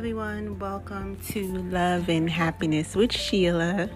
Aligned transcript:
everyone. 0.00 0.58
Welcome 0.58 1.16
to 1.28 1.46
Love 1.64 2.08
and 2.08 2.30
Happiness 2.30 2.96
with 2.96 3.12
Sheila. 3.12 3.90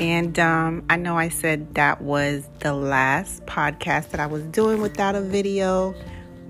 And 0.00 0.36
um, 0.36 0.84
I 0.90 0.96
know 0.96 1.16
I 1.16 1.28
said 1.28 1.76
that 1.76 2.02
was 2.02 2.48
the 2.58 2.74
last 2.74 3.46
podcast 3.46 4.10
that 4.10 4.18
I 4.18 4.26
was 4.26 4.42
doing 4.46 4.80
without 4.80 5.14
a 5.14 5.20
video, 5.20 5.94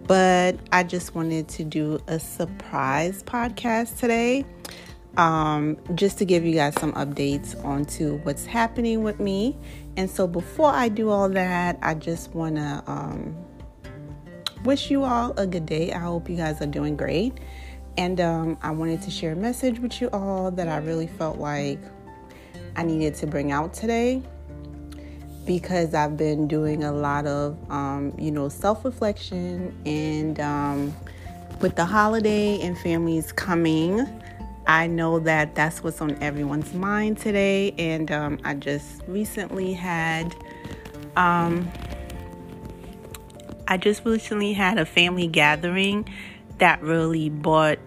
but 0.06 0.56
I 0.72 0.84
just 0.84 1.14
wanted 1.14 1.48
to 1.48 1.64
do 1.64 2.00
a 2.06 2.18
surprise 2.18 3.22
podcast 3.24 3.98
today 3.98 4.46
um, 5.18 5.76
just 5.94 6.16
to 6.16 6.24
give 6.24 6.46
you 6.46 6.54
guys 6.54 6.72
some 6.80 6.94
updates 6.94 7.62
onto 7.62 8.16
what's 8.20 8.46
happening 8.46 9.02
with 9.02 9.20
me. 9.20 9.54
And 9.98 10.08
so 10.10 10.26
before 10.26 10.70
I 10.70 10.88
do 10.88 11.10
all 11.10 11.28
that, 11.28 11.78
I 11.82 11.92
just 11.92 12.34
want 12.34 12.56
to 12.56 12.82
um, 12.86 13.36
wish 14.64 14.90
you 14.90 15.04
all 15.04 15.34
a 15.36 15.46
good 15.46 15.66
day. 15.66 15.92
I 15.92 15.98
hope 15.98 16.30
you 16.30 16.36
guys 16.36 16.62
are 16.62 16.66
doing 16.66 16.96
great. 16.96 17.34
And 17.98 18.20
um, 18.20 18.56
I 18.62 18.70
wanted 18.70 19.02
to 19.02 19.10
share 19.10 19.32
a 19.32 19.36
message 19.36 19.80
with 19.80 20.00
you 20.00 20.08
all 20.12 20.52
that 20.52 20.68
I 20.68 20.76
really 20.76 21.08
felt 21.08 21.38
like 21.38 21.80
I 22.76 22.84
needed 22.84 23.16
to 23.16 23.26
bring 23.26 23.50
out 23.50 23.74
today 23.74 24.22
because 25.44 25.94
I've 25.94 26.16
been 26.16 26.46
doing 26.46 26.84
a 26.84 26.92
lot 26.92 27.26
of, 27.26 27.58
um, 27.68 28.14
you 28.16 28.30
know, 28.30 28.48
self 28.48 28.84
reflection 28.84 29.76
and 29.84 30.38
um, 30.38 30.96
with 31.60 31.74
the 31.74 31.84
holiday 31.84 32.60
and 32.60 32.78
families 32.78 33.32
coming. 33.32 34.06
I 34.68 34.86
know 34.86 35.18
that 35.20 35.56
that's 35.56 35.82
what's 35.82 36.00
on 36.00 36.22
everyone's 36.22 36.74
mind 36.74 37.18
today, 37.18 37.74
and 37.78 38.12
um, 38.12 38.38
I 38.44 38.54
just 38.54 39.02
recently 39.08 39.72
had, 39.72 40.36
um, 41.16 41.68
I 43.66 43.76
just 43.76 44.04
recently 44.04 44.52
had 44.52 44.78
a 44.78 44.84
family 44.84 45.26
gathering 45.26 46.08
that 46.58 46.82
really 46.82 47.30
brought 47.30 47.78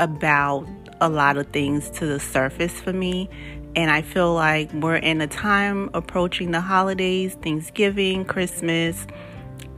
about 0.00 0.66
a 1.00 1.08
lot 1.08 1.36
of 1.36 1.46
things 1.48 1.90
to 1.90 2.06
the 2.06 2.18
surface 2.18 2.72
for 2.80 2.92
me. 2.92 3.28
And 3.76 3.90
I 3.90 4.02
feel 4.02 4.34
like 4.34 4.72
we're 4.72 4.96
in 4.96 5.20
a 5.20 5.28
time 5.28 5.90
approaching 5.94 6.50
the 6.50 6.60
holidays, 6.60 7.36
Thanksgiving, 7.40 8.24
Christmas, 8.24 9.06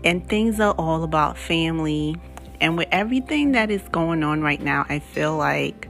and 0.03 0.27
things 0.27 0.59
are 0.61 0.75
all 0.79 1.03
about 1.03 1.37
family. 1.37 2.17
And 2.61 2.79
with 2.79 2.89
everything 2.91 3.53
that 3.53 3.71
is 3.71 3.83
going 3.91 4.23
on 4.23 4.41
right 4.41 4.63
now, 4.63 4.87
I 4.89 5.01
feel 5.01 5.37
like, 5.37 5.89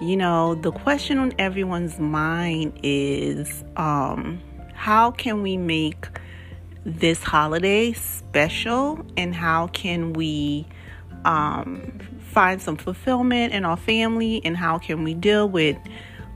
you 0.00 0.16
know, 0.16 0.56
the 0.56 0.72
question 0.72 1.16
on 1.18 1.32
everyone's 1.38 1.98
mind 1.98 2.78
is 2.82 3.64
um, 3.76 4.42
how 4.74 5.12
can 5.12 5.42
we 5.42 5.56
make 5.56 6.06
this 6.84 7.22
holiday 7.22 7.92
special 7.92 9.06
and 9.16 9.34
how 9.34 9.68
can 9.68 10.12
we 10.12 10.66
um, 11.24 12.00
find 12.32 12.60
some 12.60 12.76
fulfillment 12.76 13.52
in 13.52 13.64
our 13.64 13.76
family 13.76 14.40
and 14.44 14.56
how 14.56 14.78
can 14.78 15.04
we 15.04 15.14
deal 15.14 15.48
with 15.48 15.76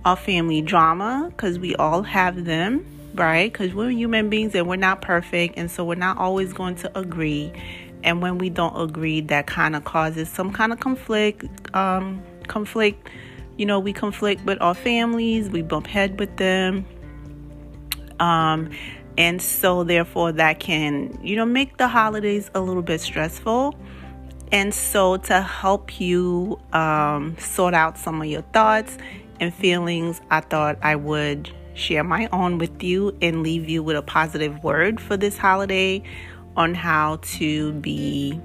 our 0.05 0.17
family 0.17 0.63
drama 0.63 1.27
because 1.31 1.59
we 1.59 1.75
all 1.77 2.03
have 2.03 2.45
them 2.45 2.85
right? 3.17 3.53
Because 3.53 3.75
we're 3.75 3.91
human 3.91 4.29
beings 4.29 4.55
and 4.55 4.69
we're 4.69 4.77
not 4.77 5.03
perfect 5.03 5.57
and 5.57 5.71
so 5.71 5.85
we're 5.85 5.95
not 5.95 6.19
always 6.19 6.53
going 6.53 6.77
to 6.77 6.99
agree. 6.99 7.53
And 8.05 8.23
when 8.23 8.39
we 8.39 8.51
don't 8.51 8.79
agree 8.79 9.21
that 9.23 9.47
kind 9.47 9.75
of 9.75 9.85
causes 9.85 10.29
some 10.29 10.53
kind 10.53 10.73
of 10.73 10.81
conflict 10.81 11.45
um, 11.75 12.23
conflict. 12.47 13.09
You 13.57 13.65
know 13.65 13.81
we 13.81 13.93
conflict 13.93 14.45
with 14.45 14.61
our 14.61 14.75
families 14.75 15.49
we 15.49 15.63
bump 15.63 15.87
head 15.87 16.21
with 16.21 16.37
them. 16.37 16.85
Um, 18.21 18.71
and 19.19 19.41
so 19.41 19.83
therefore 19.83 20.33
that 20.33 20.61
can 20.61 21.19
you 21.23 21.37
know 21.37 21.47
make 21.47 21.79
the 21.79 21.89
holidays 21.89 22.51
a 22.55 22.61
little 22.61 22.83
bit 22.83 23.01
stressful 23.01 23.75
and 24.53 24.73
so, 24.73 25.17
to 25.17 25.41
help 25.41 26.01
you 26.01 26.59
um, 26.73 27.37
sort 27.39 27.75
out 27.75 27.99
some 27.99 28.21
of 28.21 28.29
your 28.29 28.43
thoughts 28.43 28.97
and 29.41 29.53
feelings, 29.53 30.21
I 30.31 30.41
thought 30.41 30.79
I 30.83 30.97
would 30.97 31.51
share 31.75 32.05
my 32.05 32.29
own 32.33 32.59
with 32.59 32.83
you 32.83 33.17
and 33.21 33.43
leave 33.43 33.69
you 33.69 33.83
with 33.83 33.97
a 33.97 34.03
positive 34.03 34.63
word 34.63 35.01
for 35.01 35.17
this 35.17 35.37
holiday 35.37 36.03
on 36.57 36.75
how 36.75 37.19
to 37.23 37.73
be, 37.75 38.41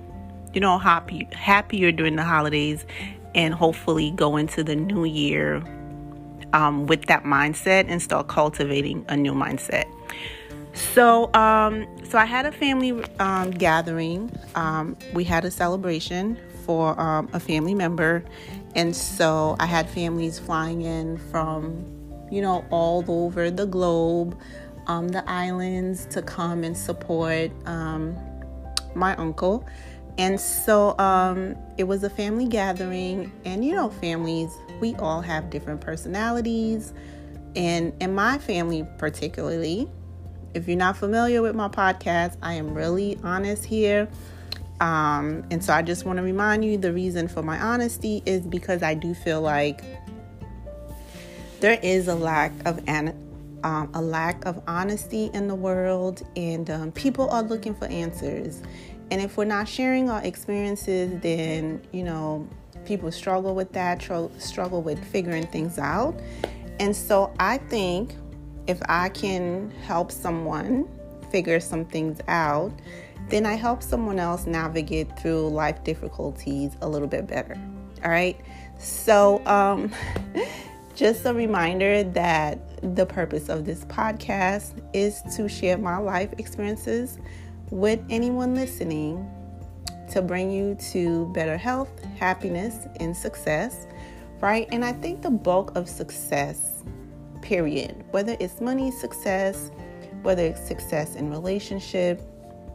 you 0.54 0.60
know, 0.60 0.78
happy, 0.78 1.28
happier 1.32 1.92
during 1.92 2.18
the 2.18 2.24
holidays 2.24 2.86
and 3.34 3.54
hopefully 3.54 4.12
go 4.12 4.36
into 4.36 4.64
the 4.64 4.76
new 4.76 5.06
year 5.06 5.64
um, 6.54 6.88
with 6.88 7.06
that 7.06 7.24
mindset 7.24 7.86
and 7.88 8.02
start 8.02 8.28
cultivating 8.28 9.06
a 9.08 9.16
new 9.16 9.34
mindset. 9.34 9.86
So, 10.74 11.34
um, 11.34 11.88
so 12.10 12.18
I 12.18 12.26
had 12.26 12.46
a 12.46 12.52
family 12.52 13.04
um, 13.20 13.52
gathering. 13.52 14.32
Um, 14.56 14.98
we 15.14 15.24
had 15.24 15.46
a 15.46 15.52
celebration 15.52 16.38
for 16.66 17.00
um, 17.00 17.30
a 17.34 17.40
family 17.40 17.76
member, 17.76 18.24
and 18.76 18.96
so 18.96 19.56
I 19.60 19.66
had 19.66 19.90
families 19.90 20.40
flying 20.40 20.82
in 20.82 21.18
from, 21.18 21.84
you 22.32 22.42
know, 22.42 22.66
all 22.70 23.04
over 23.08 23.52
the 23.52 23.66
globe, 23.66 24.40
um, 24.88 25.10
the 25.10 25.28
islands 25.30 26.06
to 26.08 26.22
come 26.22 26.64
and 26.64 26.78
support 26.78 27.52
um, 27.66 28.16
my 28.96 29.16
uncle. 29.16 29.66
And 30.18 30.40
so 30.40 30.96
it 31.78 31.86
was 31.86 32.04
a 32.04 32.10
family 32.10 32.48
gathering, 32.48 33.32
and 33.46 33.66
you 33.66 33.74
know, 33.74 33.90
families, 33.90 34.56
we 34.80 34.96
all 34.96 35.22
have 35.22 35.50
different 35.50 35.82
personalities. 35.82 36.94
And 37.56 37.94
in 38.02 38.14
my 38.14 38.38
family, 38.38 38.88
particularly, 38.98 39.90
if 40.54 40.68
you're 40.68 40.78
not 40.78 40.98
familiar 40.98 41.42
with 41.42 41.56
my 41.56 41.68
podcast, 41.68 42.38
I 42.42 42.54
am 42.54 42.74
really 42.74 43.18
honest 43.24 43.66
here. 43.66 44.08
Um, 44.80 45.44
and 45.52 45.64
so 45.64 45.74
I 45.74 45.84
just 45.84 46.06
want 46.06 46.18
to 46.18 46.24
remind 46.24 46.66
you 46.66 46.78
the 46.78 46.92
reason 46.92 47.28
for 47.28 47.44
my 47.44 47.60
honesty 47.60 48.24
is 48.26 48.42
because 48.42 48.82
I 48.82 48.96
do 48.96 49.14
feel 49.14 49.42
like 49.42 49.84
there 51.60 51.80
is 51.84 52.08
a 52.08 52.16
lack 52.16 52.52
of 52.66 52.82
an, 52.88 53.16
um, 53.64 53.92
a 53.94 54.02
lack 54.02 54.44
of 54.46 54.62
honesty 54.68 55.30
in 55.34 55.48
the 55.48 55.56
world, 55.56 56.24
and 56.36 56.70
um, 56.72 56.92
people 56.92 57.30
are 57.30 57.44
looking 57.44 57.76
for 57.76 57.86
answers. 57.86 58.64
And 59.12 59.22
if 59.22 59.38
we're 59.38 59.46
not 59.46 59.68
sharing 59.70 60.10
our 60.10 60.24
experiences, 60.24 61.20
then 61.22 61.82
you 61.92 62.04
know 62.04 62.50
people 62.86 63.12
struggle 63.12 63.54
with 63.54 63.72
that, 63.74 64.00
tr- 64.00 64.26
struggle 64.40 64.82
with 64.82 65.04
figuring 65.06 65.46
things 65.48 65.78
out. 65.78 66.20
And 66.80 66.96
so 66.96 67.32
I 67.40 67.60
think 67.60 68.16
if 68.68 68.82
I 68.88 69.10
can 69.10 69.72
help 69.86 70.12
someone 70.12 70.88
figure 71.32 71.60
some 71.60 71.86
things 71.86 72.20
out, 72.28 72.72
then 73.30 73.46
I 73.46 73.54
help 73.54 73.82
someone 73.82 74.20
else 74.20 74.46
navigate 74.46 75.18
through 75.20 75.50
life 75.50 75.84
difficulties 75.84 76.76
a 76.82 76.90
little 76.90 77.08
bit 77.08 77.28
better. 77.28 77.56
All 78.04 78.12
right. 78.12 78.40
So, 78.78 79.46
um, 79.46 79.92
just 80.96 81.26
a 81.26 81.34
reminder 81.34 82.04
that 82.04 82.96
the 82.96 83.06
purpose 83.06 83.48
of 83.48 83.66
this 83.66 83.86
podcast 83.86 84.82
is 84.94 85.22
to 85.36 85.48
share 85.48 85.78
my 85.78 85.98
life 85.98 86.34
experiences 86.38 87.20
with 87.70 88.00
anyone 88.10 88.56
listening 88.56 89.30
to 90.12 90.22
bring 90.22 90.52
you 90.52 90.76
to 90.92 91.32
better 91.34 91.58
health, 91.58 92.04
happiness, 92.20 92.88
and 93.00 93.16
success. 93.16 93.88
Right. 94.42 94.68
And 94.72 94.84
I 94.84 94.92
think 94.92 95.22
the 95.22 95.30
bulk 95.30 95.76
of 95.76 95.88
success 95.88 96.71
period. 97.42 98.04
Whether 98.12 98.36
it's 98.40 98.62
money 98.62 98.92
success, 98.92 99.72
whether 100.22 100.44
it's 100.44 100.66
success 100.66 101.16
in 101.16 101.30
relationship, 101.30 102.22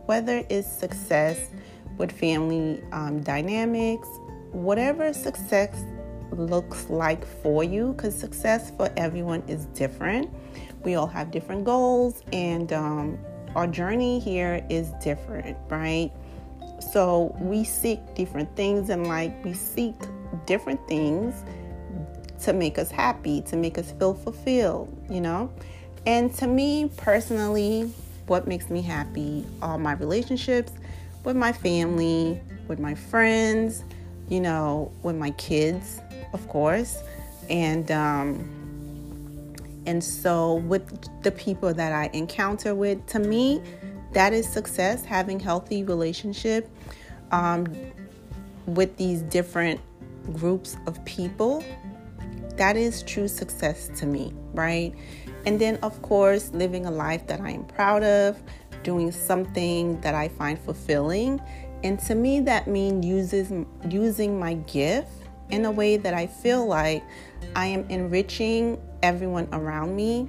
whether 0.06 0.44
it's 0.48 0.70
success 0.70 1.50
with 1.98 2.12
family 2.12 2.82
um, 2.92 3.20
dynamics, 3.22 4.08
whatever 4.52 5.12
success 5.12 5.84
looks 6.32 6.90
like 6.90 7.24
for 7.42 7.64
you, 7.64 7.92
because 7.92 8.14
success 8.14 8.70
for 8.76 8.92
everyone 8.96 9.42
is 9.48 9.66
different. 9.66 10.30
We 10.82 10.94
all 10.94 11.06
have 11.06 11.30
different 11.30 11.64
goals, 11.64 12.22
and 12.32 12.72
um, 12.72 13.18
our 13.54 13.66
journey 13.66 14.18
here 14.18 14.64
is 14.68 14.92
different, 15.02 15.56
right? 15.68 16.12
So 16.92 17.34
we 17.40 17.64
seek 17.64 18.14
different 18.14 18.54
things 18.54 18.90
and 18.90 19.06
like 19.06 19.44
we 19.44 19.54
seek 19.54 19.94
different 20.44 20.86
things 20.86 21.42
to 22.40 22.52
make 22.52 22.78
us 22.78 22.90
happy, 22.90 23.42
to 23.42 23.56
make 23.56 23.78
us 23.78 23.92
feel 23.92 24.14
fulfilled, 24.14 24.94
you 25.10 25.20
know? 25.20 25.50
And 26.06 26.32
to 26.36 26.46
me 26.46 26.90
personally, 26.96 27.92
what 28.26 28.46
makes 28.46 28.70
me 28.70 28.82
happy 28.82 29.44
are 29.62 29.78
my 29.78 29.92
relationships 29.92 30.72
with 31.24 31.36
my 31.36 31.52
family, 31.52 32.40
with 32.68 32.78
my 32.78 32.94
friends, 32.94 33.82
you 34.28 34.40
know, 34.40 34.92
with 35.02 35.16
my 35.16 35.30
kids, 35.32 36.00
of 36.32 36.46
course. 36.48 36.98
And 37.48 37.90
um 37.90 38.56
and 39.86 40.02
so 40.02 40.54
with 40.54 41.22
the 41.22 41.30
people 41.30 41.72
that 41.72 41.92
I 41.92 42.10
encounter 42.12 42.74
with, 42.74 43.06
to 43.06 43.20
me, 43.20 43.62
that 44.12 44.32
is 44.32 44.48
success, 44.48 45.04
having 45.04 45.38
healthy 45.38 45.84
relationship 45.84 46.68
um, 47.30 47.66
with 48.66 48.96
these 48.96 49.22
different 49.22 49.80
groups 50.32 50.76
of 50.86 51.02
people 51.04 51.62
that 52.56 52.76
is 52.76 53.02
true 53.02 53.28
success 53.28 53.90
to 53.96 54.06
me, 54.06 54.32
right? 54.52 54.94
And 55.44 55.60
then, 55.60 55.76
of 55.82 56.00
course, 56.02 56.50
living 56.52 56.86
a 56.86 56.90
life 56.90 57.26
that 57.28 57.40
I 57.40 57.50
am 57.50 57.64
proud 57.64 58.02
of, 58.02 58.42
doing 58.82 59.12
something 59.12 60.00
that 60.00 60.14
I 60.14 60.28
find 60.28 60.58
fulfilling. 60.58 61.40
And 61.84 61.98
to 62.00 62.14
me, 62.14 62.40
that 62.40 62.66
means 62.66 63.04
uses, 63.06 63.52
using 63.88 64.38
my 64.38 64.54
gift 64.54 65.10
in 65.50 65.64
a 65.64 65.70
way 65.70 65.96
that 65.96 66.14
I 66.14 66.26
feel 66.26 66.66
like 66.66 67.04
I 67.54 67.66
am 67.66 67.88
enriching 67.88 68.80
everyone 69.02 69.48
around 69.52 69.94
me, 69.94 70.28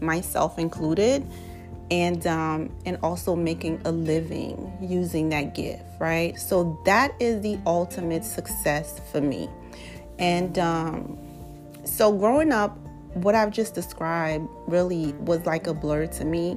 myself 0.00 0.58
included, 0.58 1.26
and 1.90 2.26
um, 2.26 2.70
and 2.84 2.98
also 3.02 3.34
making 3.34 3.80
a 3.84 3.92
living 3.92 4.76
using 4.80 5.30
that 5.30 5.54
gift, 5.54 5.82
right? 5.98 6.38
So 6.38 6.78
that 6.84 7.14
is 7.18 7.40
the 7.40 7.58
ultimate 7.66 8.24
success 8.24 9.00
for 9.10 9.20
me. 9.20 9.48
And 10.18 10.58
um, 10.58 11.18
so 11.98 12.12
growing 12.12 12.52
up, 12.52 12.78
what 13.14 13.34
I've 13.34 13.50
just 13.50 13.74
described 13.74 14.48
really 14.68 15.14
was 15.14 15.44
like 15.46 15.66
a 15.66 15.74
blur 15.74 16.06
to 16.06 16.24
me. 16.24 16.56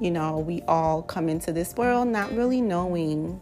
You 0.00 0.10
know, 0.10 0.40
we 0.40 0.60
all 0.62 1.02
come 1.02 1.28
into 1.28 1.52
this 1.52 1.76
world 1.76 2.08
not 2.08 2.32
really 2.32 2.60
knowing, 2.60 3.40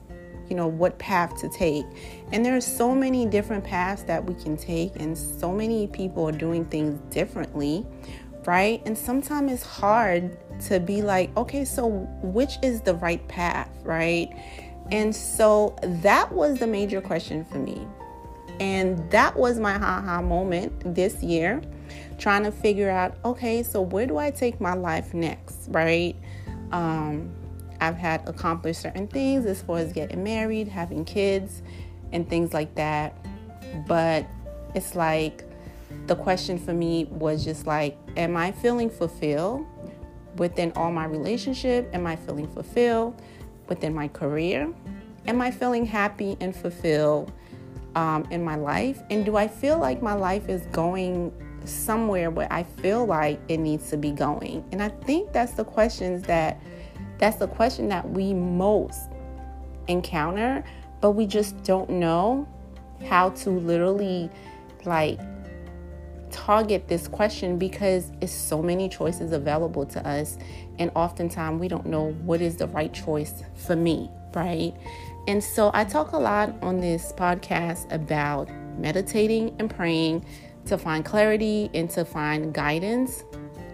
you 0.51 0.55
know, 0.55 0.67
what 0.67 0.99
path 0.99 1.41
to 1.41 1.49
take. 1.49 1.87
And 2.31 2.45
there's 2.45 2.67
so 2.67 2.95
many 2.95 3.25
different 3.25 3.65
paths 3.65 4.03
that 4.03 4.23
we 4.23 4.35
can 4.35 4.59
take, 4.59 4.97
and 4.97 5.17
so 5.17 5.51
many 5.51 5.87
people 5.87 6.29
are 6.29 6.33
doing 6.33 6.67
things 6.67 7.01
differently, 7.11 7.87
right? 8.45 8.83
And 8.85 8.97
sometimes 8.97 9.51
it's 9.51 9.63
hard 9.63 10.37
to 10.67 10.79
be 10.79 11.01
like, 11.01 11.35
okay, 11.39 11.65
so 11.65 11.89
which 12.21 12.59
is 12.63 12.83
the 12.83 12.97
right 12.97 13.27
path, 13.29 13.71
right? 13.83 14.29
And 14.93 15.17
so 15.17 15.75
that 15.83 16.31
was 16.31 16.59
the 16.59 16.67
major 16.67 17.01
question 17.01 17.47
for 17.47 17.59
me. 17.59 17.89
And 18.61 19.11
that 19.11 19.37
was 19.37 19.59
my 19.59 19.79
haha 19.79 20.23
moment 20.23 20.95
this 20.95 21.23
year, 21.23 21.61
trying 22.19 22.45
to 22.45 22.53
figure 22.53 22.91
out, 22.91 23.17
okay, 23.25 23.63
so 23.63 23.83
where 23.83 24.07
do 24.07 24.17
I 24.17 24.31
take 24.31 24.61
my 24.61 24.75
life 24.75 25.13
next, 25.13 25.67
right? 25.69 26.15
Um, 26.71 27.33
I've 27.81 27.97
had 27.97 28.27
accomplished 28.29 28.81
certain 28.81 29.09
things 29.09 29.47
as 29.47 29.63
far 29.63 29.79
as 29.79 29.93
getting 29.93 30.23
married, 30.23 30.69
having 30.69 31.05
kids, 31.05 31.63
and 32.13 32.29
things 32.29 32.55
like 32.55 32.75
that. 32.77 33.17
But 33.87 34.27
it's 34.75 34.95
like 34.95 35.45
the 36.07 36.17
question 36.17 36.59
for 36.59 36.73
me 36.73 37.07
was 37.07 37.45
just 37.45 37.67
like, 37.67 37.97
am 38.17 38.37
I 38.37 38.53
feeling 38.53 38.91
fulfilled 38.91 39.67
within 40.37 40.73
all 40.77 40.93
my 40.93 41.05
relationship? 41.05 41.91
Am 41.93 42.07
I 42.07 42.17
feeling 42.17 42.49
fulfilled 42.49 43.21
within 43.69 43.95
my 43.95 44.09
career? 44.09 44.73
Am 45.27 45.41
I 45.41 45.51
feeling 45.51 45.87
happy 45.87 46.37
and 46.41 46.55
fulfilled 46.55 47.33
um, 47.95 48.27
in 48.31 48.45
my 48.45 48.57
life? 48.57 49.03
And 49.11 49.25
do 49.25 49.37
I 49.37 49.49
feel 49.49 49.79
like 49.79 50.03
my 50.03 50.15
life 50.15 50.49
is 50.49 50.67
going 50.67 51.33
somewhere 51.65 52.31
where 52.31 52.53
I 52.53 52.63
feel 52.63 53.07
like 53.07 53.41
it 53.49 53.59
needs 53.59 53.91
to 53.91 53.97
be 53.97 54.11
going? 54.11 54.65
And 54.73 54.83
I 54.83 54.89
think 54.89 55.33
that's 55.33 55.53
the 55.53 55.65
questions 55.65 56.23
that 56.25 56.61
that's 57.19 57.37
the 57.37 57.49
question 57.49 57.89
that 57.89 58.09
we 58.11 58.35
most 58.35 59.11
encounter, 59.89 60.65
but 61.01 61.13
we 61.13 61.27
just 61.27 61.63
don't 61.63 61.89
know 61.89 62.49
how 63.07 63.31
to 63.31 63.51
literally 63.51 64.31
like 64.85 65.19
target 66.31 66.89
this 66.89 67.07
question 67.07 67.59
because 67.59 68.11
it's 68.21 68.33
so 68.33 68.61
many 68.61 68.89
choices 68.89 69.31
available 69.31 69.87
to 69.87 70.05
us 70.07 70.37
and 70.81 70.91
oftentimes 70.97 71.61
we 71.61 71.69
don't 71.69 71.87
know 71.87 72.11
what 72.25 72.41
is 72.41 72.57
the 72.57 72.67
right 72.69 72.93
choice 72.93 73.45
for 73.55 73.77
me 73.77 74.11
right 74.35 74.75
and 75.27 75.43
so 75.43 75.71
i 75.75 75.85
talk 75.85 76.13
a 76.13 76.19
lot 76.19 76.55
on 76.63 76.81
this 76.81 77.13
podcast 77.13 77.91
about 77.93 78.49
meditating 78.79 79.55
and 79.59 79.71
praying 79.71 80.25
to 80.67 80.79
find 80.79 81.05
clarity 81.05 81.71
and 81.75 81.91
to 81.91 82.05
find 82.05 82.53
guidance 82.53 83.25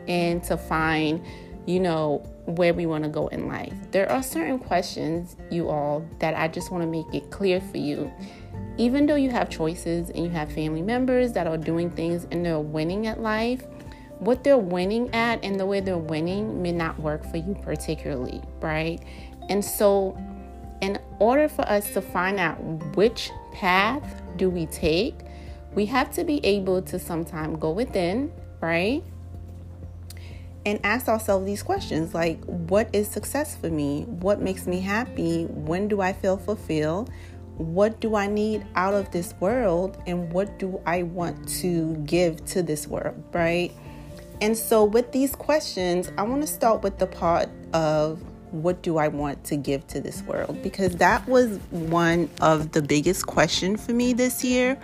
and 0.09 0.43
to 0.43 0.57
find 0.57 1.25
you 1.67 1.79
know 1.79 2.19
where 2.47 2.75
we 2.75 2.87
want 2.87 3.05
to 3.05 3.11
go 3.11 3.29
in 3.29 3.47
life 3.47 3.75
there 3.91 4.11
are 4.11 4.23
certain 4.23 4.59
questions 4.59 5.37
you 5.51 5.69
all 5.69 6.05
that 6.19 6.35
i 6.35 6.49
just 6.49 6.71
want 6.71 6.83
to 6.83 6.89
make 6.89 7.07
it 7.15 7.31
clear 7.31 7.61
for 7.61 7.77
you 7.77 8.11
even 8.81 9.05
though 9.05 9.17
you 9.17 9.31
have 9.31 9.51
choices 9.51 10.09
and 10.09 10.25
you 10.25 10.31
have 10.31 10.51
family 10.51 10.81
members 10.81 11.35
that 11.35 11.47
are 11.47 11.59
doing 11.59 11.91
things 11.91 12.27
and 12.31 12.45
they're 12.45 12.59
winning 12.59 13.07
at 13.07 13.21
life, 13.21 13.63
what 14.21 14.43
they're 14.43 14.57
winning 14.57 15.13
at 15.15 15.45
and 15.45 15.61
the 15.61 15.67
way 15.67 15.81
they're 15.81 15.99
winning 15.99 16.63
may 16.63 16.73
not 16.73 16.99
work 16.99 17.23
for 17.31 17.37
you 17.37 17.55
particularly, 17.63 18.41
right? 18.61 18.99
And 19.51 19.63
so, 19.63 20.17
in 20.81 20.99
order 21.19 21.49
for 21.49 21.63
us 21.63 21.93
to 21.95 22.01
find 22.01 22.39
out 22.39 22.57
which 22.97 23.31
path 23.53 24.23
do 24.37 24.51
we 24.51 24.67
take, 24.67 25.15
we 25.75 25.87
have 25.87 26.13
to 26.15 26.25
be 26.25 26.45
able 26.45 26.83
to 26.83 26.99
sometimes 26.99 27.59
go 27.59 27.71
within, 27.71 28.33
right? 28.61 29.03
And 30.67 30.79
ask 30.85 31.09
ourselves 31.09 31.47
these 31.47 31.63
questions 31.63 32.15
like, 32.15 32.43
what 32.45 32.89
is 32.95 33.09
success 33.09 33.57
for 33.57 33.71
me? 33.71 34.05
What 34.05 34.41
makes 34.41 34.67
me 34.67 34.81
happy? 34.81 35.45
When 35.47 35.89
do 35.89 36.01
I 36.01 36.13
feel 36.13 36.37
fulfilled? 36.37 37.11
what 37.61 38.01
do 38.01 38.17
I 38.17 38.27
need 38.27 38.65
out 38.75 38.95
of 38.95 39.11
this 39.11 39.35
world 39.39 40.03
and 40.07 40.33
what 40.33 40.59
do 40.59 40.81
I 40.87 41.03
want 41.03 41.47
to 41.61 41.95
give 42.07 42.43
to 42.47 42.63
this 42.63 42.87
world, 42.89 43.23
right? 43.35 43.71
And 44.41 44.57
so, 44.57 44.85
with 44.85 45.13
these 45.13 45.37
questions, 45.37 46.11
I 46.17 46.23
want 46.23 46.41
to 46.41 46.47
start 46.47 46.83
with 46.83 46.99
the 46.99 47.07
part 47.07 47.51
of 47.75 48.23
what 48.53 48.83
do 48.83 48.99
I 48.99 49.09
want 49.09 49.45
to 49.45 49.57
give 49.57 49.87
to 49.89 50.01
this 50.01 50.23
world 50.23 50.63
because 50.63 50.97
that 50.97 51.27
was 51.29 51.59
one 51.71 52.29
of 52.41 52.73
the 52.73 52.83
biggest 52.83 53.27
questions 53.27 53.85
for 53.85 53.93
me 53.93 54.13
this 54.13 54.45
year. 54.45 54.79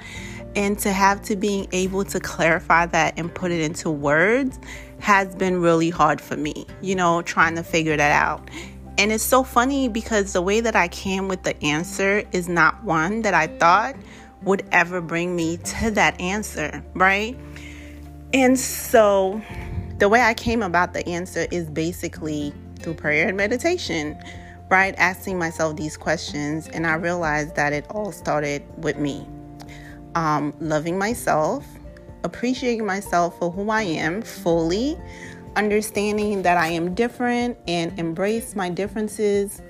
And 0.54 0.78
to 0.78 0.90
have 0.90 1.20
to 1.22 1.36
being 1.36 1.68
able 1.72 2.04
to 2.04 2.18
clarify 2.18 2.86
that 2.86 3.18
and 3.18 3.34
put 3.34 3.50
it 3.50 3.60
into 3.60 3.90
words 3.90 4.58
has 5.00 5.34
been 5.34 5.60
really 5.60 5.90
hard 5.90 6.18
for 6.20 6.36
me, 6.36 6.66
you 6.80 6.94
know, 6.94 7.20
trying 7.22 7.56
to 7.56 7.62
figure 7.62 7.96
that 7.96 8.12
out. 8.12 8.48
And 8.98 9.12
it's 9.12 9.22
so 9.22 9.44
funny 9.44 9.88
because 9.88 10.32
the 10.32 10.40
way 10.40 10.60
that 10.60 10.74
I 10.74 10.88
came 10.88 11.28
with 11.28 11.42
the 11.42 11.62
answer 11.62 12.24
is 12.32 12.48
not 12.48 12.82
one 12.84 13.20
that 13.22 13.34
I 13.34 13.48
thought 13.48 13.96
would 14.42 14.66
ever 14.72 15.02
bring 15.02 15.36
me 15.36 15.58
to 15.58 15.90
that 15.90 16.18
answer, 16.18 16.82
right? 16.94 17.36
And 18.32 18.58
so 18.58 19.42
the 19.98 20.08
way 20.08 20.22
I 20.22 20.32
came 20.32 20.62
about 20.62 20.94
the 20.94 21.06
answer 21.06 21.46
is 21.50 21.68
basically 21.68 22.54
through 22.86 22.94
prayer 22.94 23.26
and 23.26 23.36
meditation, 23.36 24.16
right? 24.70 24.94
Asking 24.96 25.40
myself 25.40 25.76
these 25.76 25.96
questions. 25.96 26.68
And 26.68 26.86
I 26.86 26.94
realized 26.94 27.56
that 27.56 27.72
it 27.72 27.84
all 27.90 28.12
started 28.12 28.62
with 28.78 28.96
me 28.96 29.26
um, 30.14 30.54
loving 30.60 30.96
myself, 30.96 31.66
appreciating 32.22 32.86
myself 32.86 33.36
for 33.40 33.50
who 33.50 33.70
I 33.70 33.82
am 33.82 34.22
fully, 34.22 34.96
understanding 35.56 36.42
that 36.42 36.56
I 36.56 36.68
am 36.68 36.94
different 36.94 37.58
and 37.66 37.98
embrace 37.98 38.54
my 38.54 38.70
differences. 38.70 39.60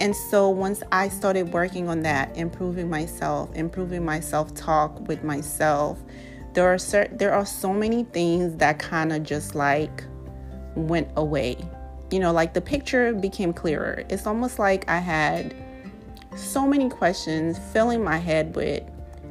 And 0.00 0.14
so 0.14 0.48
once 0.48 0.82
I 0.90 1.08
started 1.08 1.52
working 1.52 1.88
on 1.88 2.02
that, 2.02 2.36
improving 2.36 2.90
myself, 2.90 3.54
improving 3.54 4.04
my 4.04 4.18
self-talk 4.18 5.06
with 5.06 5.22
myself, 5.22 6.02
there 6.54 6.66
are 6.66 6.78
certain, 6.78 7.16
there 7.16 7.32
are 7.32 7.46
so 7.46 7.72
many 7.72 8.02
things 8.02 8.56
that 8.56 8.80
kind 8.80 9.12
of 9.12 9.22
just 9.22 9.54
like 9.54 10.02
went 10.74 11.08
away. 11.14 11.58
You 12.10 12.20
know, 12.20 12.32
like 12.32 12.54
the 12.54 12.60
picture 12.60 13.12
became 13.12 13.52
clearer. 13.52 14.04
It's 14.08 14.26
almost 14.26 14.58
like 14.58 14.88
I 14.88 14.98
had 14.98 15.54
so 16.36 16.66
many 16.66 16.88
questions 16.88 17.58
filling 17.72 18.02
my 18.02 18.18
head 18.18 18.54
with 18.54 18.82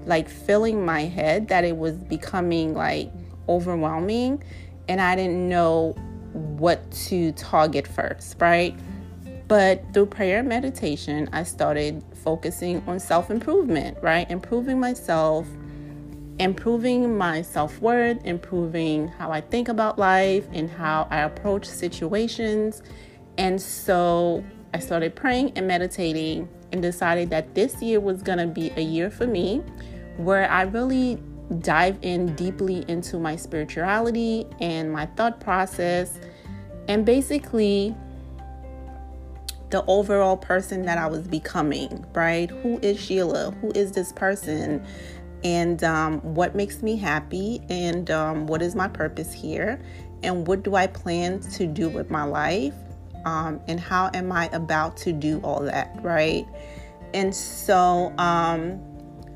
like 0.05 0.29
filling 0.29 0.85
my 0.85 1.01
head 1.01 1.47
that 1.49 1.63
it 1.63 1.75
was 1.75 1.93
becoming 1.93 2.73
like 2.73 3.11
overwhelming 3.49 4.43
and 4.87 5.01
I 5.01 5.15
didn't 5.15 5.49
know 5.49 5.95
what 6.33 6.89
to 6.91 7.31
target 7.33 7.87
first, 7.87 8.35
right? 8.39 8.75
But 9.47 9.83
through 9.93 10.07
prayer 10.07 10.39
and 10.39 10.49
meditation, 10.49 11.29
I 11.31 11.43
started 11.43 12.03
focusing 12.23 12.83
on 12.87 12.99
self 12.99 13.31
improvement, 13.31 13.97
right? 14.01 14.29
Improving 14.29 14.79
myself, 14.79 15.47
improving 16.39 17.17
my 17.17 17.41
self 17.41 17.79
worth, 17.81 18.23
improving 18.25 19.07
how 19.07 19.31
I 19.31 19.41
think 19.41 19.69
about 19.69 19.97
life 19.97 20.47
and 20.53 20.69
how 20.69 21.07
I 21.09 21.21
approach 21.21 21.65
situations. 21.65 22.83
And 23.37 23.61
so 23.61 24.43
I 24.73 24.79
started 24.79 25.15
praying 25.15 25.53
and 25.55 25.67
meditating 25.67 26.49
and 26.71 26.81
decided 26.81 27.29
that 27.29 27.55
this 27.55 27.81
year 27.81 27.99
was 27.99 28.21
going 28.21 28.39
to 28.39 28.47
be 28.47 28.71
a 28.75 28.81
year 28.81 29.09
for 29.09 29.25
me 29.25 29.63
where 30.17 30.49
I 30.49 30.63
really 30.63 31.21
dive 31.59 31.97
in 32.01 32.35
deeply 32.35 32.83
into 32.87 33.17
my 33.17 33.35
spirituality 33.35 34.45
and 34.59 34.91
my 34.91 35.05
thought 35.05 35.39
process 35.39 36.19
and 36.87 37.05
basically 37.05 37.95
the 39.69 39.83
overall 39.85 40.37
person 40.37 40.83
that 40.83 40.97
I 40.97 41.07
was 41.07 41.27
becoming, 41.27 42.05
right? 42.13 42.49
Who 42.49 42.79
is 42.81 42.99
Sheila? 42.99 43.51
Who 43.61 43.71
is 43.71 43.91
this 43.91 44.13
person? 44.13 44.85
And 45.43 45.83
um, 45.83 46.19
what 46.21 46.55
makes 46.55 46.81
me 46.81 46.95
happy? 46.95 47.61
And 47.69 48.09
um, 48.09 48.47
what 48.47 48.61
is 48.61 48.75
my 48.75 48.87
purpose 48.87 49.31
here? 49.31 49.79
And 50.23 50.47
what 50.47 50.63
do 50.63 50.75
I 50.75 50.87
plan 50.87 51.39
to 51.39 51.67
do 51.67 51.89
with 51.89 52.09
my 52.09 52.23
life? 52.23 52.73
Um, 53.25 53.59
and 53.67 53.79
how 53.79 54.09
am 54.13 54.31
I 54.31 54.49
about 54.53 54.97
to 54.97 55.11
do 55.11 55.39
all 55.41 55.61
that, 55.61 55.97
right? 56.01 56.45
And 57.13 57.33
so, 57.33 58.13
um, 58.17 58.81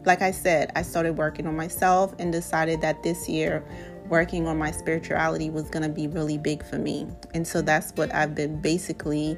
like 0.06 0.22
I 0.22 0.32
said, 0.32 0.72
I 0.76 0.82
started 0.82 1.18
working 1.18 1.46
on 1.46 1.56
myself 1.56 2.16
and 2.18 2.32
decided 2.32 2.82
that 2.82 3.04
this 3.04 3.30
year 3.30 3.64
working 4.08 4.48
on 4.48 4.58
my 4.58 4.72
spirituality 4.72 5.50
was 5.50 5.70
going 5.70 5.84
to 5.84 5.90
be 5.90 6.08
really 6.08 6.38
big 6.38 6.66
for 6.66 6.78
me. 6.78 7.08
And 7.34 7.48
so 7.48 7.62
that's 7.62 7.92
what 7.94 8.14
I've 8.14 8.36
been 8.36 8.60
basically 8.60 9.38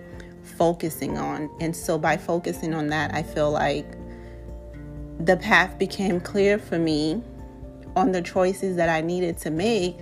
focusing 0.57 1.17
on. 1.17 1.49
And 1.59 1.75
so 1.75 1.97
by 1.97 2.17
focusing 2.17 2.73
on 2.73 2.87
that, 2.87 3.13
I 3.13 3.23
feel 3.23 3.51
like 3.51 3.85
the 5.19 5.37
path 5.37 5.77
became 5.77 6.19
clear 6.19 6.57
for 6.57 6.79
me 6.79 7.21
on 7.95 8.11
the 8.11 8.21
choices 8.21 8.75
that 8.77 8.89
I 8.89 9.01
needed 9.01 9.37
to 9.39 9.51
make 9.51 9.97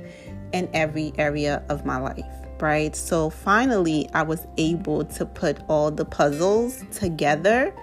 in 0.54 0.70
every 0.74 1.14
area 1.18 1.64
of 1.70 1.86
my 1.86 1.98
life, 1.98 2.26
right? 2.60 2.96
So 2.96 3.30
finally, 3.30 4.10
I 4.14 4.24
was 4.24 4.46
able 4.58 5.06
to 5.06 5.26
put 5.26 5.60
all 5.68 5.92
the 5.92 6.06
puzzles 6.06 6.84
together 6.92 7.74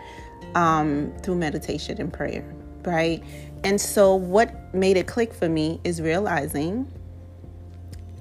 um, 0.54 1.12
through 1.23 1.37
meditation 1.37 2.00
and 2.00 2.12
prayer, 2.12 2.44
right? 2.85 3.23
And 3.64 3.80
so, 3.80 4.14
what 4.14 4.73
made 4.75 4.97
it 4.97 5.06
click 5.06 5.35
for 5.35 5.49
me 5.49 5.80
is 5.85 6.00
realizing 6.00 6.90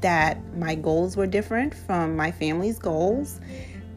that 0.01 0.37
my 0.55 0.75
goals 0.75 1.15
were 1.15 1.27
different 1.27 1.73
from 1.73 2.15
my 2.15 2.31
family's 2.31 2.79
goals, 2.79 3.39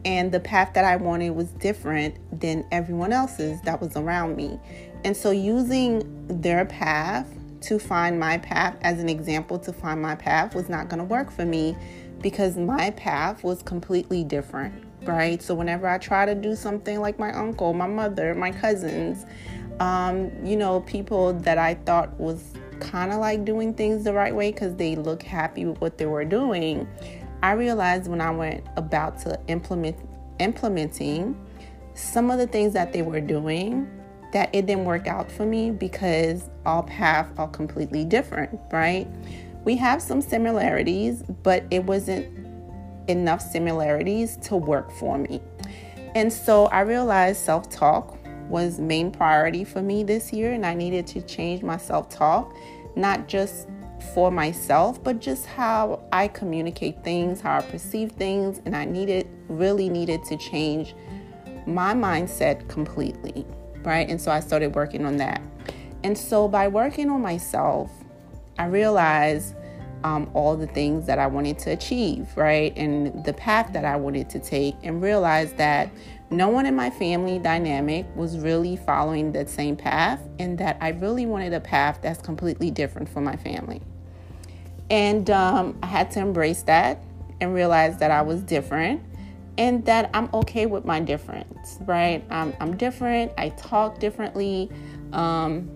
and 0.05 0.31
the 0.31 0.39
path 0.39 0.73
that 0.73 0.85
I 0.85 0.95
wanted 0.95 1.31
was 1.31 1.49
different 1.53 2.15
than 2.39 2.65
everyone 2.71 3.11
else's 3.11 3.61
that 3.61 3.81
was 3.81 3.95
around 3.95 4.35
me. 4.35 4.59
And 5.03 5.15
so, 5.15 5.31
using 5.31 6.03
their 6.27 6.65
path 6.65 7.27
to 7.61 7.79
find 7.79 8.19
my 8.19 8.37
path 8.37 8.77
as 8.81 8.99
an 8.99 9.09
example 9.09 9.59
to 9.59 9.73
find 9.73 10.01
my 10.01 10.15
path 10.15 10.55
was 10.55 10.69
not 10.69 10.89
going 10.89 10.99
to 10.99 11.03
work 11.03 11.31
for 11.31 11.45
me 11.45 11.75
because 12.21 12.57
my 12.57 12.91
path 12.91 13.43
was 13.43 13.61
completely 13.63 14.23
different, 14.23 14.73
right? 15.03 15.41
So, 15.41 15.55
whenever 15.55 15.87
I 15.87 15.97
try 15.97 16.25
to 16.25 16.35
do 16.35 16.55
something 16.55 16.99
like 16.99 17.17
my 17.19 17.31
uncle, 17.33 17.73
my 17.73 17.87
mother, 17.87 18.35
my 18.35 18.51
cousins, 18.51 19.25
um, 19.79 20.31
you 20.45 20.55
know, 20.55 20.81
people 20.81 21.33
that 21.33 21.57
I 21.57 21.75
thought 21.75 22.19
was 22.19 22.53
kind 22.79 23.11
of 23.11 23.19
like 23.19 23.45
doing 23.45 23.73
things 23.73 24.03
the 24.03 24.13
right 24.13 24.35
way 24.35 24.51
because 24.51 24.75
they 24.75 24.95
look 24.95 25.23
happy 25.23 25.65
with 25.65 25.79
what 25.81 25.97
they 25.97 26.05
were 26.05 26.25
doing, 26.25 26.87
I 27.41 27.53
realized 27.53 28.07
when 28.07 28.21
I 28.21 28.31
went 28.31 28.63
about 28.77 29.19
to 29.21 29.39
implement 29.47 29.97
implementing 30.39 31.39
some 31.93 32.31
of 32.31 32.37
the 32.37 32.47
things 32.47 32.73
that 32.73 32.93
they 32.93 33.01
were 33.01 33.21
doing 33.21 33.89
that 34.33 34.53
it 34.53 34.65
didn't 34.65 34.85
work 34.85 35.07
out 35.07 35.31
for 35.31 35.45
me 35.45 35.71
because 35.71 36.49
all 36.65 36.83
paths 36.83 37.31
are 37.37 37.47
completely 37.47 38.05
different, 38.05 38.59
right? 38.71 39.07
We 39.65 39.75
have 39.77 40.01
some 40.01 40.21
similarities, 40.21 41.23
but 41.43 41.63
it 41.69 41.83
wasn't 41.83 42.27
enough 43.07 43.41
similarities 43.41 44.37
to 44.37 44.55
work 44.55 44.91
for 44.91 45.17
me. 45.17 45.41
And 46.15 46.31
so 46.31 46.65
I 46.67 46.81
realized 46.81 47.39
self 47.41 47.69
talk 47.69 48.17
was 48.51 48.79
main 48.79 49.11
priority 49.11 49.63
for 49.63 49.81
me 49.81 50.03
this 50.03 50.33
year 50.33 50.51
and 50.51 50.65
I 50.65 50.73
needed 50.73 51.07
to 51.07 51.21
change 51.21 51.63
my 51.63 51.77
self-talk 51.77 52.53
not 52.97 53.27
just 53.27 53.67
for 54.13 54.29
myself 54.29 55.01
but 55.01 55.19
just 55.19 55.45
how 55.45 56.03
I 56.11 56.27
communicate 56.27 57.01
things, 57.03 57.39
how 57.39 57.59
I 57.59 57.61
perceive 57.61 58.11
things 58.11 58.61
and 58.65 58.75
I 58.75 58.83
needed 58.85 59.27
really 59.47 59.89
needed 59.89 60.23
to 60.25 60.37
change 60.37 60.93
my 61.65 61.93
mindset 61.93 62.67
completely, 62.67 63.45
right? 63.83 64.09
And 64.09 64.19
so 64.19 64.31
I 64.31 64.39
started 64.39 64.75
working 64.75 65.05
on 65.05 65.17
that. 65.17 65.41
And 66.03 66.17
so 66.17 66.47
by 66.47 66.67
working 66.67 67.09
on 67.09 67.21
myself, 67.21 67.91
I 68.57 68.65
realized 68.65 69.55
um, 70.03 70.29
all 70.33 70.55
the 70.55 70.67
things 70.67 71.05
that 71.05 71.19
I 71.19 71.27
wanted 71.27 71.59
to 71.59 71.71
achieve, 71.71 72.27
right? 72.35 72.73
And 72.75 73.23
the 73.23 73.33
path 73.33 73.71
that 73.73 73.85
I 73.85 73.95
wanted 73.95 74.29
to 74.31 74.39
take, 74.39 74.75
and 74.83 75.01
realized 75.01 75.57
that 75.57 75.91
no 76.29 76.49
one 76.49 76.65
in 76.65 76.75
my 76.75 76.89
family 76.89 77.39
dynamic 77.39 78.05
was 78.15 78.39
really 78.39 78.77
following 78.77 79.31
that 79.33 79.49
same 79.49 79.75
path, 79.75 80.21
and 80.39 80.57
that 80.57 80.77
I 80.81 80.89
really 80.89 81.25
wanted 81.25 81.53
a 81.53 81.59
path 81.59 81.99
that's 82.01 82.21
completely 82.21 82.71
different 82.71 83.09
for 83.09 83.21
my 83.21 83.35
family. 83.35 83.81
And 84.89 85.29
um, 85.29 85.77
I 85.83 85.87
had 85.87 86.11
to 86.11 86.19
embrace 86.19 86.63
that 86.63 86.99
and 87.39 87.53
realize 87.53 87.97
that 87.97 88.11
I 88.11 88.21
was 88.21 88.41
different 88.41 89.01
and 89.57 89.85
that 89.85 90.09
I'm 90.13 90.29
okay 90.33 90.65
with 90.65 90.85
my 90.85 90.99
difference, 90.99 91.77
right? 91.81 92.23
I'm, 92.29 92.53
I'm 92.59 92.77
different, 92.77 93.31
I 93.37 93.49
talk 93.49 93.99
differently. 93.99 94.69
Um, 95.13 95.69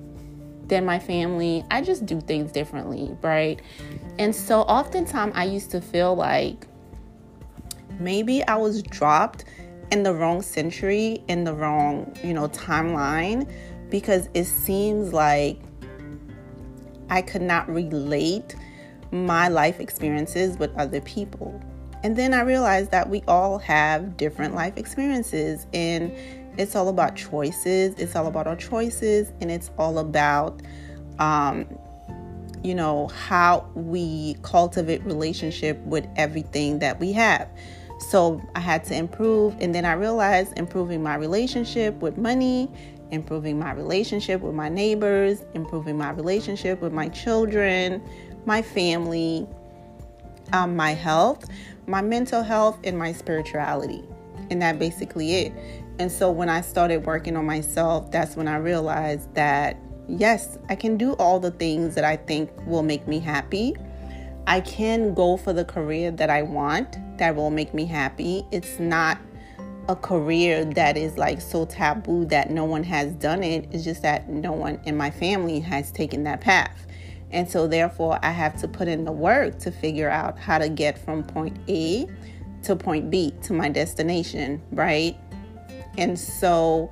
than 0.68 0.86
my 0.86 1.00
family. 1.00 1.64
I 1.70 1.82
just 1.82 2.06
do 2.06 2.20
things 2.22 2.52
differently, 2.52 3.16
right? 3.22 3.62
And 4.18 4.36
so 4.36 4.62
oftentimes 4.62 5.34
I 5.36 5.46
used 5.46 5.72
to 5.72 5.82
feel 5.82 6.16
like 6.16 6.68
maybe 8.00 8.44
I 8.48 8.56
was 8.56 8.82
dropped 8.84 9.46
in 9.92 10.04
the 10.04 10.14
wrong 10.14 10.42
century, 10.42 11.24
in 11.28 11.44
the 11.44 11.54
wrong, 11.54 12.16
you 12.24 12.34
know, 12.34 12.48
timeline 12.50 13.50
because 13.90 14.30
it 14.34 14.46
seems 14.46 15.14
like 15.14 15.60
I 17.10 17.22
could 17.22 17.44
not 17.44 17.70
relate 17.70 18.56
my 19.12 19.48
life 19.48 19.80
experiences 19.80 20.58
with 20.58 20.76
other 20.76 21.02
people. 21.02 21.62
And 22.06 22.16
then 22.16 22.36
I 22.36 22.42
realized 22.42 22.92
that 22.92 23.10
we 23.10 23.24
all 23.28 23.58
have 23.58 24.16
different 24.16 24.54
life 24.54 24.78
experiences 24.78 25.66
and 25.74 26.12
it's 26.56 26.76
all 26.76 26.88
about 26.88 27.16
choices. 27.16 27.96
It's 27.96 28.16
all 28.16 28.28
about 28.28 28.46
our 28.46 28.56
choices, 28.56 29.34
and 29.42 29.50
it's 29.50 29.72
all 29.80 29.98
about, 29.98 30.62
um, 31.18 31.66
you 32.64 32.76
know, 32.76 33.08
how 33.08 33.68
we 33.74 34.36
cultivate 34.44 35.04
relationship 35.04 35.80
with 35.80 36.08
everything 36.16 36.78
that 36.78 37.00
we 37.00 37.12
have. 37.14 37.50
So 37.98 38.40
I 38.54 38.60
had 38.60 38.84
to 38.86 38.96
improve, 38.96 39.58
and 39.60 39.74
then 39.74 39.84
I 39.84 39.94
realized 39.94 40.56
improving 40.60 41.02
my 41.02 41.16
relationship 41.16 41.96
with 41.96 42.20
money, 42.20 42.70
improving 43.10 43.58
my 43.58 43.74
relationship 43.74 44.42
with 44.42 44.54
my 44.54 44.70
neighbors, 44.70 45.44
improving 45.56 45.98
my 45.98 46.12
relationship 46.12 46.82
with 46.82 46.94
my 46.94 47.10
children, 47.10 48.00
my 48.46 48.62
family, 48.62 49.48
um, 50.54 50.76
my 50.76 50.94
health, 50.94 51.50
my 51.88 52.02
mental 52.02 52.44
health, 52.44 52.80
and 52.84 52.98
my 52.98 53.12
spirituality. 53.12 54.04
And 54.50 54.62
that 54.62 54.80
basically 54.80 55.34
it. 55.36 55.54
And 56.00 56.12
so 56.12 56.30
when 56.30 56.50
I 56.50 56.62
started 56.62 57.06
working 57.06 57.36
on 57.38 57.46
myself, 57.46 58.12
that's 58.12 58.36
when 58.36 58.48
I 58.48 58.58
realized 58.58 59.34
that 59.36 59.78
yes, 60.08 60.58
I 60.70 60.76
can 60.76 60.98
do 60.98 61.14
all 61.14 61.40
the 61.40 61.52
things 61.52 61.96
that 61.96 62.04
I 62.04 62.16
think 62.16 62.52
will 62.66 62.84
make 62.84 63.08
me 63.08 63.20
happy. 63.20 63.76
I 64.48 64.62
can 64.62 65.14
go 65.14 65.38
for 65.38 65.54
the 65.54 65.66
career 65.66 66.12
that 66.12 66.30
I 66.30 66.44
want 66.44 66.98
that 67.18 67.36
will 67.36 67.50
make 67.50 67.74
me 67.74 67.86
happy. 67.86 68.46
It's 68.52 68.80
not 68.80 69.18
a 69.88 69.96
career 69.96 70.66
that 70.66 70.98
is 70.98 71.18
like 71.18 71.42
so 71.42 71.66
taboo 71.66 72.26
that 72.26 72.50
no 72.50 72.66
one 72.66 72.84
has 72.84 73.14
done 73.14 73.44
it. 73.44 73.68
It's 73.72 73.84
just 73.84 74.02
that 74.02 74.30
no 74.30 74.52
one 74.52 74.80
in 74.86 74.98
my 74.98 75.10
family 75.12 75.60
has 75.60 75.92
taken 75.92 76.24
that 76.24 76.42
path. 76.42 76.85
And 77.36 77.52
so, 77.52 77.68
therefore, 77.68 78.18
I 78.24 78.32
have 78.32 78.58
to 78.62 78.68
put 78.68 78.88
in 78.88 79.04
the 79.04 79.12
work 79.12 79.60
to 79.60 79.72
figure 79.72 80.10
out 80.10 80.40
how 80.40 80.58
to 80.58 80.70
get 80.70 80.98
from 80.98 81.22
point 81.22 81.58
A 81.68 82.08
to 82.64 82.78
point 82.78 83.12
B 83.12 83.34
to 83.44 83.52
my 83.52 83.68
destination, 83.68 84.62
right? 84.72 85.18
And 85.98 86.18
so 86.18 86.92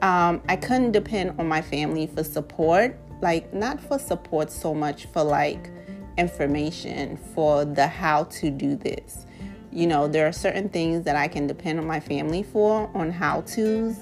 um, 0.00 0.40
I 0.48 0.54
couldn't 0.54 0.92
depend 0.92 1.38
on 1.40 1.48
my 1.48 1.60
family 1.60 2.06
for 2.06 2.22
support, 2.22 2.96
like, 3.20 3.52
not 3.52 3.80
for 3.80 3.98
support 3.98 4.52
so 4.52 4.72
much 4.72 5.06
for 5.06 5.24
like 5.24 5.68
information 6.16 7.16
for 7.34 7.64
the 7.64 7.88
how 7.88 8.24
to 8.24 8.50
do 8.50 8.76
this. 8.76 9.26
You 9.72 9.88
know, 9.88 10.06
there 10.06 10.28
are 10.28 10.32
certain 10.32 10.68
things 10.68 11.04
that 11.06 11.16
I 11.16 11.26
can 11.26 11.48
depend 11.48 11.80
on 11.80 11.88
my 11.88 11.98
family 11.98 12.44
for 12.44 12.88
on 12.94 13.10
how 13.10 13.40
to's, 13.40 13.96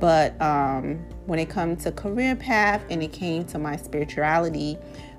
but 0.00 0.40
um, 0.42 0.96
when 1.24 1.38
it 1.38 1.48
comes 1.48 1.84
to 1.84 1.92
career 1.92 2.36
path 2.36 2.82
and 2.90 3.02
it 3.02 3.12
came 3.12 3.44
to 3.46 3.58
my 3.58 3.76
spirituality, 3.76 4.76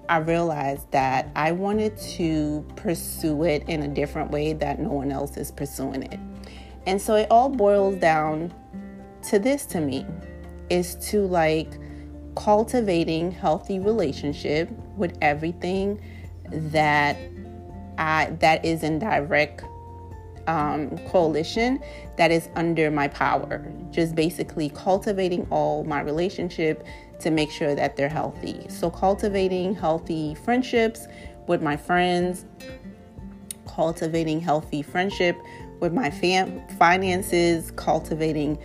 I 0.08 0.18
realized 0.18 0.92
that 0.92 1.30
I 1.36 1.52
wanted 1.52 1.98
to 1.98 2.66
pursue 2.76 3.44
it 3.44 3.68
in 3.68 3.84
a 3.84 3.88
different 3.88 4.32
way 4.32 4.54
that 4.54 4.80
no 4.80 4.90
one 4.90 5.12
else 5.12 5.38
is 5.38 5.52
pursuing 5.52 6.04
it. 6.04 6.20
And 6.86 7.02
so 7.02 7.16
it 7.16 7.28
all 7.32 7.50
boils 7.50 7.96
down 7.96 8.54
to 9.30 9.40
this 9.40 9.66
to 9.68 9.82
me 9.82 10.06
is 10.70 10.96
to 11.10 11.26
like 11.26 11.80
cultivating 12.36 13.32
healthy 13.32 13.80
relationship 13.80 14.70
with 14.96 15.18
everything 15.22 16.00
that 16.52 17.18
I 17.98 18.36
that 18.40 18.64
is 18.66 18.84
in 18.84 19.00
direct 19.00 19.64
um, 20.48 20.98
coalition 21.10 21.80
that 22.18 22.32
is 22.32 22.50
under 22.56 22.92
my 22.92 23.08
power. 23.08 23.66
Just 23.92 24.16
basically 24.16 24.70
cultivating 24.70 25.48
all 25.50 25.84
my 25.86 26.02
relationship 26.02 26.86
to 27.20 27.32
make 27.32 27.52
sure 27.52 27.76
that 27.76 27.96
they're 27.96 28.10
healthy. 28.10 28.66
So 28.70 28.90
cultivating 28.90 29.76
healthy 29.76 30.36
friendships 30.36 31.08
with 31.48 31.62
my 31.62 31.78
friends, 31.78 32.46
cultivating 33.68 34.40
healthy 34.40 34.82
friendship 34.82 35.38
with 35.80 35.94
my 35.94 36.10
fam- 36.10 36.68
finances, 36.80 37.72
cultivating, 37.72 38.58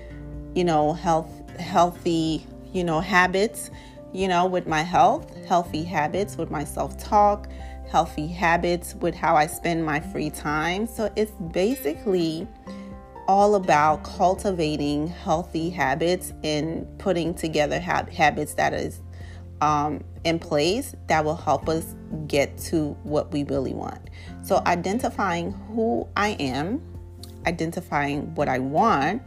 you 0.54 0.64
know, 0.64 0.92
health, 0.92 1.30
healthy, 1.58 2.46
you 2.72 2.84
know, 2.84 3.00
habits, 3.00 3.70
you 4.12 4.28
know, 4.28 4.46
with 4.46 4.66
my 4.66 4.82
health, 4.82 5.34
healthy 5.46 5.84
habits 5.84 6.36
with 6.36 6.50
my 6.50 6.64
self 6.64 6.98
talk, 6.98 7.48
healthy 7.90 8.26
habits 8.26 8.94
with 8.96 9.14
how 9.14 9.36
I 9.36 9.46
spend 9.46 9.84
my 9.84 10.00
free 10.00 10.30
time. 10.30 10.86
So 10.86 11.12
it's 11.16 11.32
basically 11.52 12.46
all 13.30 13.54
about 13.54 14.02
cultivating 14.02 15.06
healthy 15.06 15.70
habits 15.70 16.32
and 16.42 16.84
putting 16.98 17.32
together 17.32 17.78
ha- 17.78 18.04
habits 18.12 18.54
that 18.54 18.74
is 18.74 19.00
um, 19.60 20.02
in 20.24 20.36
place 20.36 20.96
that 21.06 21.24
will 21.24 21.36
help 21.36 21.68
us 21.68 21.94
get 22.26 22.58
to 22.58 22.88
what 23.04 23.30
we 23.30 23.44
really 23.44 23.72
want. 23.72 24.00
So, 24.42 24.60
identifying 24.66 25.52
who 25.52 26.08
I 26.16 26.30
am 26.40 26.82
identifying 27.46 28.34
what 28.34 28.48
I 28.48 28.58
want 28.58 29.22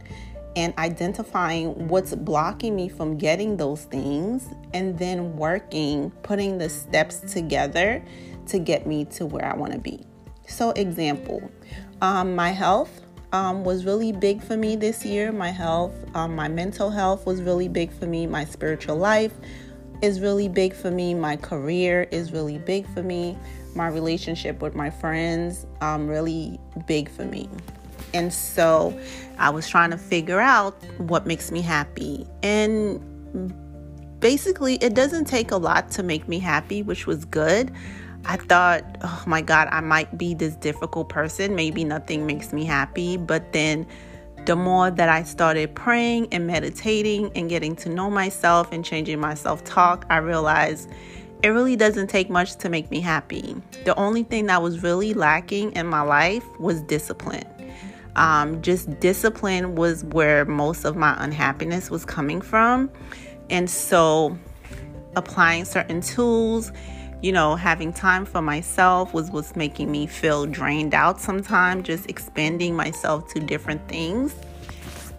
and 0.54 0.76
identifying 0.78 1.88
what's 1.88 2.14
blocking 2.14 2.76
me 2.76 2.88
from 2.88 3.16
getting 3.16 3.56
those 3.56 3.84
things 3.84 4.46
and 4.74 4.98
then 4.98 5.34
working, 5.36 6.10
putting 6.22 6.58
the 6.58 6.68
steps 6.68 7.20
together 7.32 8.04
to 8.48 8.58
get 8.58 8.86
me 8.86 9.06
to 9.06 9.24
where 9.26 9.46
I 9.46 9.56
want 9.56 9.72
to 9.72 9.78
be. 9.78 10.04
So, 10.46 10.70
example, 10.72 11.50
um, 12.02 12.36
my 12.36 12.50
health 12.50 13.00
um, 13.34 13.64
was 13.64 13.84
really 13.84 14.12
big 14.12 14.40
for 14.40 14.56
me 14.56 14.76
this 14.76 15.04
year. 15.04 15.32
My 15.32 15.50
health, 15.50 15.92
um, 16.14 16.36
my 16.36 16.46
mental 16.46 16.88
health 16.88 17.26
was 17.26 17.42
really 17.42 17.66
big 17.66 17.92
for 17.92 18.06
me. 18.06 18.28
My 18.28 18.44
spiritual 18.44 18.94
life 18.94 19.32
is 20.02 20.20
really 20.20 20.48
big 20.48 20.72
for 20.72 20.92
me. 20.92 21.14
My 21.14 21.34
career 21.34 22.06
is 22.12 22.30
really 22.30 22.58
big 22.58 22.86
for 22.94 23.02
me. 23.02 23.36
My 23.74 23.88
relationship 23.88 24.62
with 24.62 24.76
my 24.76 24.88
friends, 24.88 25.66
um, 25.80 26.06
really 26.06 26.60
big 26.86 27.10
for 27.10 27.24
me. 27.24 27.48
And 28.12 28.32
so 28.32 28.96
I 29.36 29.50
was 29.50 29.68
trying 29.68 29.90
to 29.90 29.98
figure 29.98 30.38
out 30.38 30.80
what 30.98 31.26
makes 31.26 31.50
me 31.50 31.60
happy. 31.60 32.28
And 32.44 33.00
basically, 34.20 34.76
it 34.76 34.94
doesn't 34.94 35.24
take 35.24 35.50
a 35.50 35.56
lot 35.56 35.90
to 35.92 36.04
make 36.04 36.28
me 36.28 36.38
happy, 36.38 36.82
which 36.82 37.08
was 37.08 37.24
good. 37.24 37.72
I 38.26 38.36
thought, 38.36 38.84
oh 39.02 39.22
my 39.26 39.42
God, 39.42 39.68
I 39.70 39.80
might 39.80 40.16
be 40.16 40.34
this 40.34 40.54
difficult 40.56 41.08
person. 41.08 41.54
Maybe 41.54 41.84
nothing 41.84 42.26
makes 42.26 42.52
me 42.52 42.64
happy. 42.64 43.16
But 43.16 43.52
then 43.52 43.86
the 44.46 44.56
more 44.56 44.90
that 44.90 45.08
I 45.08 45.22
started 45.22 45.74
praying 45.74 46.28
and 46.32 46.46
meditating 46.46 47.32
and 47.34 47.48
getting 47.48 47.76
to 47.76 47.88
know 47.88 48.10
myself 48.10 48.72
and 48.72 48.84
changing 48.84 49.20
my 49.20 49.34
self 49.34 49.64
talk, 49.64 50.06
I 50.10 50.18
realized 50.18 50.90
it 51.42 51.48
really 51.48 51.76
doesn't 51.76 52.08
take 52.08 52.30
much 52.30 52.56
to 52.56 52.68
make 52.70 52.90
me 52.90 53.00
happy. 53.00 53.54
The 53.84 53.94
only 53.96 54.22
thing 54.22 54.46
that 54.46 54.62
was 54.62 54.82
really 54.82 55.12
lacking 55.12 55.72
in 55.72 55.86
my 55.86 56.00
life 56.00 56.44
was 56.58 56.80
discipline. 56.82 57.44
Um, 58.16 58.62
just 58.62 58.98
discipline 59.00 59.74
was 59.74 60.04
where 60.04 60.44
most 60.44 60.84
of 60.84 60.96
my 60.96 61.14
unhappiness 61.22 61.90
was 61.90 62.04
coming 62.04 62.40
from. 62.40 62.90
And 63.50 63.68
so 63.68 64.38
applying 65.16 65.64
certain 65.64 66.00
tools, 66.00 66.72
you 67.24 67.32
know, 67.32 67.56
having 67.56 67.90
time 67.90 68.26
for 68.26 68.42
myself 68.42 69.14
was 69.14 69.30
what's 69.30 69.56
making 69.56 69.90
me 69.90 70.06
feel 70.06 70.44
drained 70.44 70.92
out 70.92 71.18
sometimes, 71.18 71.86
just 71.86 72.06
expanding 72.10 72.76
myself 72.76 73.32
to 73.32 73.40
different 73.40 73.88
things 73.88 74.34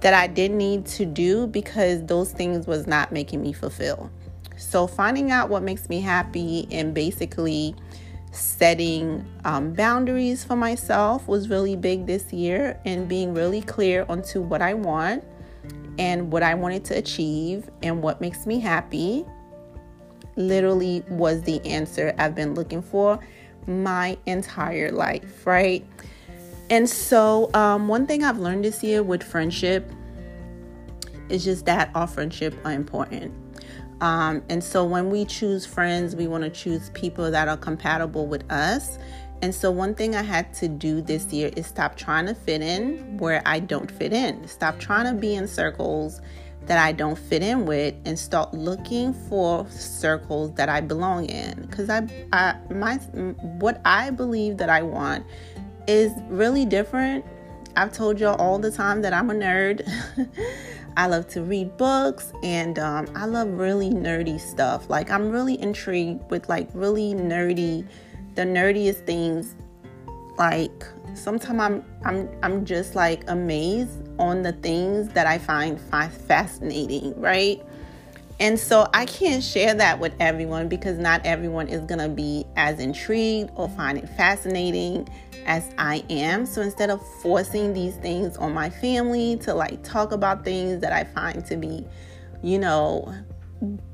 that 0.02 0.14
I 0.14 0.28
didn't 0.28 0.60
need 0.60 0.86
to 0.86 1.06
do 1.08 1.48
because 1.48 2.06
those 2.06 2.32
things 2.32 2.68
was 2.68 2.86
not 2.86 3.12
making 3.12 3.42
me 3.42 3.54
fulfill. 3.54 4.12
So 4.56 4.86
finding 4.86 5.32
out 5.32 5.50
what 5.50 5.64
makes 5.64 5.90
me 5.90 6.00
happy 6.00 6.68
and 6.70 6.94
basically 6.94 7.74
setting 8.32 9.26
um, 9.44 9.74
boundaries 9.74 10.44
for 10.44 10.56
myself 10.56 11.28
was 11.28 11.50
really 11.50 11.76
big 11.76 12.06
this 12.06 12.32
year 12.32 12.80
and 12.86 13.10
being 13.10 13.34
really 13.34 13.62
clear 13.62 14.06
onto 14.08 14.44
what 14.44 14.62
I 14.62 14.76
want 14.76 15.24
and 15.98 16.32
what 16.32 16.44
I 16.44 16.54
wanted 16.54 16.86
to 16.86 16.98
achieve 17.00 17.68
and 17.82 18.04
what 18.04 18.22
makes 18.22 18.46
me 18.46 18.60
happy 18.60 19.26
literally 20.36 21.04
was 21.10 21.42
the 21.44 21.65
answer 21.65 22.13
I've 22.18 22.36
been 22.36 22.54
looking 22.54 22.82
for 22.82 23.20
my 23.68 24.18
entire 24.25 24.92
life, 24.92 25.46
right? 25.46 25.86
And 26.70 26.89
so, 26.89 27.51
um, 27.54 27.88
one 27.88 28.08
thing 28.08 28.24
I've 28.24 28.39
learned 28.39 28.65
this 28.65 28.84
year 28.84 29.04
with 29.04 29.24
friendship 29.24 29.92
is 31.30 31.44
just 31.44 31.65
that 31.65 31.92
our 31.96 32.08
friendship 32.08 32.56
are 32.65 32.72
important. 32.72 33.34
Um, 34.01 34.44
and 34.50 34.63
so 34.63 34.84
when 34.84 35.10
we 35.10 35.25
choose 35.25 35.65
friends, 35.65 36.15
we 36.15 36.27
want 36.27 36.44
to 36.44 36.50
choose 36.50 36.89
people 36.92 37.32
that 37.32 37.48
are 37.48 37.58
compatible 37.58 38.27
with 38.27 38.50
us. 38.51 38.98
And 39.42 39.54
so, 39.54 39.70
one 39.70 39.94
thing 39.94 40.15
I 40.15 40.22
had 40.22 40.54
to 40.56 40.68
do 40.68 41.01
this 41.01 41.32
year 41.32 41.51
is 41.56 41.68
stop 41.68 41.96
trying 41.96 42.25
to 42.27 42.34
fit 42.34 42.62
in 42.62 43.18
where 43.18 43.42
I 43.46 43.60
don't 43.60 43.92
fit 43.92 44.13
in. 44.13 44.48
Stop 44.48 44.80
trying 44.80 45.13
to 45.13 45.20
be 45.20 45.36
in 45.36 45.48
circles 45.48 46.22
that 46.67 46.77
I 46.77 46.91
don't 46.91 47.17
fit 47.17 47.41
in 47.41 47.65
with 47.65 47.95
and 48.05 48.17
start 48.17 48.53
looking 48.53 49.13
for 49.13 49.67
circles 49.69 50.53
that 50.55 50.69
I 50.69 50.81
belong 50.81 51.25
in. 51.25 51.62
Because 51.62 51.89
I, 51.89 52.08
I, 52.34 52.56
my, 52.73 52.95
what 52.95 53.82
I 53.86 54.10
believe 54.10 54.58
that 54.58 54.69
I 54.69 54.82
want 54.82 55.25
is 55.88 56.12
really 56.28 56.65
different. 56.65 57.25
I've 57.75 57.91
told 57.91 58.19
y'all 58.19 58.36
all 58.36 58.58
the 58.58 58.71
time 58.71 59.01
that 59.01 59.13
I'm 59.13 59.30
a 59.30 59.34
nerd. 59.34 59.88
I 60.97 61.08
love 61.08 61.28
to 61.30 61.41
read 61.41 61.75
books 61.75 62.32
and 62.41 62.80
um, 62.80 63.08
I 63.15 63.25
love 63.25 63.49
really 63.49 63.89
nerdy 63.89 64.39
stuff. 64.39 64.89
Like, 64.89 65.12
I'm 65.12 65.30
really 65.30 65.62
intrigued 65.62 66.32
with 66.32 66.47
like 66.47 66.69
really 66.73 67.13
nerdy, 67.13 67.86
the 68.36 68.43
nerdiest 68.43 69.06
things. 69.06 69.56
Like, 70.38 70.86
sometimes 71.13 71.60
I'm, 71.60 71.86
I'm, 72.04 72.30
I'm 72.43 72.65
just 72.65 72.95
like 72.95 73.24
amazed 73.30 74.10
on 74.19 74.41
the 74.41 74.52
things 74.54 75.10
that 75.10 75.28
I 75.28 75.38
find 75.38 75.80
fascinating, 75.80 77.19
right? 77.19 77.62
And 78.39 78.60
so 78.60 78.89
I 78.93 79.06
can't 79.06 79.41
share 79.41 79.74
that 79.76 80.00
with 80.00 80.13
everyone 80.19 80.67
because 80.67 80.98
not 80.98 81.26
everyone 81.26 81.69
is 81.69 81.82
going 81.86 82.00
to 82.00 82.10
be 82.10 82.45
as 82.58 82.80
intrigued 82.80 83.52
or 83.56 83.69
find 83.69 83.98
it 83.98 84.10
fascinating 84.10 85.08
as 85.45 85.71
I 85.78 86.04
am. 86.10 86.45
So 86.45 86.62
instead 86.62 86.89
of 86.89 87.02
forcing 87.21 87.74
these 87.74 87.95
things 87.95 88.36
on 88.38 88.54
my 88.54 88.69
family 88.69 89.38
to 89.38 89.54
like 89.54 89.84
talk 89.84 90.12
about 90.12 90.43
things 90.43 90.82
that 90.82 90.91
I 90.91 91.06
find 91.06 91.45
to 91.45 91.56
be, 91.56 91.86
you 92.43 92.60
know, 92.60 93.13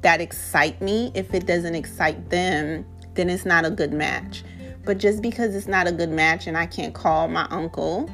that 0.01 0.21
excite 0.21 0.82
me, 0.82 1.12
if 1.13 1.34
it 1.36 1.45
doesn't 1.45 1.75
excite 1.75 2.30
them, 2.32 2.86
then 3.13 3.30
it's 3.30 3.45
not 3.45 3.63
a 3.63 3.69
good 3.69 3.93
match. 3.93 4.43
But 4.84 4.98
just 4.98 5.22
because 5.22 5.56
it's 5.56 5.67
not 5.67 5.88
a 5.88 5.91
good 5.91 6.10
match 6.10 6.48
and 6.48 6.58
I 6.58 6.65
can't 6.65 6.94
call 6.94 7.28
my 7.28 7.48
uncle 7.50 8.10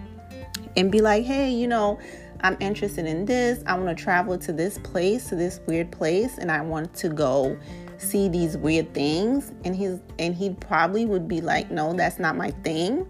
and 0.75 0.91
be 0.91 1.01
like, 1.01 1.25
hey, 1.25 1.49
you 1.49 1.67
know, 1.67 1.99
I'm 2.41 2.57
interested 2.59 3.05
in 3.05 3.25
this. 3.25 3.63
I 3.65 3.77
want 3.77 3.97
to 3.97 4.03
travel 4.03 4.37
to 4.37 4.53
this 4.53 4.77
place, 4.79 5.29
to 5.29 5.35
this 5.35 5.59
weird 5.65 5.91
place, 5.91 6.37
and 6.37 6.51
I 6.51 6.61
want 6.61 6.93
to 6.95 7.09
go 7.09 7.57
see 7.97 8.29
these 8.29 8.57
weird 8.57 8.93
things. 8.93 9.51
And 9.63 9.75
he's 9.75 9.99
and 10.19 10.35
he 10.35 10.51
probably 10.51 11.05
would 11.05 11.27
be 11.27 11.41
like, 11.41 11.71
no, 11.71 11.93
that's 11.93 12.19
not 12.19 12.35
my 12.35 12.51
thing. 12.63 13.09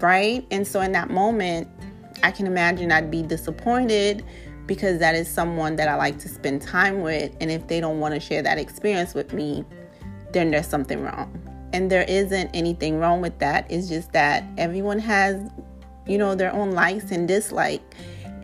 Right? 0.00 0.46
And 0.50 0.66
so 0.66 0.80
in 0.80 0.92
that 0.92 1.10
moment, 1.10 1.68
I 2.22 2.30
can 2.30 2.46
imagine 2.46 2.90
I'd 2.90 3.10
be 3.10 3.22
disappointed 3.22 4.24
because 4.66 4.98
that 4.98 5.14
is 5.14 5.28
someone 5.28 5.76
that 5.76 5.88
I 5.88 5.94
like 5.94 6.18
to 6.20 6.28
spend 6.28 6.62
time 6.62 7.00
with. 7.02 7.34
And 7.40 7.50
if 7.50 7.66
they 7.68 7.80
don't 7.80 8.00
want 8.00 8.14
to 8.14 8.20
share 8.20 8.42
that 8.42 8.58
experience 8.58 9.14
with 9.14 9.32
me, 9.32 9.64
then 10.32 10.50
there's 10.50 10.66
something 10.66 11.02
wrong. 11.02 11.53
And 11.74 11.90
there 11.90 12.04
isn't 12.08 12.50
anything 12.54 12.98
wrong 12.98 13.20
with 13.20 13.38
that. 13.40 13.70
It's 13.70 13.88
just 13.88 14.12
that 14.12 14.44
everyone 14.56 14.98
has, 15.00 15.50
you 16.06 16.16
know, 16.16 16.34
their 16.34 16.52
own 16.54 16.72
likes 16.72 17.10
and 17.10 17.28
dislikes 17.28 17.84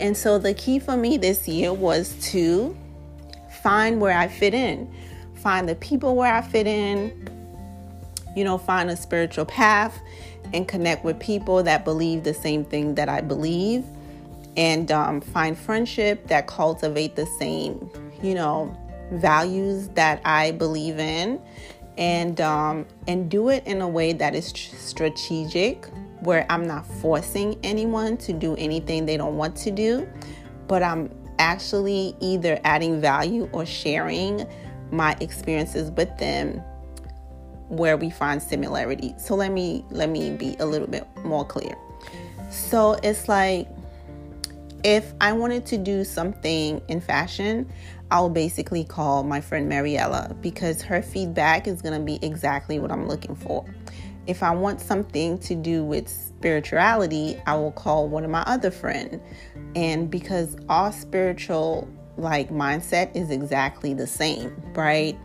and 0.00 0.16
so 0.16 0.38
the 0.38 0.54
key 0.54 0.78
for 0.78 0.96
me 0.96 1.18
this 1.18 1.46
year 1.46 1.72
was 1.72 2.14
to 2.30 2.74
find 3.62 4.00
where 4.00 4.16
I 4.16 4.28
fit 4.28 4.54
in, 4.54 4.92
find 5.34 5.68
the 5.68 5.74
people 5.74 6.16
where 6.16 6.34
I 6.34 6.40
fit 6.40 6.66
in, 6.66 7.28
you 8.34 8.42
know, 8.42 8.56
find 8.56 8.88
a 8.90 8.96
spiritual 8.96 9.44
path 9.44 10.00
and 10.54 10.66
connect 10.66 11.04
with 11.04 11.20
people 11.20 11.62
that 11.64 11.84
believe 11.84 12.24
the 12.24 12.32
same 12.32 12.64
thing 12.64 12.94
that 12.94 13.10
I 13.10 13.20
believe 13.20 13.84
and 14.56 14.90
um, 14.90 15.20
find 15.20 15.56
friendship 15.56 16.26
that 16.28 16.46
cultivate 16.46 17.14
the 17.14 17.26
same, 17.26 17.90
you 18.22 18.34
know, 18.34 18.74
values 19.12 19.88
that 19.90 20.22
I 20.24 20.52
believe 20.52 20.98
in 20.98 21.40
and 21.98 22.40
um, 22.40 22.86
and 23.06 23.30
do 23.30 23.48
it 23.48 23.66
in 23.66 23.80
a 23.80 23.88
way 23.88 24.12
that 24.12 24.34
is 24.34 24.46
strategic 24.46 25.86
where 26.20 26.46
I'm 26.50 26.66
not 26.66 26.86
forcing 26.86 27.58
anyone 27.62 28.16
to 28.18 28.32
do 28.32 28.54
anything 28.56 29.06
they 29.06 29.16
don't 29.16 29.36
want 29.36 29.56
to 29.56 29.70
do, 29.70 30.08
but 30.68 30.82
I'm 30.82 31.10
actually 31.38 32.14
either 32.20 32.60
adding 32.64 33.00
value 33.00 33.48
or 33.52 33.64
sharing 33.64 34.46
my 34.90 35.16
experiences 35.20 35.90
with 35.92 36.16
them 36.18 36.62
where 37.68 37.96
we 37.96 38.10
find 38.10 38.42
similarity. 38.42 39.14
So 39.16 39.34
let 39.34 39.52
me 39.52 39.84
let 39.90 40.10
me 40.10 40.30
be 40.36 40.56
a 40.58 40.66
little 40.66 40.88
bit 40.88 41.06
more 41.24 41.44
clear. 41.44 41.74
So 42.50 42.98
it's 43.02 43.28
like 43.28 43.68
if 44.84 45.12
I 45.20 45.32
wanted 45.32 45.66
to 45.66 45.78
do 45.78 46.04
something 46.04 46.82
in 46.88 47.00
fashion, 47.00 47.70
I'll 48.10 48.30
basically 48.30 48.84
call 48.84 49.22
my 49.22 49.40
friend 49.40 49.68
Mariella 49.68 50.34
because 50.40 50.82
her 50.82 51.00
feedback 51.00 51.66
is 51.66 51.80
going 51.80 51.98
to 51.98 52.04
be 52.04 52.18
exactly 52.24 52.78
what 52.78 52.90
I'm 52.90 53.06
looking 53.06 53.36
for. 53.36 53.64
If 54.26 54.42
I 54.42 54.50
want 54.50 54.80
something 54.80 55.38
to 55.38 55.54
do 55.54 55.84
with 55.84 56.08
spirituality, 56.08 57.40
I 57.46 57.56
will 57.56 57.72
call 57.72 58.08
one 58.08 58.24
of 58.24 58.30
my 58.30 58.42
other 58.42 58.70
friends. 58.70 59.20
And 59.74 60.10
because 60.10 60.56
our 60.68 60.92
spiritual 60.92 61.88
like 62.16 62.50
mindset 62.50 63.14
is 63.16 63.30
exactly 63.30 63.94
the 63.94 64.06
same, 64.06 64.54
right? 64.74 65.18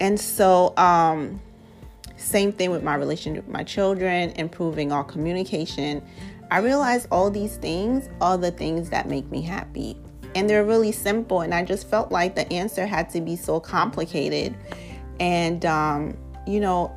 And 0.00 0.18
so 0.18 0.74
um 0.76 1.40
same 2.16 2.52
thing 2.52 2.70
with 2.70 2.82
my 2.82 2.94
relationship 2.94 3.46
with 3.46 3.52
my 3.52 3.64
children, 3.64 4.30
improving 4.36 4.92
our 4.92 5.02
communication. 5.02 6.02
I 6.50 6.58
realize 6.58 7.06
all 7.10 7.30
these 7.30 7.56
things 7.56 8.08
are 8.20 8.36
the 8.36 8.50
things 8.50 8.90
that 8.90 9.08
make 9.08 9.30
me 9.30 9.40
happy. 9.40 9.96
And 10.34 10.48
they're 10.48 10.64
really 10.64 10.92
simple. 10.92 11.40
And 11.40 11.54
I 11.54 11.64
just 11.64 11.88
felt 11.88 12.12
like 12.12 12.34
the 12.34 12.50
answer 12.52 12.86
had 12.86 13.10
to 13.10 13.20
be 13.20 13.36
so 13.36 13.60
complicated. 13.60 14.56
And, 15.18 15.64
um, 15.66 16.16
you 16.46 16.60
know, 16.60 16.94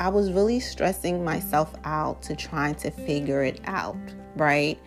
I 0.00 0.08
was 0.08 0.32
really 0.32 0.58
stressing 0.58 1.24
myself 1.24 1.72
out 1.84 2.22
to 2.22 2.34
trying 2.34 2.74
to 2.76 2.90
figure 2.90 3.44
it 3.44 3.60
out, 3.66 3.96
right? 4.36 4.78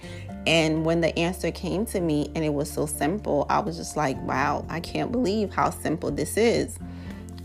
And 0.45 0.85
when 0.85 1.01
the 1.01 1.17
answer 1.17 1.51
came 1.51 1.85
to 1.87 2.01
me 2.01 2.29
and 2.35 2.43
it 2.43 2.53
was 2.53 2.69
so 2.69 2.85
simple, 2.85 3.45
I 3.49 3.59
was 3.59 3.77
just 3.77 3.97
like, 3.97 4.21
wow, 4.23 4.65
I 4.69 4.79
can't 4.79 5.11
believe 5.11 5.53
how 5.53 5.69
simple 5.69 6.11
this 6.11 6.37
is. 6.37 6.77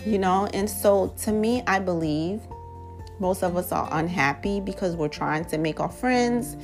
You 0.04 0.18
know, 0.18 0.46
and 0.52 0.68
so 0.68 1.14
to 1.22 1.32
me, 1.32 1.62
I 1.66 1.78
believe 1.78 2.40
most 3.20 3.42
of 3.42 3.56
us 3.56 3.70
are 3.70 3.88
unhappy 3.92 4.60
because 4.60 4.96
we're 4.96 5.08
trying 5.08 5.44
to 5.46 5.58
make 5.58 5.78
our 5.78 5.90
friends 5.90 6.56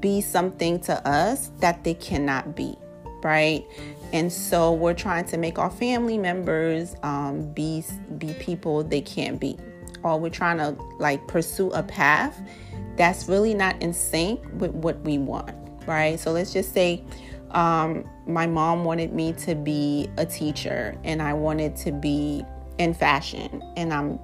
be 0.00 0.20
something 0.20 0.80
to 0.80 1.06
us 1.06 1.50
that 1.58 1.84
they 1.84 1.94
cannot 1.94 2.56
be, 2.56 2.76
right? 3.22 3.64
And 4.12 4.32
so 4.32 4.72
we're 4.72 4.94
trying 4.94 5.24
to 5.26 5.36
make 5.36 5.58
our 5.58 5.70
family 5.70 6.18
members 6.18 6.96
um, 7.02 7.52
be 7.52 7.84
be 8.18 8.34
people 8.34 8.82
they 8.82 9.00
can't 9.00 9.40
be, 9.40 9.56
or 10.02 10.18
we're 10.18 10.30
trying 10.30 10.58
to 10.58 10.70
like 10.98 11.26
pursue 11.28 11.70
a 11.70 11.82
path 11.82 12.40
that's 12.96 13.28
really 13.28 13.54
not 13.54 13.80
in 13.82 13.92
sync 13.92 14.40
with 14.54 14.72
what 14.72 15.00
we 15.02 15.18
want, 15.18 15.54
right? 15.86 16.18
So 16.18 16.32
let's 16.32 16.52
just 16.52 16.74
say 16.74 17.04
um, 17.52 18.08
my 18.26 18.46
mom 18.46 18.84
wanted 18.84 19.12
me 19.12 19.32
to 19.34 19.54
be 19.54 20.10
a 20.16 20.26
teacher, 20.26 20.96
and 21.04 21.22
I 21.22 21.32
wanted 21.32 21.76
to 21.76 21.92
be 21.92 22.44
in 22.78 22.94
fashion, 22.94 23.62
and 23.76 23.92
I'm 23.92 24.18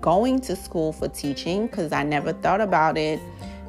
going 0.00 0.40
to 0.40 0.56
school 0.56 0.92
for 0.92 1.08
teaching 1.08 1.66
because 1.66 1.92
I 1.92 2.02
never 2.02 2.32
thought 2.32 2.60
about 2.60 2.96
it. 2.96 3.20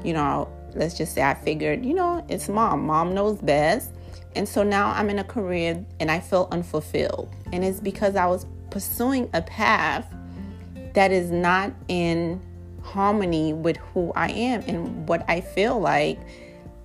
You 0.04 0.14
know, 0.14 0.52
let's 0.74 0.98
just 0.98 1.14
say 1.14 1.24
I 1.24 1.34
figured, 1.34 1.86
you 1.86 1.94
know, 1.94 2.26
it's 2.30 2.50
mom. 2.50 2.86
Mom 2.86 3.14
knows 3.14 3.40
best. 3.40 3.92
And 4.36 4.48
so 4.48 4.64
now 4.64 4.92
I'm 4.92 5.10
in 5.10 5.20
a 5.20 5.24
career 5.24 5.86
and 6.00 6.10
I 6.10 6.20
feel 6.20 6.48
unfulfilled. 6.52 7.34
And 7.52 7.64
it's 7.64 7.80
because 7.80 8.16
I 8.16 8.26
was 8.28 8.46
pursuing 8.70 9.30
a 9.34 9.42
path 9.42 10.14
that 10.94 11.12
is 11.12 11.32
not 11.32 11.74
in 11.88 12.42
harmony 12.82 13.54
with 13.54 13.78
who 13.78 14.12
I 14.16 14.30
am 14.30 14.62
and 14.62 15.08
what 15.08 15.24
I 15.30 15.42
feel 15.42 15.80
like 15.80 16.20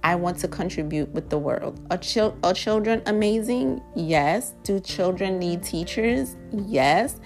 I 0.03 0.15
want 0.15 0.39
to 0.39 0.49
contribute 0.49 1.09
with 1.11 1.31
the 1.31 1.39
world. 1.39 1.81
Are, 1.91 1.99
chil- 1.99 2.37
are 2.45 2.53
children 2.53 3.03
amazing? 3.07 3.83
Yes. 3.95 4.55
Do 4.63 4.79
children 4.79 5.39
need 5.39 5.63
teachers? 5.63 6.37
Yes. 6.53 7.19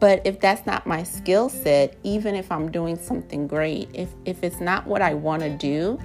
But 0.00 0.22
if 0.26 0.40
that's 0.40 0.66
not 0.66 0.86
my 0.86 1.02
skill 1.02 1.48
set, 1.48 1.96
even 2.02 2.34
if 2.34 2.50
I'm 2.50 2.70
doing 2.70 2.98
something 2.98 3.46
great, 3.46 3.88
if, 3.94 4.08
if 4.24 4.42
it's 4.42 4.60
not 4.60 4.86
what 4.86 5.02
I 5.02 5.14
want 5.14 5.42
to 5.42 5.50
do, 5.50 5.98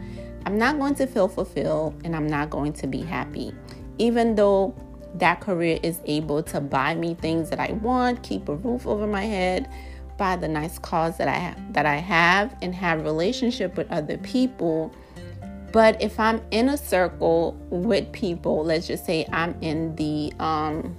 I'm 0.46 0.58
not 0.58 0.78
going 0.78 0.96
to 0.96 1.08
feel 1.08 1.28
fulfilled 1.28 2.00
and 2.04 2.16
I'm 2.16 2.28
not 2.28 2.50
going 2.50 2.74
to 2.74 2.88
be 2.88 3.02
happy. 3.02 3.54
Even 3.98 4.36
though 4.36 4.76
that 5.16 5.42
career 5.42 5.80
is 5.82 6.00
able 6.06 6.44
to 6.44 6.62
buy 6.62 6.94
me 6.96 7.16
things 7.16 7.50
that 7.50 7.60
I 7.60 7.72
want, 7.74 8.22
keep 8.22 8.50
a 8.50 8.56
roof 8.56 8.86
over 8.86 9.08
my 9.08 9.24
head, 9.24 9.70
buy 10.18 10.36
the 10.36 10.48
nice 10.48 10.78
cars 10.78 11.18
that 11.18 11.28
I 11.28 11.36
have, 11.36 11.74
that 11.74 11.86
I 11.86 11.96
have 11.96 12.56
and 12.62 12.76
have 12.76 13.04
relationship 13.04 13.76
with 13.78 13.92
other 13.92 14.18
people. 14.18 14.94
But 15.72 16.02
if 16.02 16.20
I'm 16.20 16.42
in 16.52 16.70
a 16.70 16.78
circle 16.78 17.58
with 17.70 18.12
people, 18.12 18.64
let's 18.64 18.88
just 18.88 19.06
say 19.06 19.28
I'm 19.32 19.56
in 19.62 19.96
the 19.96 20.34
um, 20.40 20.96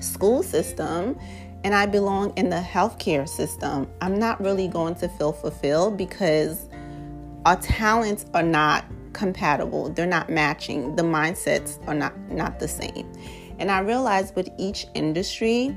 school 0.00 0.42
system 0.42 1.18
and 1.64 1.74
I 1.74 1.86
belong 1.86 2.32
in 2.36 2.48
the 2.48 2.60
healthcare 2.60 3.28
system, 3.28 3.88
I'm 4.00 4.18
not 4.18 4.40
really 4.40 4.68
going 4.68 4.94
to 4.96 5.08
feel 5.08 5.32
fulfilled 5.32 5.96
because 5.96 6.65
our 7.46 7.56
talents 7.56 8.26
are 8.34 8.42
not 8.42 8.84
compatible. 9.12 9.88
They're 9.90 10.04
not 10.04 10.28
matching. 10.28 10.96
The 10.96 11.04
mindsets 11.04 11.78
are 11.86 11.94
not 11.94 12.18
not 12.28 12.58
the 12.58 12.66
same. 12.66 13.10
And 13.60 13.70
I 13.70 13.78
realize 13.78 14.34
with 14.34 14.50
each 14.58 14.86
industry, 14.94 15.74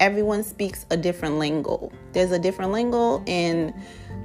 everyone 0.00 0.42
speaks 0.42 0.86
a 0.90 0.96
different 0.96 1.38
lingo. 1.38 1.92
There's 2.12 2.32
a 2.32 2.38
different 2.38 2.72
lingo 2.72 3.22
in, 3.26 3.78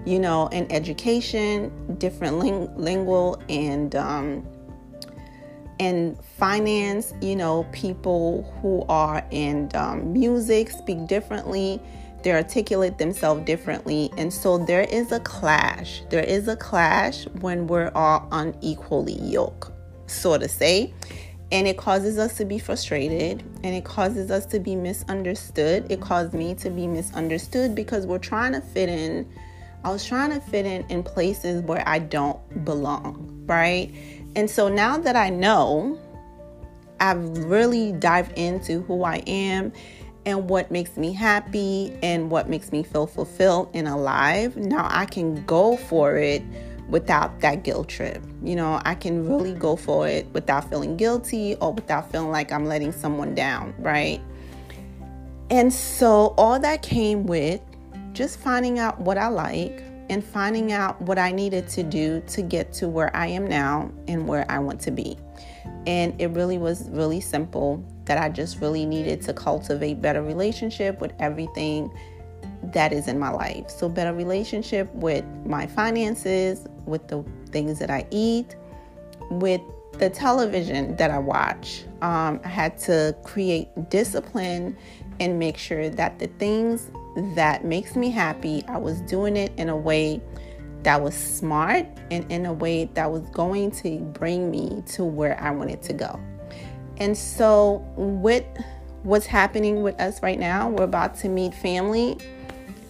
you 0.05 0.19
know, 0.19 0.47
in 0.47 0.71
education, 0.71 1.97
different 1.97 2.39
ling- 2.39 2.73
lingual 2.77 3.41
and 3.49 3.93
um, 3.95 4.47
in 5.79 6.17
finance, 6.37 7.13
you 7.21 7.35
know, 7.35 7.67
people 7.73 8.49
who 8.61 8.85
are 8.87 9.21
in 9.31 9.69
um, 9.75 10.13
music 10.13 10.69
speak 10.69 11.07
differently. 11.07 11.81
They 12.23 12.31
articulate 12.33 12.97
themselves 12.97 13.45
differently. 13.45 14.09
And 14.17 14.33
so 14.33 14.57
there 14.57 14.81
is 14.81 15.11
a 15.11 15.19
clash. 15.21 16.01
There 16.09 16.23
is 16.23 16.47
a 16.47 16.55
clash 16.55 17.25
when 17.39 17.67
we're 17.67 17.91
all 17.95 18.27
unequally 18.31 19.19
yoked, 19.21 19.71
so 20.07 20.37
to 20.37 20.47
say. 20.47 20.93
And 21.51 21.67
it 21.67 21.77
causes 21.77 22.19
us 22.19 22.37
to 22.37 22.45
be 22.45 22.59
frustrated 22.59 23.41
and 23.63 23.75
it 23.75 23.83
causes 23.83 24.29
us 24.29 24.45
to 24.47 24.59
be 24.59 24.75
misunderstood. 24.75 25.87
It 25.89 25.99
caused 25.99 26.33
me 26.33 26.53
to 26.55 26.69
be 26.69 26.85
misunderstood 26.85 27.73
because 27.73 28.05
we're 28.05 28.19
trying 28.19 28.53
to 28.53 28.61
fit 28.61 28.89
in. 28.89 29.27
I 29.83 29.91
was 29.91 30.05
trying 30.05 30.31
to 30.31 30.41
fit 30.41 30.65
in 30.65 30.85
in 30.89 31.01
places 31.01 31.63
where 31.63 31.83
I 31.87 31.99
don't 31.99 32.65
belong, 32.65 33.45
right? 33.47 33.91
And 34.35 34.49
so 34.49 34.67
now 34.67 34.97
that 34.99 35.15
I 35.15 35.29
know, 35.29 35.97
I've 36.99 37.45
really 37.45 37.93
dived 37.93 38.37
into 38.37 38.81
who 38.81 39.03
I 39.03 39.17
am 39.25 39.71
and 40.25 40.49
what 40.49 40.71
makes 40.71 40.97
me 40.97 41.13
happy 41.13 41.97
and 42.03 42.29
what 42.29 42.49
makes 42.49 42.71
me 42.71 42.83
feel 42.83 43.07
fulfilled 43.07 43.69
and 43.73 43.87
alive. 43.87 44.57
Now 44.57 44.87
I 44.89 45.05
can 45.05 45.43
go 45.45 45.77
for 45.77 46.17
it 46.17 46.43
without 46.89 47.39
that 47.41 47.63
guilt 47.63 47.87
trip. 47.87 48.23
You 48.43 48.55
know, 48.55 48.81
I 48.83 48.95
can 48.95 49.27
really 49.27 49.53
go 49.53 49.75
for 49.75 50.07
it 50.07 50.27
without 50.33 50.69
feeling 50.69 50.97
guilty 50.97 51.55
or 51.55 51.73
without 51.73 52.11
feeling 52.11 52.31
like 52.31 52.51
I'm 52.51 52.65
letting 52.65 52.91
someone 52.91 53.35
down, 53.35 53.73
right? 53.79 54.19
And 55.49 55.73
so 55.73 56.33
all 56.37 56.59
that 56.59 56.81
came 56.81 57.25
with 57.25 57.61
just 58.13 58.39
finding 58.39 58.79
out 58.79 58.99
what 58.99 59.17
I 59.17 59.27
like, 59.27 59.83
and 60.09 60.23
finding 60.23 60.71
out 60.71 60.99
what 61.01 61.19
I 61.19 61.31
needed 61.31 61.67
to 61.69 61.83
do 61.83 62.21
to 62.27 62.41
get 62.41 62.73
to 62.73 62.89
where 62.89 63.15
I 63.15 63.27
am 63.27 63.47
now 63.47 63.91
and 64.07 64.27
where 64.27 64.45
I 64.49 64.59
want 64.59 64.81
to 64.81 64.91
be. 64.91 65.17
And 65.85 66.19
it 66.19 66.31
really 66.31 66.57
was 66.57 66.89
really 66.89 67.21
simple 67.21 67.83
that 68.09 68.17
I 68.17 68.27
just 68.27 68.59
really 68.59 68.87
needed 68.87 69.21
to 69.21 69.33
cultivate 69.33 70.01
better 70.01 70.23
relationship 70.23 70.99
with 70.99 71.13
everything 71.19 71.95
that 72.73 72.91
is 72.91 73.07
in 73.07 73.19
my 73.19 73.29
life. 73.29 73.69
So 73.69 73.87
better 73.87 74.13
relationship 74.13 74.91
with 74.95 75.23
my 75.45 75.67
finances, 75.67 76.65
with 76.85 77.07
the 77.07 77.23
things 77.51 77.77
that 77.77 77.91
I 77.91 78.07
eat, 78.09 78.55
with 79.29 79.61
the 79.99 80.09
television 80.09 80.95
that 80.95 81.11
I 81.11 81.19
watch. 81.19 81.83
Um, 82.01 82.41
I 82.43 82.47
had 82.47 82.79
to 82.79 83.15
create 83.23 83.67
discipline 83.91 84.75
and 85.19 85.37
make 85.37 85.59
sure 85.59 85.89
that 85.91 86.17
the 86.17 86.27
things 86.39 86.89
that 87.35 87.63
makes 87.63 87.95
me 87.95 88.09
happy, 88.09 88.63
I 88.67 88.77
was 88.77 89.01
doing 89.01 89.37
it 89.37 89.51
in 89.57 89.69
a 89.69 89.77
way 89.77 90.19
that 90.81 90.99
was 90.99 91.13
smart 91.13 91.85
and 92.09 92.29
in 92.31 92.47
a 92.47 92.53
way 92.53 92.85
that 92.95 93.11
was 93.11 93.29
going 93.29 93.69
to 93.69 93.99
bring 93.99 94.49
me 94.49 94.81
to 94.93 95.05
where 95.05 95.39
I 95.39 95.51
wanted 95.51 95.83
to 95.83 95.93
go. 95.93 96.19
And 96.99 97.17
so, 97.17 97.85
with 97.95 98.45
what's 99.03 99.25
happening 99.25 99.81
with 99.81 99.99
us 99.99 100.21
right 100.21 100.39
now, 100.39 100.69
we're 100.69 100.83
about 100.83 101.17
to 101.19 101.29
meet 101.29 101.53
family, 101.53 102.17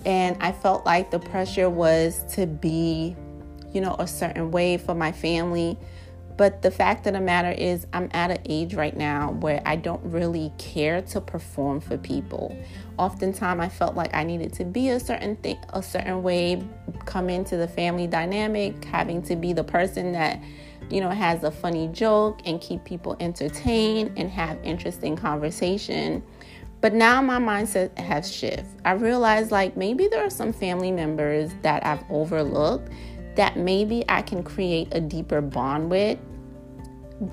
and 0.06 0.36
I 0.42 0.52
felt 0.52 0.86
like 0.86 1.12
the 1.12 1.20
pressure 1.20 1.70
was 1.70 2.24
to 2.34 2.48
be, 2.48 3.16
you 3.72 3.82
know, 3.82 3.96
a 4.00 4.08
certain 4.08 4.52
way 4.52 4.78
for 4.78 4.96
my 4.96 5.12
family 5.12 5.78
but 6.40 6.62
the 6.62 6.72
fact 6.72 7.06
of 7.06 7.12
the 7.12 7.20
matter 7.20 7.52
is, 7.52 7.86
I'm 7.92 8.10
at 8.14 8.32
an 8.32 8.38
age 8.46 8.74
right 8.74 8.96
now 8.96 9.32
where 9.32 9.62
I 9.66 9.76
don't 9.76 10.02
really 10.06 10.54
care 10.58 11.02
to 11.02 11.20
perform 11.20 11.82
for 11.82 11.98
people. 11.98 12.58
Oftentimes, 12.98 13.60
I 13.60 13.68
felt 13.68 13.96
like 13.96 14.16
I 14.16 14.24
needed 14.24 14.54
to 14.54 14.64
be 14.64 14.88
a 14.88 15.02
certain 15.02 15.36
thing, 15.36 15.58
a 15.74 15.84
certain 15.84 16.24
way, 16.24 16.64
come 17.04 17.30
into 17.30 17.58
the 17.58 17.68
family 17.68 18.08
dynamic, 18.08 18.86
having 18.86 19.22
to 19.24 19.36
be 19.36 19.52
the 19.52 19.66
person 19.66 20.14
that 20.14 20.42
you 20.90 21.02
know 21.02 21.10
has 21.10 21.44
a 21.44 21.52
funny 21.52 21.88
joke 21.90 22.40
and 22.46 22.60
keep 22.62 22.84
people 22.84 23.16
entertained 23.20 24.14
and 24.18 24.30
have 24.30 24.58
interesting 24.64 25.16
conversation. 25.16 26.24
But 26.82 26.94
now 26.94 27.22
my 27.22 27.40
mindset 27.40 27.98
has 27.98 28.32
shifted. 28.32 28.66
I 28.86 28.92
realize 28.94 29.52
like 29.52 29.76
maybe 29.76 30.08
there 30.08 30.26
are 30.26 30.30
some 30.30 30.54
family 30.54 30.92
members 30.92 31.52
that 31.62 31.86
I've 31.86 32.04
overlooked 32.10 32.90
that 33.36 33.58
maybe 33.58 34.04
I 34.08 34.22
can 34.22 34.44
create 34.44 34.88
a 34.94 35.02
deeper 35.02 35.42
bond 35.42 35.90
with 35.90 36.18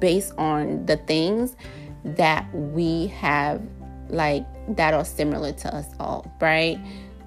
based 0.01 0.33
on 0.37 0.85
the 0.87 0.97
things 0.97 1.57
that 2.05 2.53
we 2.55 3.09
have 3.09 3.63
like 4.09 4.45
that 4.77 4.95
are 4.95 5.05
similar 5.05 5.53
to 5.53 5.75
us 5.75 5.87
all, 6.01 6.33
right? 6.41 6.79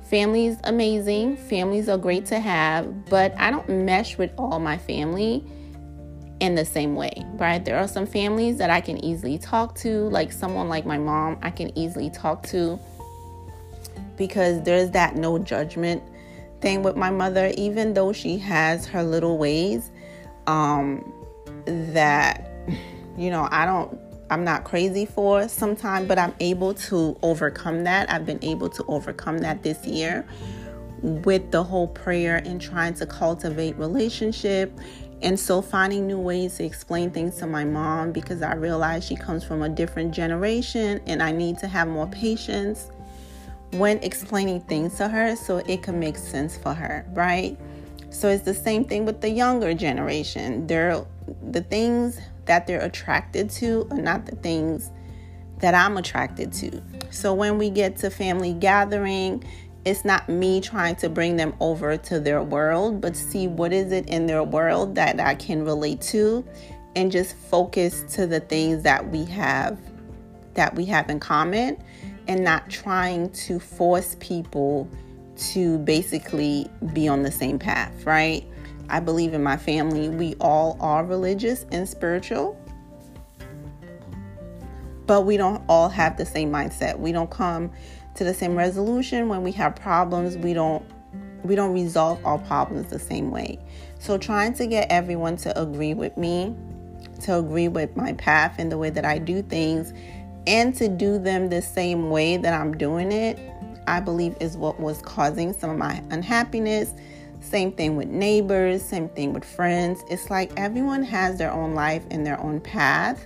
Family's 0.09 0.57
amazing. 0.63 1.37
Families 1.37 1.87
are 1.87 1.97
great 1.97 2.25
to 2.27 2.39
have, 2.39 3.05
but 3.05 3.33
I 3.37 3.51
don't 3.51 3.69
mesh 3.69 4.17
with 4.17 4.31
all 4.37 4.59
my 4.59 4.77
family 4.77 5.45
in 6.39 6.55
the 6.55 6.65
same 6.65 6.95
way, 6.95 7.25
right? 7.33 7.63
There 7.63 7.77
are 7.77 7.87
some 7.87 8.05
families 8.05 8.57
that 8.57 8.69
I 8.69 8.81
can 8.81 9.03
easily 9.03 9.37
talk 9.37 9.75
to, 9.75 10.09
like 10.09 10.31
someone 10.31 10.69
like 10.69 10.85
my 10.85 10.97
mom, 10.97 11.37
I 11.41 11.51
can 11.51 11.77
easily 11.77 12.09
talk 12.09 12.43
to 12.47 12.79
because 14.15 14.61
there's 14.63 14.91
that 14.91 15.15
no 15.15 15.37
judgment 15.39 16.03
thing 16.61 16.83
with 16.83 16.95
my 16.95 17.09
mother, 17.09 17.51
even 17.57 17.93
though 17.93 18.13
she 18.13 18.37
has 18.37 18.85
her 18.85 19.03
little 19.03 19.37
ways 19.37 19.91
um, 20.47 21.13
that 21.65 22.49
you 23.17 23.29
know, 23.29 23.47
I 23.51 23.65
don't 23.65 23.99
I'm 24.29 24.43
not 24.43 24.63
crazy 24.63 25.05
for 25.05 25.47
sometimes, 25.47 26.07
but 26.07 26.19
I'm 26.19 26.35
able 26.39 26.73
to 26.75 27.17
overcome 27.21 27.83
that. 27.83 28.09
I've 28.11 28.25
been 28.25 28.43
able 28.43 28.69
to 28.69 28.85
overcome 28.87 29.39
that 29.39 29.63
this 29.63 29.85
year 29.85 30.25
with 31.01 31.51
the 31.51 31.63
whole 31.63 31.87
prayer 31.87 32.37
and 32.45 32.61
trying 32.61 32.93
to 32.95 33.05
cultivate 33.05 33.77
relationship 33.77 34.71
And 35.21 35.37
so 35.39 35.61
finding 35.61 36.07
new 36.07 36.19
ways 36.19 36.57
to 36.57 36.63
explain 36.63 37.11
things 37.11 37.37
to 37.37 37.47
my 37.47 37.65
mom 37.65 38.11
because 38.11 38.41
I 38.41 38.53
realize 38.53 39.03
she 39.03 39.15
comes 39.15 39.43
from 39.43 39.63
a 39.63 39.69
different 39.69 40.13
generation 40.13 41.01
and 41.07 41.21
I 41.21 41.31
need 41.31 41.57
to 41.59 41.67
have 41.67 41.87
more 41.87 42.07
patience 42.07 42.89
when 43.71 43.97
explaining 43.99 44.61
things 44.61 44.95
to 44.97 45.07
her 45.07 45.35
so 45.35 45.57
it 45.57 45.83
can 45.83 45.99
make 45.99 46.17
sense 46.17 46.57
for 46.57 46.73
her, 46.73 47.05
right? 47.13 47.57
So 48.09 48.29
it's 48.29 48.43
the 48.43 48.53
same 48.53 48.85
thing 48.85 49.05
with 49.05 49.21
the 49.21 49.29
younger 49.29 49.73
generation. 49.73 50.65
They're 50.67 51.05
the 51.51 51.61
things 51.61 52.19
that 52.45 52.65
they're 52.65 52.81
attracted 52.81 53.49
to 53.51 53.87
are 53.91 54.01
not 54.01 54.25
the 54.25 54.35
things 54.37 54.89
that 55.59 55.75
I'm 55.75 55.97
attracted 55.97 56.51
to. 56.53 56.81
So 57.11 57.33
when 57.33 57.57
we 57.57 57.69
get 57.69 57.97
to 57.97 58.09
family 58.09 58.53
gathering, 58.53 59.43
it's 59.85 60.03
not 60.03 60.27
me 60.27 60.61
trying 60.61 60.95
to 60.97 61.09
bring 61.09 61.37
them 61.37 61.53
over 61.59 61.97
to 61.97 62.19
their 62.19 62.43
world, 62.43 63.01
but 63.01 63.15
see 63.15 63.47
what 63.47 63.71
is 63.71 63.91
it 63.91 64.07
in 64.09 64.25
their 64.25 64.43
world 64.43 64.95
that 64.95 65.19
I 65.19 65.35
can 65.35 65.63
relate 65.63 66.01
to 66.01 66.45
and 66.95 67.11
just 67.11 67.35
focus 67.35 68.03
to 68.15 68.27
the 68.27 68.39
things 68.39 68.83
that 68.83 69.09
we 69.09 69.25
have 69.25 69.79
that 70.55 70.75
we 70.75 70.83
have 70.85 71.09
in 71.09 71.19
common 71.19 71.81
and 72.27 72.43
not 72.43 72.69
trying 72.69 73.29
to 73.31 73.59
force 73.59 74.17
people 74.19 74.89
to 75.37 75.77
basically 75.79 76.69
be 76.91 77.07
on 77.07 77.23
the 77.23 77.31
same 77.31 77.57
path, 77.57 78.05
right? 78.05 78.45
I 78.89 78.99
believe 78.99 79.33
in 79.33 79.41
my 79.41 79.55
family, 79.55 80.09
we 80.09 80.35
all 80.41 80.75
are 80.81 81.05
religious 81.05 81.65
and 81.71 81.87
spiritual, 81.87 82.59
but 85.05 85.21
we 85.21 85.37
don't 85.37 85.63
all 85.69 85.87
have 85.87 86.17
the 86.17 86.25
same 86.25 86.51
mindset. 86.51 86.99
We 86.99 87.11
don't 87.11 87.31
come 87.31 87.71
to 88.19 88.23
the 88.23 88.33
same 88.33 88.55
resolution 88.55 89.27
when 89.27 89.43
we 89.43 89.51
have 89.53 89.75
problems. 89.75 90.37
We 90.37 90.53
don't 90.53 90.85
we 91.43 91.55
don't 91.55 91.73
resolve 91.73 92.23
all 92.25 92.37
problems 92.39 92.89
the 92.89 92.99
same 92.99 93.31
way. 93.31 93.57
So 93.99 94.17
trying 94.17 94.53
to 94.55 94.67
get 94.67 94.91
everyone 94.91 95.37
to 95.37 95.59
agree 95.59 95.93
with 95.93 96.15
me, 96.17 96.53
to 97.21 97.37
agree 97.37 97.69
with 97.69 97.95
my 97.95 98.13
path 98.13 98.55
and 98.59 98.71
the 98.71 98.77
way 98.77 98.89
that 98.89 99.05
I 99.05 99.19
do 99.19 99.41
things 99.41 99.93
and 100.45 100.75
to 100.75 100.87
do 100.87 101.17
them 101.17 101.49
the 101.49 101.61
same 101.61 102.09
way 102.09 102.37
that 102.37 102.53
I'm 102.53 102.77
doing 102.77 103.11
it 103.11 103.39
I 103.89 103.99
believe 103.99 104.37
is 104.39 104.55
what 104.55 104.79
was 104.79 105.01
causing 105.01 105.51
some 105.51 105.71
of 105.71 105.77
my 105.77 106.01
unhappiness. 106.11 106.93
Same 107.41 107.71
thing 107.71 107.95
with 107.95 108.07
neighbors, 108.07 108.83
same 108.83 109.09
thing 109.09 109.33
with 109.33 109.43
friends. 109.43 110.03
It's 110.09 110.29
like 110.29 110.51
everyone 110.57 111.03
has 111.03 111.37
their 111.37 111.51
own 111.51 111.73
life 111.73 112.03
and 112.11 112.25
their 112.25 112.39
own 112.39 112.61
path. 112.61 113.25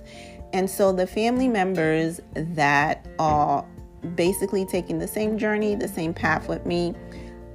And 0.54 0.70
so 0.70 0.92
the 0.92 1.06
family 1.06 1.48
members 1.48 2.20
that 2.34 3.06
are 3.18 3.66
basically 4.14 4.64
taking 4.64 4.98
the 4.98 5.08
same 5.08 5.38
journey, 5.38 5.74
the 5.74 5.88
same 5.88 6.14
path 6.14 6.48
with 6.48 6.64
me, 6.66 6.94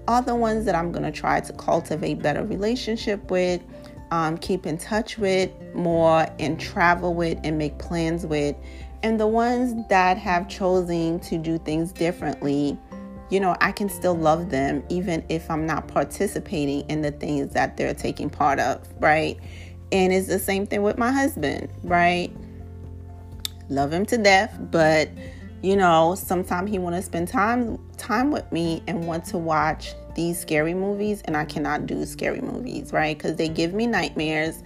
are 0.08 0.22
the 0.22 0.36
ones 0.36 0.66
that 0.66 0.76
I'm 0.76 0.92
going 0.92 1.04
to 1.04 1.12
try 1.12 1.40
to 1.40 1.54
cultivate 1.54 2.22
better 2.22 2.44
relationship 2.44 3.30
with, 3.30 3.62
um, 4.12 4.38
keep 4.38 4.66
in 4.66 4.78
touch 4.78 5.18
with 5.18 5.52
more, 5.76 6.26
and 6.40 6.60
travel 6.60 7.14
with 7.14 7.38
and 7.44 7.58
make 7.58 7.78
plans 7.78 8.26
with. 8.26 8.56
And 9.04 9.20
the 9.20 9.28
ones 9.28 9.88
that 9.90 10.18
have 10.18 10.48
chosen 10.50 11.20
to 11.22 11.38
do 11.38 11.58
things 11.60 11.92
differently, 11.92 12.78
you 13.30 13.40
know, 13.40 13.56
I 13.62 13.72
can 13.72 13.88
still 13.88 14.16
love 14.16 14.50
them 14.50 14.84
even 14.90 15.24
if 15.30 15.50
I'm 15.50 15.66
not 15.66 15.88
participating 15.88 16.82
in 16.90 17.02
the 17.02 17.12
things 17.12 17.54
that 17.54 17.78
they're 17.78 17.94
taking 17.94 18.30
part 18.30 18.60
of, 18.60 18.88
right? 19.00 19.38
And 19.92 20.12
it's 20.12 20.28
the 20.28 20.40
same 20.40 20.66
thing 20.66 20.82
with 20.82 20.98
my 20.98 21.12
husband, 21.12 21.70
right? 21.84 22.32
Love 23.70 23.94
him 23.94 24.06
to 24.08 24.18
death, 24.18 24.58
but 24.72 25.10
you 25.62 25.76
know, 25.76 26.15
sometimes 26.15 26.72
he 26.72 26.80
want 26.80 26.95
to 26.95 27.02
spend 27.02 27.28
time 27.28 27.80
time 27.98 28.32
with 28.32 28.50
me 28.52 28.82
and 28.88 29.06
want 29.06 29.26
to 29.26 29.38
watch 29.38 29.93
these 30.15 30.39
scary 30.39 30.74
movies 30.74 31.22
and 31.26 31.36
I 31.36 31.45
cannot 31.45 31.86
do 31.86 32.06
scary 32.06 32.41
movies, 32.41 32.93
right? 32.93 33.17
Cuz 33.17 33.36
they 33.36 33.50
give 33.50 33.74
me 33.74 33.88
nightmares. 33.88 34.63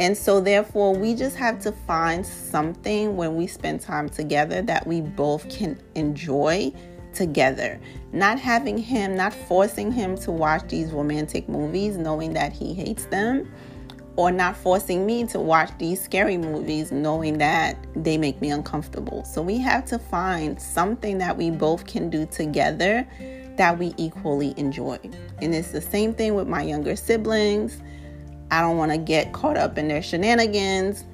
And 0.00 0.16
so 0.16 0.40
therefore, 0.40 0.94
we 0.94 1.14
just 1.14 1.36
have 1.36 1.58
to 1.62 1.72
find 1.72 2.24
something 2.24 3.16
when 3.16 3.34
we 3.36 3.48
spend 3.48 3.80
time 3.80 4.08
together 4.08 4.62
that 4.62 4.86
we 4.86 5.00
both 5.00 5.48
can 5.48 5.76
enjoy 5.96 6.72
together. 7.12 7.80
Not 8.12 8.38
having 8.38 8.78
him, 8.78 9.16
not 9.16 9.34
forcing 9.34 9.90
him 9.90 10.16
to 10.18 10.30
watch 10.30 10.68
these 10.68 10.92
romantic 10.92 11.48
movies 11.48 11.96
knowing 11.96 12.32
that 12.34 12.52
he 12.52 12.74
hates 12.74 13.06
them, 13.06 13.50
or 14.18 14.32
not 14.32 14.56
forcing 14.56 15.06
me 15.06 15.24
to 15.24 15.38
watch 15.38 15.70
these 15.78 16.02
scary 16.02 16.36
movies 16.36 16.90
knowing 16.90 17.38
that 17.38 17.78
they 17.94 18.18
make 18.18 18.40
me 18.40 18.50
uncomfortable. 18.50 19.24
So 19.24 19.40
we 19.40 19.58
have 19.58 19.84
to 19.86 19.98
find 20.00 20.60
something 20.60 21.18
that 21.18 21.36
we 21.36 21.52
both 21.52 21.86
can 21.86 22.10
do 22.10 22.26
together 22.26 23.06
that 23.56 23.78
we 23.78 23.94
equally 23.96 24.54
enjoy. 24.56 24.98
And 25.40 25.54
it's 25.54 25.70
the 25.70 25.80
same 25.80 26.14
thing 26.14 26.34
with 26.34 26.48
my 26.48 26.62
younger 26.62 26.96
siblings. 26.96 27.80
I 28.50 28.60
don't 28.60 28.76
want 28.76 28.90
to 28.90 28.98
get 28.98 29.32
caught 29.32 29.56
up 29.56 29.78
in 29.78 29.86
their 29.86 30.02
shenanigans. 30.02 31.04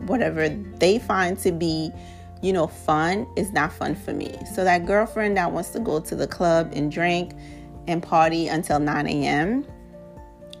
Whatever 0.00 0.50
they 0.50 0.98
find 0.98 1.38
to 1.38 1.52
be 1.52 1.90
you 2.42 2.52
know, 2.52 2.66
fun 2.66 3.26
is 3.36 3.50
not 3.54 3.72
fun 3.72 3.94
for 3.94 4.12
me. 4.12 4.36
So 4.54 4.62
that 4.64 4.84
girlfriend 4.84 5.38
that 5.38 5.52
wants 5.52 5.70
to 5.70 5.80
go 5.80 6.00
to 6.00 6.14
the 6.14 6.26
club 6.26 6.70
and 6.74 6.92
drink 6.92 7.32
and 7.86 8.02
party 8.02 8.48
until 8.48 8.78
9 8.78 9.06
a.m., 9.06 9.64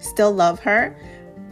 still 0.00 0.32
love 0.32 0.58
her, 0.60 0.96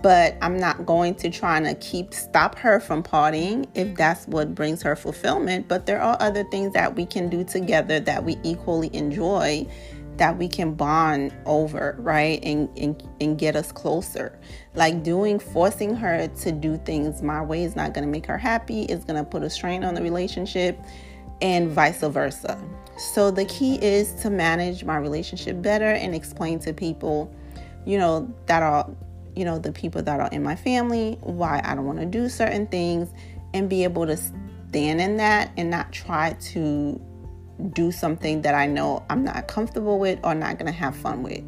but 0.03 0.37
I'm 0.43 0.59
not 0.59 0.85
going 0.85 1.15
to 1.17 1.31
try 1.31 1.61
to 1.61 1.75
keep 1.77 2.12
stop 2.12 2.57
her 2.59 2.81
from 2.81 3.03
partying 3.03 3.69
if 3.75 3.95
that's 3.95 4.27
what 4.27 4.55
brings 4.55 4.83
her 4.83 4.97
fulfillment. 4.97 5.69
But 5.69 5.87
there 5.87 6.03
are 6.03 6.17
other 6.21 6.45
things 6.51 6.73
that 6.75 6.97
we 6.97 7.07
can 7.07 7.29
do 7.29 7.45
together 7.45 8.01
that 8.01 8.25
we 8.25 8.37
equally 8.43 8.95
enjoy 8.95 9.67
that 10.17 10.37
we 10.37 10.47
can 10.47 10.75
bond 10.75 11.35
over, 11.47 11.97
right? 11.99 12.38
And, 12.45 12.69
and, 12.77 13.03
and 13.21 13.38
get 13.38 13.57
us 13.57 13.73
closer. 13.73 14.38
Like 14.75 15.03
doing, 15.03 15.38
forcing 15.38 15.95
her 15.97 16.29
to 16.29 16.53
do 16.53 16.77
things 16.79 17.23
my 17.23 17.43
way 17.43 17.65
is 17.65 17.75
not 17.75 17.95
to 17.95 18.03
make 18.03 18.27
her 18.27 18.38
happy, 18.38 18.83
it's 18.85 19.05
to 19.07 19.25
put 19.25 19.43
a 19.43 19.51
strain 19.51 19.85
on 19.85 19.95
the 19.95 20.03
relationship, 20.03 20.79
and 21.41 21.71
vice 21.71 22.01
versa. 22.03 22.62
So 22.97 23.31
the 23.31 23.47
key 23.47 23.77
is 23.77 24.12
to 24.23 24.31
manage 24.31 24.85
my 24.85 24.97
relationship 24.97 25.62
better 25.62 25.87
and 25.87 26.15
explain 26.15 26.59
to 26.61 26.73
people, 26.73 27.35
you 27.87 27.99
know, 27.99 28.33
that 28.47 28.62
are, 28.62 28.88
you 29.35 29.45
know, 29.45 29.59
the 29.59 29.73
people 29.73 30.03
that 30.03 30.21
are 30.21 30.29
in 30.29 30.42
my 30.42 30.57
family 30.57 31.18
why 31.21 31.61
I 31.64 31.75
don't 31.75 31.87
want 31.87 32.01
to 32.01 32.07
do 32.07 32.29
certain 32.29 32.66
things 32.66 33.11
and 33.55 33.68
be 33.68 33.85
able 33.85 34.07
to 34.07 34.16
stand 34.16 35.01
in 35.01 35.16
that 35.18 35.51
and 35.57 35.71
not 35.71 35.92
try 35.92 36.33
to 36.33 37.01
do 37.73 37.92
something 37.92 38.42
that 38.42 38.55
I 38.55 38.66
know 38.66 39.05
I'm 39.09 39.25
not 39.25 39.47
comfortable 39.47 39.99
with 39.99 40.18
or 40.25 40.35
not 40.35 40.59
going 40.59 40.66
to 40.66 40.79
have 40.79 40.97
fun 40.97 41.23
with. 41.23 41.45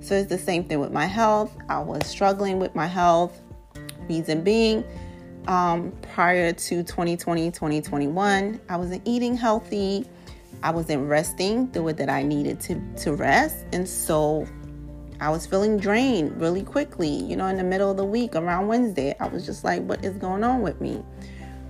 So 0.00 0.14
it's 0.14 0.28
the 0.28 0.38
same 0.38 0.64
thing 0.64 0.78
with 0.78 0.92
my 0.92 1.06
health. 1.06 1.56
I 1.68 1.80
was 1.80 2.06
struggling 2.06 2.58
with 2.58 2.74
my 2.74 2.86
health. 2.86 3.42
Reason 4.08 4.42
being, 4.42 4.84
um, 5.48 5.92
prior 6.14 6.52
to 6.52 6.82
2020, 6.84 7.50
2021, 7.50 8.60
I 8.68 8.76
wasn't 8.76 9.02
eating 9.04 9.36
healthy. 9.36 10.06
I 10.62 10.70
wasn't 10.70 11.08
resting 11.08 11.70
the 11.72 11.82
way 11.82 11.92
that 11.92 12.08
I 12.08 12.22
needed 12.22 12.60
to, 12.60 12.80
to 12.98 13.14
rest. 13.14 13.64
And 13.72 13.88
so 13.88 14.46
I 15.20 15.30
was 15.30 15.46
feeling 15.46 15.78
drained 15.78 16.40
really 16.40 16.62
quickly. 16.62 17.08
You 17.08 17.36
know, 17.36 17.46
in 17.46 17.56
the 17.56 17.64
middle 17.64 17.90
of 17.90 17.96
the 17.96 18.04
week, 18.04 18.34
around 18.34 18.68
Wednesday, 18.68 19.14
I 19.18 19.28
was 19.28 19.46
just 19.46 19.64
like, 19.64 19.82
what 19.82 20.04
is 20.04 20.16
going 20.16 20.44
on 20.44 20.62
with 20.62 20.80
me? 20.80 21.02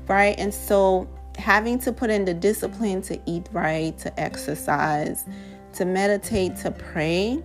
Right. 0.09 0.35
And 0.39 0.53
so 0.53 1.09
having 1.37 1.79
to 1.81 1.93
put 1.93 2.11
in 2.11 2.25
the 2.25 2.35
discipline 2.35 3.03
to 3.03 3.21
eat 3.27 3.49
right, 3.53 3.97
to 3.99 4.21
exercise, 4.21 5.27
to 5.75 5.85
meditate, 5.85 6.57
to 6.57 6.71
pray, 6.71 7.43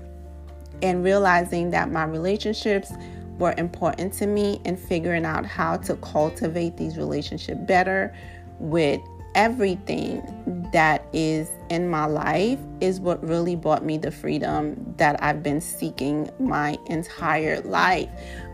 and 0.81 1.03
realizing 1.03 1.69
that 1.71 1.91
my 1.91 2.03
relationships 2.03 2.91
were 3.37 3.53
important 3.57 4.13
to 4.13 4.27
me 4.27 4.61
and 4.65 4.77
figuring 4.79 5.25
out 5.25 5.45
how 5.45 5.77
to 5.77 5.95
cultivate 5.97 6.77
these 6.77 6.97
relationships 6.97 7.59
better 7.63 8.15
with 8.59 9.01
everything 9.35 10.69
that 10.73 11.05
is 11.13 11.49
in 11.69 11.89
my 11.89 12.05
life 12.05 12.59
is 12.79 12.99
what 12.99 13.23
really 13.23 13.55
brought 13.55 13.83
me 13.83 13.97
the 13.97 14.11
freedom 14.11 14.93
that 14.97 15.21
I've 15.23 15.41
been 15.43 15.61
seeking 15.61 16.29
my 16.39 16.77
entire 16.87 17.61
life. 17.61 18.09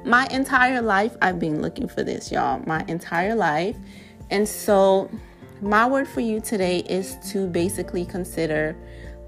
My 0.05 0.27
entire 0.27 0.81
life, 0.81 1.15
I've 1.21 1.39
been 1.39 1.61
looking 1.61 1.87
for 1.87 2.03
this, 2.03 2.31
y'all. 2.31 2.61
My 2.65 2.83
entire 2.87 3.35
life. 3.35 3.75
And 4.29 4.47
so, 4.47 5.09
my 5.61 5.87
word 5.87 6.07
for 6.07 6.21
you 6.21 6.39
today 6.39 6.79
is 6.79 7.17
to 7.31 7.47
basically 7.47 8.05
consider 8.05 8.75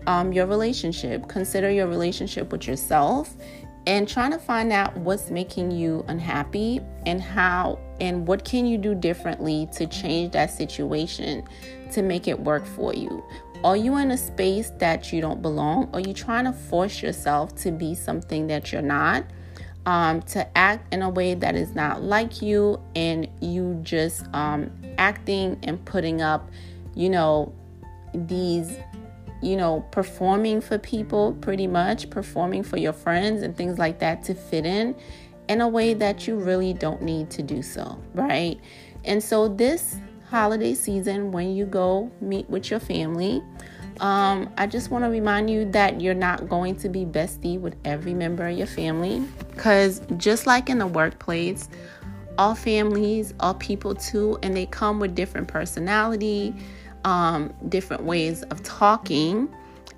um, 0.07 0.31
your 0.31 0.45
relationship. 0.45 1.27
Consider 1.27 1.71
your 1.71 1.87
relationship 1.87 2.51
with 2.51 2.67
yourself 2.67 3.35
and 3.87 4.07
trying 4.07 4.31
to 4.31 4.39
find 4.39 4.71
out 4.71 4.95
what's 4.97 5.29
making 5.29 5.71
you 5.71 6.03
unhappy 6.07 6.81
and 7.05 7.21
how 7.21 7.79
and 7.99 8.27
what 8.27 8.45
can 8.45 8.65
you 8.65 8.77
do 8.77 8.93
differently 8.93 9.67
to 9.73 9.87
change 9.87 10.33
that 10.33 10.51
situation 10.51 11.43
to 11.91 12.01
make 12.01 12.27
it 12.27 12.39
work 12.39 12.65
for 12.65 12.93
you. 12.93 13.23
Are 13.63 13.75
you 13.75 13.97
in 13.97 14.11
a 14.11 14.17
space 14.17 14.71
that 14.77 15.11
you 15.11 15.19
don't 15.19 15.41
belong? 15.41 15.89
Are 15.93 15.99
you 15.99 16.13
trying 16.13 16.45
to 16.45 16.53
force 16.53 17.01
yourself 17.01 17.55
to 17.57 17.71
be 17.71 17.93
something 17.93 18.47
that 18.47 18.71
you're 18.71 18.81
not? 18.81 19.25
Um, 19.85 20.21
to 20.23 20.57
act 20.57 20.93
in 20.93 21.01
a 21.01 21.09
way 21.09 21.33
that 21.33 21.55
is 21.55 21.73
not 21.73 22.03
like 22.03 22.41
you, 22.41 22.79
and 22.95 23.27
you 23.41 23.79
just 23.81 24.23
um, 24.33 24.71
acting 24.97 25.57
and 25.63 25.83
putting 25.83 26.21
up, 26.21 26.49
you 26.95 27.09
know, 27.09 27.51
these, 28.13 28.77
you 29.41 29.55
know, 29.55 29.81
performing 29.91 30.61
for 30.61 30.77
people 30.77 31.33
pretty 31.41 31.67
much, 31.67 32.09
performing 32.09 32.63
for 32.63 32.77
your 32.77 32.93
friends 32.93 33.41
and 33.41 33.55
things 33.55 33.77
like 33.77 33.99
that 33.99 34.23
to 34.25 34.33
fit 34.33 34.65
in. 34.65 34.95
in 35.47 35.61
a 35.61 35.67
way 35.67 35.95
that 35.95 36.27
you 36.27 36.35
really 36.35 36.73
don't 36.73 37.01
need 37.01 37.29
to 37.31 37.41
do 37.41 37.63
so, 37.63 37.99
right? 38.13 38.59
And 39.03 39.23
so, 39.23 39.47
this 39.47 39.97
holiday 40.29 40.75
season, 40.75 41.31
when 41.31 41.55
you 41.55 41.65
go 41.65 42.11
meet 42.21 42.47
with 42.49 42.69
your 42.69 42.79
family, 42.79 43.41
um, 43.99 44.49
I 44.57 44.67
just 44.67 44.91
want 44.91 45.03
to 45.03 45.09
remind 45.09 45.49
you 45.49 45.65
that 45.71 45.99
you're 45.99 46.13
not 46.13 46.47
going 46.47 46.75
to 46.77 46.89
be 46.89 47.05
bestie 47.05 47.59
with 47.59 47.75
every 47.83 48.13
member 48.13 48.47
of 48.47 48.57
your 48.57 48.67
family 48.67 49.21
because 49.51 50.01
just 50.17 50.47
like 50.47 50.69
in 50.69 50.77
the 50.77 50.87
workplace, 50.87 51.67
all 52.37 52.55
families 52.55 53.33
are 53.41 53.53
people 53.53 53.93
too, 53.93 54.39
and 54.41 54.55
they 54.55 54.65
come 54.65 54.99
with 54.99 55.15
different 55.15 55.49
personality, 55.49 56.55
um, 57.05 57.53
different 57.69 58.03
ways 58.03 58.43
of 58.43 58.63
talking. 58.63 59.53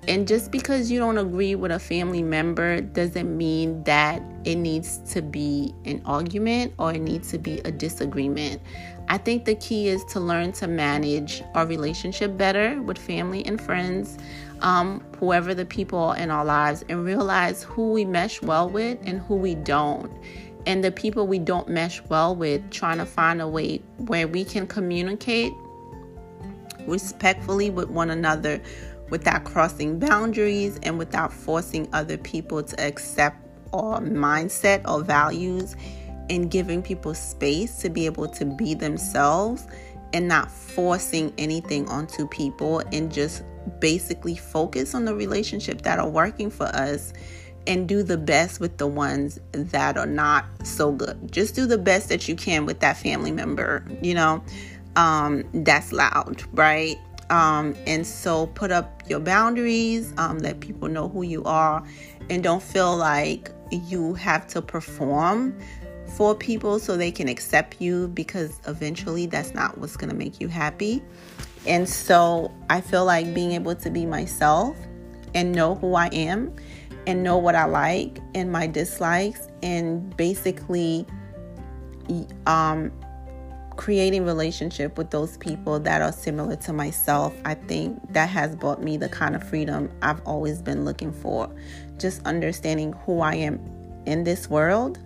And 0.08 0.26
just 0.26 0.50
because 0.50 0.90
you 0.90 0.98
don't 0.98 1.18
agree 1.18 1.54
with 1.54 1.70
a 1.70 1.78
family 1.78 2.24
member 2.24 2.80
doesn't 2.80 3.36
mean 3.36 3.84
that 3.84 4.20
it 4.44 4.56
needs 4.56 4.98
to 5.12 5.22
be 5.22 5.72
an 5.84 6.02
argument 6.04 6.72
or 6.78 6.92
it 6.92 7.00
needs 7.00 7.30
to 7.30 7.38
be 7.38 7.60
a 7.60 7.70
disagreement. 7.70 8.60
I 9.08 9.18
think 9.18 9.44
the 9.44 9.54
key 9.54 9.88
is 9.88 10.04
to 10.06 10.18
learn 10.18 10.52
to 10.52 10.66
manage 10.66 11.42
our 11.54 11.66
relationship 11.66 12.36
better 12.36 12.82
with 12.82 12.98
family 12.98 13.46
and 13.46 13.60
friends, 13.60 14.18
um, 14.60 15.04
whoever 15.20 15.54
the 15.54 15.66
people 15.66 16.12
in 16.12 16.30
our 16.30 16.44
lives, 16.44 16.84
and 16.88 17.04
realize 17.04 17.62
who 17.62 17.92
we 17.92 18.04
mesh 18.04 18.42
well 18.42 18.68
with 18.68 18.98
and 19.04 19.20
who 19.20 19.36
we 19.36 19.54
don't. 19.54 20.10
And 20.66 20.82
the 20.82 20.90
people 20.90 21.26
we 21.26 21.38
don't 21.38 21.68
mesh 21.68 22.02
well 22.08 22.34
with, 22.34 22.68
trying 22.70 22.98
to 22.98 23.06
find 23.06 23.40
a 23.40 23.46
way 23.46 23.82
where 23.98 24.26
we 24.26 24.44
can 24.44 24.66
communicate 24.66 25.52
respectfully 26.86 27.70
with 27.70 27.88
one 27.88 28.10
another 28.10 28.60
without 29.10 29.44
crossing 29.44 29.98
boundaries 29.98 30.78
and 30.82 30.98
without 30.98 31.32
forcing 31.32 31.88
other 31.92 32.16
people 32.16 32.62
to 32.62 32.80
accept 32.86 33.36
our 33.72 34.00
mindset 34.00 34.86
or 34.88 35.02
values 35.02 35.76
and 36.30 36.50
giving 36.50 36.82
people 36.82 37.14
space 37.14 37.76
to 37.78 37.90
be 37.90 38.06
able 38.06 38.28
to 38.28 38.44
be 38.44 38.74
themselves 38.74 39.66
and 40.12 40.28
not 40.28 40.50
forcing 40.50 41.32
anything 41.38 41.88
onto 41.88 42.26
people 42.28 42.80
and 42.92 43.12
just 43.12 43.42
basically 43.80 44.34
focus 44.34 44.94
on 44.94 45.04
the 45.04 45.14
relationship 45.14 45.82
that 45.82 45.98
are 45.98 46.08
working 46.08 46.50
for 46.50 46.66
us 46.66 47.12
and 47.66 47.88
do 47.88 48.02
the 48.02 48.18
best 48.18 48.60
with 48.60 48.76
the 48.78 48.86
ones 48.86 49.38
that 49.52 49.96
are 49.96 50.06
not 50.06 50.46
so 50.64 50.90
good. 50.90 51.30
Just 51.30 51.54
do 51.54 51.66
the 51.66 51.78
best 51.78 52.08
that 52.08 52.28
you 52.28 52.34
can 52.34 52.66
with 52.66 52.80
that 52.80 52.96
family 52.96 53.30
member, 53.30 53.84
you 54.02 54.14
know, 54.14 54.42
um, 54.96 55.44
that's 55.52 55.92
loud, 55.92 56.42
right? 56.52 56.98
Um, 57.30 57.74
and 57.86 58.06
so 58.06 58.46
put 58.48 58.70
up 58.70 59.02
your 59.08 59.20
boundaries, 59.20 60.12
um, 60.18 60.38
let 60.38 60.60
people 60.60 60.88
know 60.88 61.08
who 61.08 61.22
you 61.22 61.42
are, 61.44 61.82
and 62.28 62.42
don't 62.42 62.62
feel 62.62 62.96
like 62.96 63.50
you 63.70 64.14
have 64.14 64.46
to 64.48 64.60
perform 64.60 65.58
for 66.16 66.34
people 66.34 66.78
so 66.78 66.96
they 66.96 67.10
can 67.10 67.28
accept 67.28 67.80
you 67.80 68.08
because 68.08 68.60
eventually 68.66 69.26
that's 69.26 69.54
not 69.54 69.78
what's 69.78 69.96
going 69.96 70.10
to 70.10 70.16
make 70.16 70.40
you 70.40 70.48
happy. 70.48 71.02
And 71.66 71.88
so 71.88 72.52
I 72.68 72.80
feel 72.80 73.04
like 73.04 73.32
being 73.34 73.52
able 73.52 73.74
to 73.76 73.90
be 73.90 74.04
myself 74.04 74.76
and 75.34 75.52
know 75.52 75.76
who 75.76 75.94
I 75.94 76.08
am 76.08 76.54
and 77.06 77.22
know 77.22 77.38
what 77.38 77.54
I 77.54 77.64
like 77.64 78.18
and 78.34 78.52
my 78.52 78.66
dislikes 78.66 79.48
and 79.62 80.14
basically 80.16 81.06
um, 82.46 82.92
creating 83.76 84.24
relationship 84.24 84.96
with 84.98 85.10
those 85.10 85.36
people 85.38 85.78
that 85.80 86.02
are 86.02 86.12
similar 86.12 86.56
to 86.56 86.72
myself 86.72 87.34
i 87.44 87.54
think 87.54 88.00
that 88.12 88.28
has 88.28 88.54
brought 88.56 88.82
me 88.82 88.96
the 88.96 89.08
kind 89.08 89.34
of 89.34 89.42
freedom 89.42 89.90
i've 90.02 90.20
always 90.26 90.60
been 90.62 90.84
looking 90.84 91.12
for 91.12 91.52
just 91.98 92.24
understanding 92.26 92.92
who 93.04 93.20
i 93.20 93.34
am 93.34 93.58
in 94.06 94.24
this 94.24 94.50
world 94.50 94.98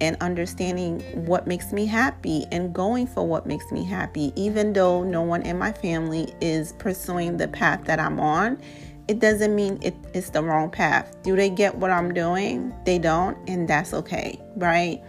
and 0.00 0.16
understanding 0.20 1.00
what 1.26 1.46
makes 1.46 1.72
me 1.72 1.86
happy 1.86 2.46
and 2.50 2.74
going 2.74 3.06
for 3.06 3.26
what 3.26 3.46
makes 3.46 3.70
me 3.70 3.84
happy. 3.84 4.32
Even 4.36 4.72
though 4.72 5.02
no 5.02 5.22
one 5.22 5.42
in 5.42 5.58
my 5.58 5.72
family 5.72 6.34
is 6.40 6.72
pursuing 6.72 7.36
the 7.36 7.48
path 7.48 7.84
that 7.84 8.00
I'm 8.00 8.18
on, 8.18 8.60
it 9.06 9.20
doesn't 9.20 9.54
mean 9.54 9.78
it, 9.82 9.94
it's 10.12 10.30
the 10.30 10.42
wrong 10.42 10.70
path. 10.70 11.14
Do 11.22 11.36
they 11.36 11.50
get 11.50 11.74
what 11.74 11.90
I'm 11.90 12.12
doing? 12.12 12.74
They 12.84 12.98
don't, 12.98 13.36
and 13.48 13.68
that's 13.68 13.92
okay, 13.94 14.40
right? 14.56 15.02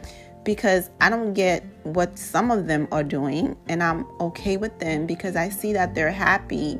Because 0.43 0.89
I 1.01 1.09
don't 1.09 1.33
get 1.33 1.63
what 1.85 2.17
some 2.17 2.51
of 2.51 2.67
them 2.67 2.87
are 2.91 3.03
doing, 3.03 3.55
and 3.67 3.81
I'm 3.81 4.05
okay 4.19 4.57
with 4.57 4.77
them 4.79 5.05
because 5.05 5.35
I 5.35 5.49
see 5.49 5.71
that 5.73 5.93
they're 5.93 6.11
happy 6.11 6.79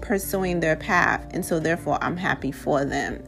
pursuing 0.00 0.60
their 0.60 0.76
path, 0.76 1.26
and 1.32 1.44
so 1.44 1.58
therefore 1.58 1.98
I'm 2.00 2.16
happy 2.16 2.52
for 2.52 2.84
them. 2.84 3.22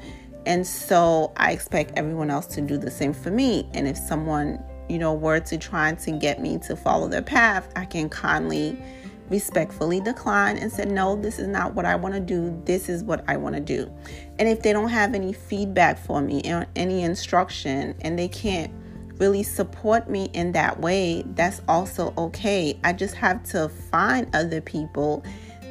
And 0.47 0.65
so 0.65 1.33
I 1.37 1.51
expect 1.51 1.93
everyone 1.97 2.31
else 2.31 2.47
to 2.47 2.61
do 2.61 2.79
the 2.79 2.91
same 2.91 3.13
for 3.13 3.33
me. 3.33 3.69
And 3.75 3.89
if 3.89 3.97
someone, 3.97 4.63
you 4.89 4.99
know, 4.99 5.13
were 5.13 5.41
to 5.41 5.59
try 5.59 5.93
to 5.93 6.11
get 6.13 6.41
me 6.41 6.59
to 6.67 6.77
follow 6.77 7.09
their 7.09 7.23
path, 7.23 7.69
I 7.75 7.85
can 7.85 8.09
kindly, 8.09 8.81
respectfully 9.29 10.01
decline 10.01 10.57
and 10.57 10.71
say, 10.71 10.85
no, 10.85 11.17
this 11.17 11.41
is 11.41 11.49
not 11.49 11.75
what 11.75 11.85
I 11.85 11.97
want 11.97 12.15
to 12.15 12.21
do. 12.21 12.63
This 12.65 12.89
is 12.89 13.03
what 13.03 13.25
I 13.27 13.37
want 13.37 13.57
to 13.57 13.61
do. 13.61 13.93
And 14.39 14.49
if 14.49 14.63
they 14.63 14.73
don't 14.73 14.91
have 14.91 15.15
any 15.15 15.33
feedback 15.33 15.99
for 15.99 16.21
me, 16.21 16.43
or 16.47 16.67
any 16.77 17.03
instruction, 17.03 17.97
and 18.03 18.17
they 18.17 18.29
can't 18.29 18.73
really 19.19 19.43
support 19.43 20.09
me 20.09 20.31
in 20.33 20.53
that 20.53 20.81
way, 20.81 21.25
that's 21.35 21.63
also 21.69 22.13
okay. 22.17 22.79
I 22.85 22.93
just 22.93 23.15
have 23.15 23.43
to 23.51 23.69
find 23.69 24.35
other 24.35 24.61
people 24.61 25.25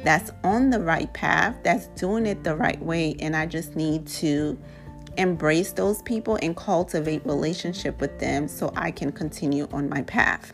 that's 0.04 0.30
on 0.44 0.70
the 0.70 0.80
right 0.80 1.12
path, 1.12 1.56
that's 1.62 1.88
doing 1.88 2.26
it 2.26 2.44
the 2.44 2.54
right 2.54 2.80
way. 2.80 3.16
And 3.20 3.34
I 3.34 3.46
just 3.46 3.76
need 3.76 4.06
to 4.08 4.58
embrace 5.16 5.72
those 5.72 6.02
people 6.02 6.38
and 6.42 6.56
cultivate 6.56 7.24
relationship 7.26 8.00
with 8.00 8.18
them 8.18 8.48
so 8.48 8.72
I 8.76 8.90
can 8.90 9.10
continue 9.12 9.66
on 9.72 9.88
my 9.88 10.02
path. 10.02 10.52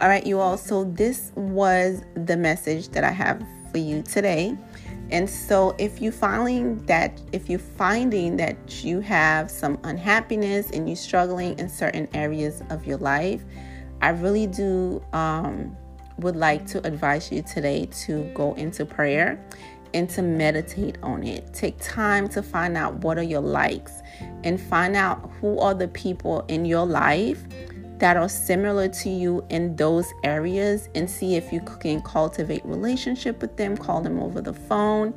All 0.00 0.08
right, 0.08 0.26
you 0.26 0.40
all. 0.40 0.56
So 0.56 0.84
this 0.84 1.32
was 1.36 2.02
the 2.14 2.36
message 2.36 2.88
that 2.88 3.04
I 3.04 3.12
have 3.12 3.42
for 3.70 3.78
you 3.78 4.02
today. 4.02 4.56
And 5.12 5.28
so 5.28 5.76
if 5.78 6.00
you 6.00 6.10
finding 6.10 6.78
that 6.86 7.20
if 7.32 7.50
you're 7.50 7.58
finding 7.58 8.38
that 8.38 8.82
you 8.82 9.00
have 9.00 9.50
some 9.50 9.78
unhappiness 9.84 10.70
and 10.70 10.88
you're 10.88 10.96
struggling 10.96 11.58
in 11.58 11.68
certain 11.68 12.08
areas 12.14 12.62
of 12.70 12.86
your 12.86 12.96
life, 12.96 13.44
I 14.00 14.08
really 14.08 14.46
do 14.46 15.04
um, 15.12 15.76
would 16.18 16.34
like 16.34 16.66
to 16.68 16.84
advise 16.86 17.30
you 17.30 17.42
today 17.42 17.86
to 18.06 18.24
go 18.34 18.54
into 18.54 18.86
prayer 18.86 19.38
and 19.92 20.08
to 20.08 20.22
meditate 20.22 20.96
on 21.02 21.22
it. 21.22 21.52
Take 21.52 21.78
time 21.78 22.26
to 22.30 22.42
find 22.42 22.74
out 22.74 22.94
what 22.96 23.18
are 23.18 23.22
your 23.22 23.42
likes 23.42 24.00
and 24.44 24.58
find 24.58 24.96
out 24.96 25.30
who 25.40 25.58
are 25.58 25.74
the 25.74 25.88
people 25.88 26.42
in 26.48 26.64
your 26.64 26.86
life 26.86 27.44
that 28.02 28.16
are 28.16 28.28
similar 28.28 28.88
to 28.88 29.08
you 29.08 29.46
in 29.48 29.76
those 29.76 30.12
areas 30.24 30.88
and 30.96 31.08
see 31.08 31.36
if 31.36 31.52
you 31.52 31.60
can 31.80 32.02
cultivate 32.02 32.64
relationship 32.64 33.40
with 33.40 33.56
them 33.56 33.76
call 33.76 34.00
them 34.00 34.18
over 34.18 34.40
the 34.40 34.52
phone 34.52 35.14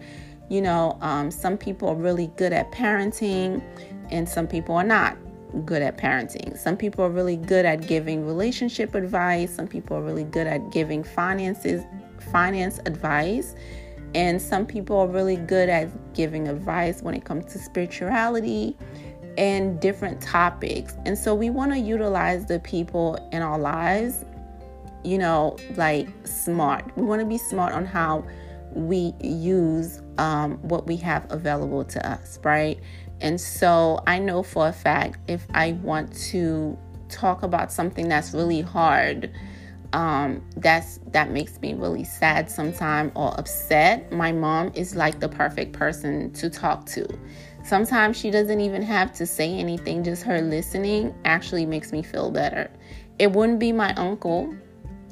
you 0.50 0.62
know 0.62 0.96
um, 1.02 1.32
some 1.32 1.58
people 1.58 1.90
are 1.90 1.96
really 1.96 2.28
good 2.38 2.54
at 2.54 2.72
parenting 2.72 3.62
and 4.12 4.30
some 4.30 4.48
people 4.48 4.76
are 4.76 4.84
not 4.84 5.18
good 5.66 5.82
at 5.82 5.98
parenting. 5.98 6.58
Some 6.58 6.76
people 6.76 7.06
are 7.06 7.10
really 7.10 7.38
good 7.38 7.66
at 7.66 7.88
giving 7.88 8.26
relationship 8.26 8.94
advice. 8.94 9.56
Some 9.56 9.68
people 9.68 9.98
are 9.98 10.02
really 10.02 10.26
good 10.26 10.48
at 10.48 10.70
giving 10.72 11.04
finances, 11.04 11.84
finance 12.32 12.80
advice. 12.86 13.56
And 14.14 14.42
some 14.42 14.66
people 14.66 14.98
are 14.98 15.08
really 15.08 15.38
good 15.38 15.70
at 15.70 16.14
giving 16.14 16.48
advice 16.48 17.02
when 17.02 17.16
it 17.16 17.26
comes 17.26 17.52
to 17.54 17.60
spirituality 17.60 18.78
and 19.38 19.80
different 19.80 20.22
topics. 20.22 20.96
And 21.06 21.18
so 21.18 21.34
we 21.36 21.50
want 21.50 21.72
to 21.72 21.80
utilize 21.80 22.46
the 22.46 22.60
people 22.60 23.18
in 23.32 23.42
our 23.42 23.60
lives, 23.60 24.26
you 25.04 25.18
know, 25.18 25.58
like 25.76 26.08
smart. 26.26 26.96
We 26.96 27.04
want 27.04 27.22
to 27.22 27.26
be 27.26 27.38
smart 27.38 27.74
on 27.74 27.86
how 27.86 28.26
we 28.72 29.14
use 29.22 30.02
um, 30.18 30.58
what 30.62 30.86
we 30.86 30.98
have 30.98 31.26
available 31.32 31.86
to 31.86 32.10
us, 32.10 32.40
right? 32.44 32.80
And 33.22 33.40
so 33.40 34.04
I 34.06 34.20
know 34.20 34.44
for 34.44 34.68
a 34.68 34.74
fact 34.74 35.20
if 35.30 35.46
I 35.54 35.74
want 35.74 36.14
to 36.32 36.78
talk 37.10 37.44
about 37.44 37.72
something 37.72 38.10
that's 38.10 38.34
really 38.34 38.62
hard, 38.62 39.32
um, 39.94 40.44
that's 40.58 41.00
that 41.12 41.32
makes 41.32 41.62
me 41.62 41.74
really 41.74 42.04
sad 42.04 42.50
sometimes 42.50 43.14
or 43.16 43.34
upset. 43.40 44.12
My 44.12 44.32
mom 44.34 44.72
is 44.76 44.96
like 44.96 45.20
the 45.22 45.30
perfect 45.30 45.72
person 45.72 46.34
to 46.34 46.50
talk 46.50 46.86
to. 46.88 47.08
Sometimes 47.66 48.16
she 48.16 48.30
doesn't 48.30 48.62
even 48.62 48.82
have 48.82 49.12
to 49.14 49.26
say 49.26 49.52
anything, 49.52 50.04
just 50.04 50.24
her 50.24 50.42
listening 50.42 51.14
actually 51.26 51.66
makes 51.66 51.92
me 51.92 52.04
feel 52.04 52.30
better. 52.30 52.70
It 53.18 53.32
wouldn't 53.32 53.60
be 53.60 53.72
my 53.72 53.94
uncle, 53.96 54.54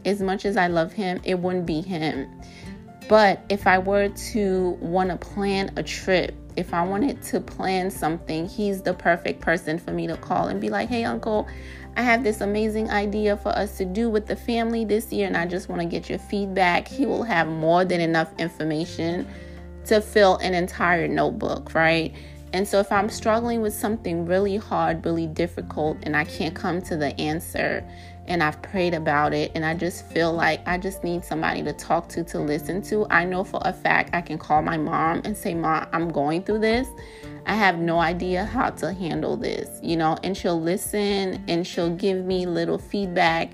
as 0.06 0.22
much 0.22 0.46
as 0.46 0.56
I 0.56 0.68
love 0.68 0.94
him, 0.94 1.20
it 1.24 1.40
wouldn't 1.40 1.66
be 1.66 1.82
him. 1.82 2.30
But 3.10 3.44
if 3.50 3.66
I 3.66 3.80
were 3.80 4.10
to 4.10 4.78
want 4.80 5.10
to 5.10 5.18
plan 5.18 5.72
a 5.78 5.84
trip 5.84 6.36
if 6.56 6.74
I 6.74 6.84
wanted 6.84 7.22
to 7.24 7.40
plan 7.40 7.90
something, 7.90 8.48
he's 8.48 8.82
the 8.82 8.94
perfect 8.94 9.42
person 9.42 9.80
for 9.80 9.92
me 9.92 10.08
to 10.08 10.18
call 10.18 10.48
and 10.48 10.62
be 10.62 10.70
like, 10.70 10.90
hey, 10.90 11.04
uncle, 11.04 11.48
I 11.96 12.02
have 12.02 12.24
this 12.24 12.42
amazing 12.42 12.90
idea 12.90 13.38
for 13.38 13.50
us 13.50 13.78
to 13.78 13.86
do 13.86 14.10
with 14.10 14.28
the 14.28 14.36
family 14.36 14.86
this 14.86 15.12
year, 15.12 15.28
and 15.28 15.38
I 15.38 15.46
just 15.46 15.70
want 15.70 15.82
to 15.82 15.88
get 15.88 16.10
your 16.10 16.20
feedback. 16.20 16.88
He 16.88 17.06
will 17.06 17.24
have 17.24 17.48
more 17.48 17.86
than 17.86 18.02
enough 18.02 18.32
information 18.40 19.28
to 19.86 20.02
fill 20.02 20.38
an 20.38 20.54
entire 20.54 21.08
notebook, 21.08 21.74
right? 21.74 22.14
And 22.54 22.68
so 22.68 22.80
if 22.80 22.92
I'm 22.92 23.10
struggling 23.10 23.62
with 23.62 23.74
something 23.74 24.28
really 24.28 24.58
hard, 24.58 25.04
really 25.04 25.26
difficult, 25.26 25.98
and 26.04 26.16
I 26.16 26.24
can't 26.24 26.56
come 26.56 26.84
to 26.84 26.96
the 26.96 27.20
answer, 27.20 27.84
and 28.28 28.44
I've 28.44 28.62
prayed 28.62 28.94
about 28.94 29.34
it, 29.34 29.52
and 29.56 29.66
I 29.66 29.74
just 29.74 30.08
feel 30.10 30.32
like 30.32 30.62
I 30.68 30.78
just 30.78 31.04
need 31.04 31.26
somebody 31.26 31.64
to 31.64 31.74
talk 31.74 32.08
to, 32.10 32.24
to 32.26 32.40
listen 32.40 32.84
to, 32.84 33.08
I 33.10 33.26
know 33.26 33.44
for 33.44 33.60
a 33.66 33.74
fact 33.74 34.14
I 34.14 34.22
can 34.22 34.38
call 34.38 34.62
my 34.62 34.78
mom 34.78 35.24
and 35.26 35.36
say, 35.36 35.56
Mom, 35.56 35.88
I'm 35.92 36.10
going 36.10 36.44
through 36.44 36.60
this. 36.60 36.88
I 37.48 37.56
have 37.56 37.80
no 37.80 38.00
idea 38.00 38.46
how 38.46 38.70
to 38.70 38.94
handle 38.94 39.36
this, 39.36 39.80
you 39.82 39.98
know, 39.98 40.16
and 40.24 40.38
she'll 40.38 40.62
listen 40.62 41.44
and 41.48 41.66
she'll 41.68 41.94
give 41.94 42.24
me 42.24 42.46
little 42.46 42.78
feedback. 42.78 43.52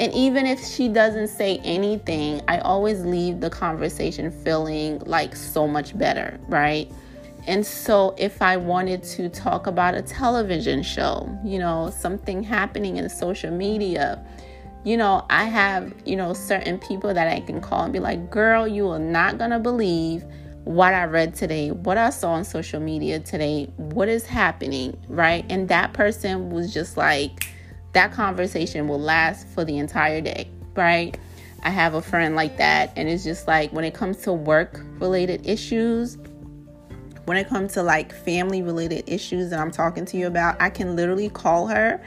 And 0.00 0.12
even 0.12 0.46
if 0.46 0.62
she 0.62 0.88
doesn't 0.88 1.28
say 1.28 1.58
anything, 1.58 2.42
I 2.48 2.58
always 2.58 3.04
leave 3.04 3.40
the 3.40 3.50
conversation 3.50 4.30
feeling 4.30 4.98
like 5.06 5.36
so 5.36 5.66
much 5.68 5.96
better, 5.96 6.38
right? 6.48 6.90
And 7.46 7.66
so, 7.66 8.14
if 8.18 8.40
I 8.40 8.56
wanted 8.56 9.02
to 9.02 9.28
talk 9.28 9.66
about 9.66 9.94
a 9.94 10.02
television 10.02 10.82
show, 10.82 11.28
you 11.44 11.58
know, 11.58 11.90
something 11.90 12.42
happening 12.42 12.98
in 12.98 13.08
social 13.08 13.50
media, 13.50 14.24
you 14.84 14.96
know, 14.96 15.26
I 15.30 15.44
have, 15.44 15.92
you 16.04 16.16
know, 16.16 16.34
certain 16.34 16.78
people 16.78 17.12
that 17.14 17.28
I 17.28 17.40
can 17.40 17.60
call 17.60 17.84
and 17.84 17.92
be 17.92 17.98
like, 17.98 18.30
girl, 18.30 18.66
you 18.66 18.88
are 18.90 18.98
not 18.98 19.38
going 19.38 19.50
to 19.50 19.58
believe 19.58 20.24
what 20.64 20.94
I 20.94 21.04
read 21.04 21.34
today, 21.34 21.72
what 21.72 21.98
I 21.98 22.10
saw 22.10 22.32
on 22.32 22.44
social 22.44 22.80
media 22.80 23.18
today, 23.18 23.64
what 23.76 24.08
is 24.08 24.24
happening, 24.26 24.96
right? 25.08 25.44
And 25.48 25.68
that 25.68 25.92
person 25.92 26.50
was 26.50 26.72
just 26.72 26.96
like, 26.96 27.48
that 27.92 28.12
conversation 28.12 28.88
will 28.88 29.00
last 29.00 29.48
for 29.48 29.64
the 29.64 29.78
entire 29.78 30.20
day, 30.20 30.48
right? 30.76 31.18
I 31.64 31.70
have 31.70 31.94
a 31.94 32.02
friend 32.02 32.34
like 32.34 32.56
that, 32.56 32.92
and 32.96 33.08
it's 33.08 33.22
just 33.22 33.46
like 33.46 33.72
when 33.72 33.84
it 33.84 33.94
comes 33.94 34.18
to 34.18 34.32
work 34.32 34.80
related 34.98 35.46
issues, 35.46 36.16
when 37.24 37.36
it 37.36 37.48
comes 37.48 37.74
to 37.74 37.82
like 37.82 38.12
family 38.12 38.62
related 38.62 39.04
issues 39.06 39.50
that 39.50 39.60
I'm 39.60 39.70
talking 39.70 40.04
to 40.06 40.16
you 40.16 40.26
about, 40.26 40.60
I 40.60 40.70
can 40.70 40.96
literally 40.96 41.28
call 41.28 41.66
her 41.68 42.02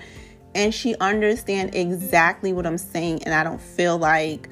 and 0.55 0.73
she 0.73 0.95
understands 0.95 1.75
exactly 1.75 2.53
what 2.53 2.65
I'm 2.65 2.77
saying, 2.77 3.23
and 3.23 3.33
I 3.33 3.43
don't 3.43 3.61
feel 3.61 3.97
like 3.97 4.49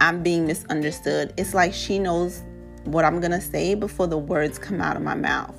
I'm 0.00 0.22
being 0.22 0.46
misunderstood. 0.46 1.34
It's 1.36 1.54
like 1.54 1.74
she 1.74 1.98
knows 1.98 2.42
what 2.84 3.04
I'm 3.04 3.20
going 3.20 3.32
to 3.32 3.40
say 3.40 3.74
before 3.74 4.06
the 4.06 4.16
words 4.16 4.58
come 4.58 4.80
out 4.80 4.96
of 4.96 5.02
my 5.02 5.16
mouth, 5.16 5.54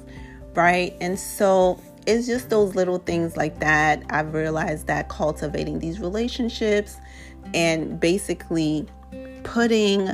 right? 0.56 0.96
And 1.02 1.20
so 1.20 1.80
it's 2.08 2.26
just 2.26 2.50
those 2.50 2.74
little 2.74 3.00
things 3.00 3.36
like 3.36 3.60
that. 3.60 4.04
I've 4.10 4.34
realized 4.34 4.88
that 4.88 5.10
cultivating 5.10 5.80
these 5.80 6.00
relationships 6.00 6.98
and 7.54 8.00
basically 8.00 8.88
putting 9.44 10.10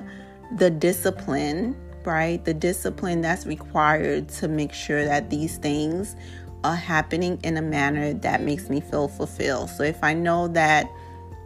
the 0.58 0.70
discipline, 0.70 1.76
right? 2.08 2.44
The 2.44 2.54
discipline 2.56 3.22
that's 3.22 3.46
required 3.46 4.30
to 4.30 4.48
make 4.48 4.74
sure 4.74 5.06
that 5.06 5.30
these 5.30 5.58
things 5.58 6.16
are 6.64 6.76
happening 6.76 7.40
in 7.44 7.58
a 7.58 7.62
manner 7.62 8.14
that 8.14 8.42
makes 8.42 8.70
me 8.70 8.82
feel 8.82 9.08
fulfilled. 9.08 9.70
So 9.70 9.84
if 9.84 10.04
I 10.04 10.14
know 10.16 10.48
that 10.50 10.90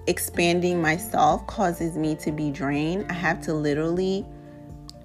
expanding 0.07 0.81
myself 0.81 1.45
causes 1.47 1.97
me 1.97 2.15
to 2.15 2.31
be 2.31 2.51
drained, 2.51 3.07
I 3.09 3.13
have 3.13 3.41
to 3.41 3.53
literally 3.53 4.25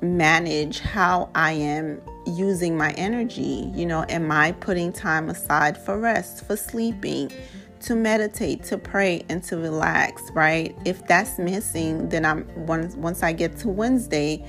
manage 0.00 0.80
how 0.80 1.30
I 1.34 1.52
am 1.52 2.00
using 2.26 2.76
my 2.76 2.92
energy. 2.92 3.70
You 3.74 3.86
know, 3.86 4.04
am 4.08 4.30
I 4.30 4.52
putting 4.52 4.92
time 4.92 5.28
aside 5.28 5.76
for 5.76 5.98
rest, 5.98 6.46
for 6.46 6.56
sleeping, 6.56 7.32
to 7.80 7.94
meditate, 7.94 8.64
to 8.64 8.78
pray, 8.78 9.24
and 9.28 9.42
to 9.44 9.56
relax, 9.56 10.22
right? 10.32 10.76
If 10.84 11.06
that's 11.06 11.38
missing, 11.38 12.08
then 12.08 12.24
I'm 12.24 12.46
once 12.66 12.94
once 12.96 13.22
I 13.22 13.32
get 13.32 13.58
to 13.58 13.68
Wednesday, 13.68 14.44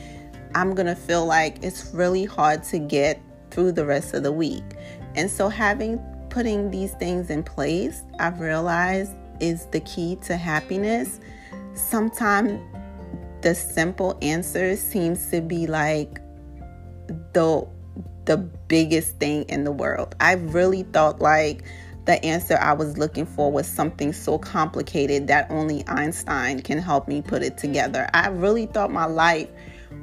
I'm 0.58 0.74
gonna 0.74 0.96
feel 0.96 1.24
like 1.24 1.64
it's 1.64 1.92
really 1.94 2.26
hard 2.26 2.64
to 2.64 2.80
get 2.80 3.22
through 3.52 3.74
the 3.74 3.86
rest 3.86 4.16
of 4.16 4.24
the 4.24 4.32
week. 4.32 4.64
And 5.16 5.30
so 5.30 5.50
having 5.50 6.00
putting 6.32 6.72
these 6.72 6.94
things 6.94 7.30
in 7.30 7.44
place, 7.44 8.02
I've 8.20 8.40
realized 8.40 9.12
is 9.40 9.68
the 9.68 9.82
key 9.82 10.18
to 10.24 10.36
happiness. 10.36 11.20
Sometimes 11.76 12.60
the 13.44 13.54
simple 13.54 14.18
answer 14.24 14.76
seems 14.76 15.30
to 15.30 15.42
be 15.42 15.68
like 15.68 16.20
the 17.34 17.68
the 18.26 18.38
biggest 18.38 19.20
thing 19.20 19.44
in 19.44 19.64
the 19.64 19.72
world. 19.72 20.16
I 20.20 20.34
really 20.34 20.82
thought 20.82 21.22
like 21.22 21.66
the 22.06 22.24
answer 22.26 22.58
I 22.60 22.74
was 22.74 22.98
looking 22.98 23.28
for 23.28 23.52
was 23.52 23.68
something 23.68 24.12
so 24.12 24.40
complicated 24.40 25.28
that 25.28 25.52
only 25.52 25.88
Einstein 25.88 26.62
can 26.64 26.80
help 26.80 27.08
me 27.08 27.22
put 27.22 27.44
it 27.44 27.60
together. 27.60 28.10
I 28.16 28.30
really 28.30 28.66
thought 28.66 28.92
my 28.92 29.06
life 29.06 29.50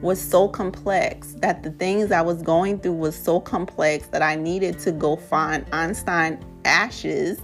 was 0.05 0.21
so 0.21 0.47
complex 0.47 1.33
that 1.39 1.63
the 1.63 1.71
things 1.71 2.13
I 2.13 2.21
was 2.21 2.43
going 2.43 2.79
through 2.79 2.93
was 2.93 3.17
so 3.17 3.41
complex 3.41 4.07
that 4.09 4.21
I 4.21 4.37
needed 4.37 4.79
to 4.81 4.93
go 4.93 5.17
find 5.17 5.65
Einstein 5.73 6.45
ashes 6.67 7.41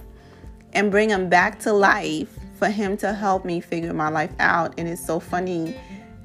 and 0.73 0.91
bring 0.91 1.09
him 1.09 1.27
back 1.27 1.59
to 1.61 1.73
life 1.73 2.37
for 2.59 2.69
him 2.69 2.97
to 2.97 3.13
help 3.13 3.45
me 3.45 3.61
figure 3.61 3.93
my 3.93 4.09
life 4.09 4.31
out. 4.37 4.75
And 4.77 4.87
it's 4.87 5.03
so 5.03 5.19
funny 5.19 5.75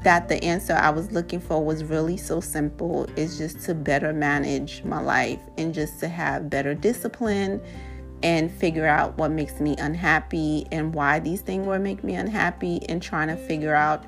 that 0.03 0.29
the 0.29 0.45
answer 0.45 0.75
I 0.75 0.91
was 0.91 1.11
looking 1.11 1.41
for 1.41 1.65
was 1.65 1.83
really 1.83 2.19
so 2.19 2.41
simple. 2.41 3.09
It's 3.17 3.39
just 3.39 3.61
to 3.61 3.75
better 3.75 4.13
manage 4.13 4.85
my 4.85 5.01
life 5.01 5.41
and 5.57 5.73
just 5.73 6.01
to 6.01 6.09
have 6.09 6.51
better 6.51 6.75
discipline 6.75 7.63
and 8.23 8.53
figure 8.53 8.87
out 8.87 9.17
what 9.17 9.31
makes 9.31 9.59
me 9.59 9.75
unhappy 9.79 10.67
and 10.71 10.93
why 10.93 11.19
these 11.19 11.41
things 11.41 11.67
will 11.67 11.79
make 11.79 12.05
me 12.05 12.15
unhappy 12.15 12.87
and 12.91 13.03
trying 13.03 13.29
to 13.29 13.37
figure 13.37 13.75
out 13.75 14.05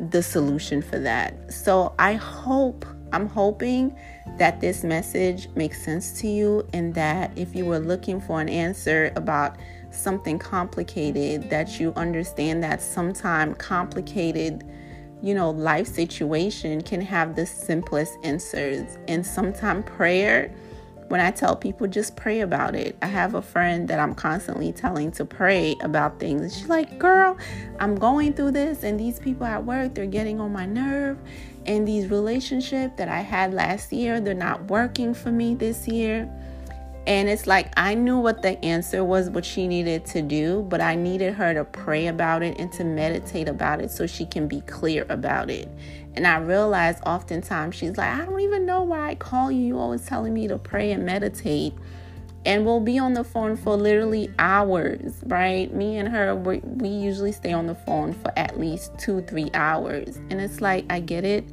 the 0.00 0.22
solution 0.22 0.82
for 0.82 0.98
that. 1.00 1.52
So 1.52 1.94
I 1.98 2.14
hope, 2.14 2.84
I'm 3.12 3.28
hoping 3.28 3.96
that 4.36 4.60
this 4.60 4.84
message 4.84 5.48
makes 5.56 5.82
sense 5.82 6.20
to 6.20 6.28
you 6.28 6.66
and 6.72 6.94
that 6.94 7.32
if 7.36 7.54
you 7.54 7.64
were 7.64 7.78
looking 7.78 8.20
for 8.20 8.40
an 8.40 8.48
answer 8.48 9.12
about 9.16 9.56
something 9.90 10.38
complicated, 10.38 11.50
that 11.50 11.80
you 11.80 11.92
understand 11.96 12.62
that 12.62 12.80
sometimes 12.82 13.56
complicated, 13.58 14.64
you 15.22 15.34
know, 15.34 15.50
life 15.50 15.86
situation 15.86 16.80
can 16.82 17.00
have 17.00 17.34
the 17.34 17.46
simplest 17.46 18.12
answers. 18.22 18.98
And 19.08 19.26
sometimes 19.26 19.84
prayer, 19.86 20.54
when 21.08 21.20
I 21.20 21.30
tell 21.30 21.56
people 21.56 21.86
just 21.86 22.16
pray 22.16 22.40
about 22.40 22.74
it, 22.74 22.96
I 23.00 23.06
have 23.06 23.34
a 23.34 23.42
friend 23.42 23.88
that 23.88 23.98
I'm 23.98 24.14
constantly 24.14 24.72
telling 24.72 25.10
to 25.12 25.24
pray 25.24 25.76
about 25.80 26.20
things. 26.20 26.42
And 26.42 26.52
she's 26.52 26.68
like, 26.68 26.98
girl, 26.98 27.36
I'm 27.80 27.94
going 27.96 28.34
through 28.34 28.52
this, 28.52 28.82
and 28.82 29.00
these 29.00 29.18
people 29.18 29.46
at 29.46 29.64
work, 29.64 29.94
they're 29.94 30.06
getting 30.06 30.40
on 30.40 30.52
my 30.52 30.66
nerve. 30.66 31.18
And 31.66 31.86
these 31.86 32.08
relationships 32.08 32.94
that 32.96 33.08
I 33.08 33.20
had 33.20 33.52
last 33.52 33.92
year, 33.92 34.20
they're 34.20 34.34
not 34.34 34.64
working 34.68 35.14
for 35.14 35.30
me 35.30 35.54
this 35.54 35.88
year. 35.88 36.30
And 37.08 37.30
it's 37.30 37.46
like 37.46 37.72
I 37.74 37.94
knew 37.94 38.18
what 38.18 38.42
the 38.42 38.62
answer 38.62 39.02
was, 39.02 39.30
what 39.30 39.46
she 39.46 39.66
needed 39.66 40.04
to 40.06 40.20
do, 40.20 40.66
but 40.68 40.82
I 40.82 40.94
needed 40.94 41.32
her 41.32 41.54
to 41.54 41.64
pray 41.64 42.08
about 42.08 42.42
it 42.42 42.58
and 42.58 42.70
to 42.72 42.84
meditate 42.84 43.48
about 43.48 43.80
it 43.80 43.90
so 43.90 44.06
she 44.06 44.26
can 44.26 44.46
be 44.46 44.60
clear 44.60 45.06
about 45.08 45.48
it. 45.48 45.70
And 46.16 46.26
I 46.26 46.36
realized 46.36 47.02
oftentimes 47.06 47.76
she's 47.76 47.96
like, 47.96 48.12
I 48.12 48.26
don't 48.26 48.40
even 48.40 48.66
know 48.66 48.82
why 48.82 49.08
I 49.08 49.14
call 49.14 49.50
you. 49.50 49.64
You 49.64 49.78
always 49.78 50.04
telling 50.04 50.34
me 50.34 50.48
to 50.48 50.58
pray 50.58 50.92
and 50.92 51.06
meditate. 51.06 51.72
And 52.44 52.66
we'll 52.66 52.80
be 52.80 52.98
on 52.98 53.14
the 53.14 53.24
phone 53.24 53.56
for 53.56 53.74
literally 53.74 54.30
hours, 54.38 55.14
right? 55.24 55.72
Me 55.72 55.96
and 55.96 56.10
her, 56.10 56.36
we, 56.36 56.58
we 56.58 56.88
usually 56.88 57.32
stay 57.32 57.54
on 57.54 57.66
the 57.66 57.74
phone 57.74 58.12
for 58.12 58.38
at 58.38 58.60
least 58.60 58.98
two, 58.98 59.22
three 59.22 59.50
hours. 59.54 60.18
And 60.28 60.42
it's 60.42 60.60
like, 60.60 60.84
I 60.90 61.00
get 61.00 61.24
it 61.24 61.48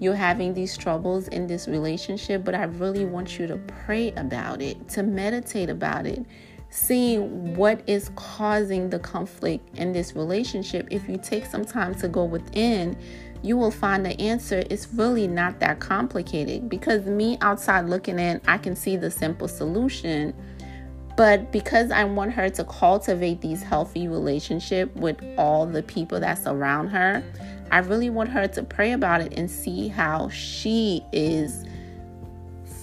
you're 0.00 0.14
having 0.14 0.54
these 0.54 0.76
troubles 0.76 1.28
in 1.28 1.46
this 1.46 1.68
relationship, 1.68 2.44
but 2.44 2.54
I 2.54 2.64
really 2.64 3.04
want 3.04 3.38
you 3.38 3.46
to 3.46 3.56
pray 3.56 4.12
about 4.12 4.60
it, 4.60 4.88
to 4.90 5.02
meditate 5.02 5.70
about 5.70 6.06
it, 6.06 6.24
see 6.70 7.18
what 7.18 7.80
is 7.86 8.10
causing 8.16 8.90
the 8.90 8.98
conflict 8.98 9.78
in 9.78 9.92
this 9.92 10.16
relationship. 10.16 10.88
If 10.90 11.08
you 11.08 11.16
take 11.16 11.46
some 11.46 11.64
time 11.64 11.94
to 11.96 12.08
go 12.08 12.24
within, 12.24 12.96
you 13.42 13.56
will 13.56 13.70
find 13.70 14.04
the 14.04 14.20
answer 14.20 14.64
is 14.70 14.88
really 14.94 15.28
not 15.28 15.60
that 15.60 15.78
complicated 15.78 16.68
because 16.68 17.04
me 17.04 17.38
outside 17.42 17.86
looking 17.86 18.18
in, 18.18 18.40
I 18.48 18.58
can 18.58 18.74
see 18.74 18.96
the 18.96 19.10
simple 19.10 19.48
solution. 19.48 20.34
But 21.16 21.52
because 21.52 21.92
I 21.92 22.02
want 22.04 22.32
her 22.32 22.50
to 22.50 22.64
cultivate 22.64 23.40
these 23.40 23.62
healthy 23.62 24.08
relationship 24.08 24.94
with 24.96 25.22
all 25.38 25.66
the 25.66 25.82
people 25.82 26.18
that's 26.18 26.46
around 26.46 26.88
her, 26.88 27.22
I 27.74 27.78
really 27.78 28.08
want 28.08 28.28
her 28.28 28.46
to 28.46 28.62
pray 28.62 28.92
about 28.92 29.20
it 29.20 29.36
and 29.36 29.50
see 29.50 29.88
how 29.88 30.28
she 30.28 31.04
is 31.10 31.64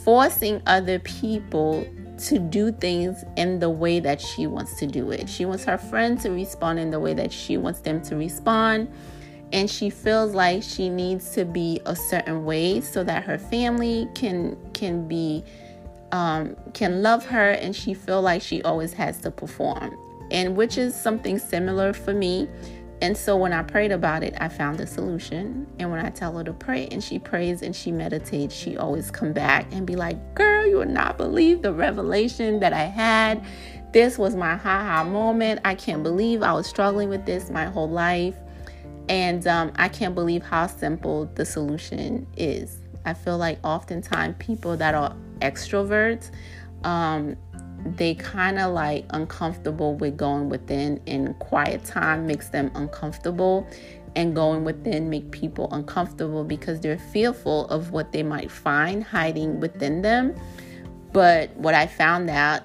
forcing 0.03 0.61
other 0.67 0.99
people 0.99 1.87
to 2.25 2.37
do 2.37 2.73
things 2.73 3.23
in 3.37 3.59
the 3.59 3.69
way 3.69 4.01
that 4.01 4.19
she 4.19 4.47
wants 4.47 4.77
to 4.79 4.87
do 4.87 5.11
it. 5.11 5.29
She 5.29 5.45
wants 5.45 5.63
her 5.63 5.77
friend 5.77 6.19
to 6.19 6.31
respond 6.31 6.77
in 6.77 6.91
the 6.91 6.99
way 6.99 7.13
that 7.13 7.31
she 7.31 7.55
wants 7.55 7.79
them 7.79 8.01
to 8.01 8.17
respond. 8.17 8.91
And 9.53 9.69
she 9.69 9.89
feels 9.89 10.35
like 10.35 10.61
she 10.61 10.89
needs 10.89 11.31
to 11.35 11.45
be 11.45 11.79
a 11.85 11.95
certain 11.95 12.43
way 12.43 12.81
so 12.81 13.01
that 13.05 13.23
her 13.23 13.37
family 13.37 14.09
can 14.13 14.57
can 14.73 15.07
be 15.07 15.41
um, 16.11 16.57
can 16.73 17.01
love 17.01 17.25
her 17.27 17.51
and 17.51 17.73
she 17.73 17.93
feel 17.93 18.21
like 18.21 18.41
she 18.41 18.61
always 18.63 18.91
has 18.91 19.21
to 19.21 19.31
perform 19.31 19.97
and 20.31 20.55
which 20.55 20.77
is 20.77 20.93
something 20.95 21.37
similar 21.37 21.93
for 21.93 22.13
me 22.13 22.49
And 23.01 23.17
so 23.17 23.35
when 23.35 23.51
I 23.51 23.63
prayed 23.63 23.91
about 23.91 24.23
it, 24.23 24.35
I 24.39 24.47
found 24.47 24.79
a 24.79 24.85
solution. 24.85 25.65
And 25.79 25.89
when 25.89 26.05
I 26.05 26.11
tell 26.11 26.37
her 26.37 26.43
to 26.43 26.53
pray 26.53 26.87
and 26.91 27.03
she 27.03 27.17
prays 27.17 27.63
and 27.63 27.75
she 27.75 27.91
meditates, 27.91 28.55
she 28.55 28.77
always 28.77 29.09
come 29.09 29.33
back 29.33 29.65
and 29.71 29.87
be 29.87 29.95
like, 29.95 30.35
"Girl, 30.35 30.67
you 30.67 30.77
would 30.77 30.89
not 30.89 31.17
believe 31.17 31.63
the 31.63 31.73
revelation 31.73 32.59
that 32.59 32.73
I 32.73 32.83
had. 32.83 33.43
This 33.91 34.17
was 34.17 34.35
my 34.35 34.55
ha-ha 34.55 35.03
moment. 35.03 35.61
I 35.65 35.75
can't 35.75 36.03
believe 36.03 36.43
I 36.43 36.53
was 36.53 36.67
struggling 36.67 37.09
with 37.09 37.25
this 37.25 37.49
my 37.49 37.65
whole 37.65 37.89
life." 37.89 38.35
And 39.09 39.45
um, 39.47 39.73
I 39.75 39.89
can't 39.89 40.13
believe 40.13 40.43
how 40.43 40.67
simple 40.67 41.25
the 41.33 41.43
solution 41.43 42.27
is. 42.37 42.77
I 43.03 43.15
feel 43.15 43.37
like 43.37 43.57
oftentimes 43.63 44.35
people 44.37 44.77
that 44.77 44.93
are 44.93 45.15
extroverts, 45.39 46.29
um, 46.83 47.35
they 47.85 48.15
kind 48.15 48.59
of 48.59 48.73
like 48.73 49.05
uncomfortable 49.11 49.95
with 49.95 50.17
going 50.17 50.49
within 50.49 51.01
and 51.07 51.37
quiet 51.39 51.83
time 51.83 52.27
makes 52.27 52.49
them 52.49 52.71
uncomfortable. 52.75 53.67
And 54.13 54.35
going 54.35 54.65
within 54.65 55.09
make 55.09 55.31
people 55.31 55.69
uncomfortable 55.71 56.43
because 56.43 56.81
they're 56.81 56.97
fearful 56.97 57.67
of 57.67 57.91
what 57.91 58.11
they 58.11 58.23
might 58.23 58.51
find 58.51 59.05
hiding 59.05 59.61
within 59.61 60.01
them. 60.01 60.35
But 61.13 61.55
what 61.55 61.75
i 61.75 61.87
found 61.87 62.29
out 62.29 62.63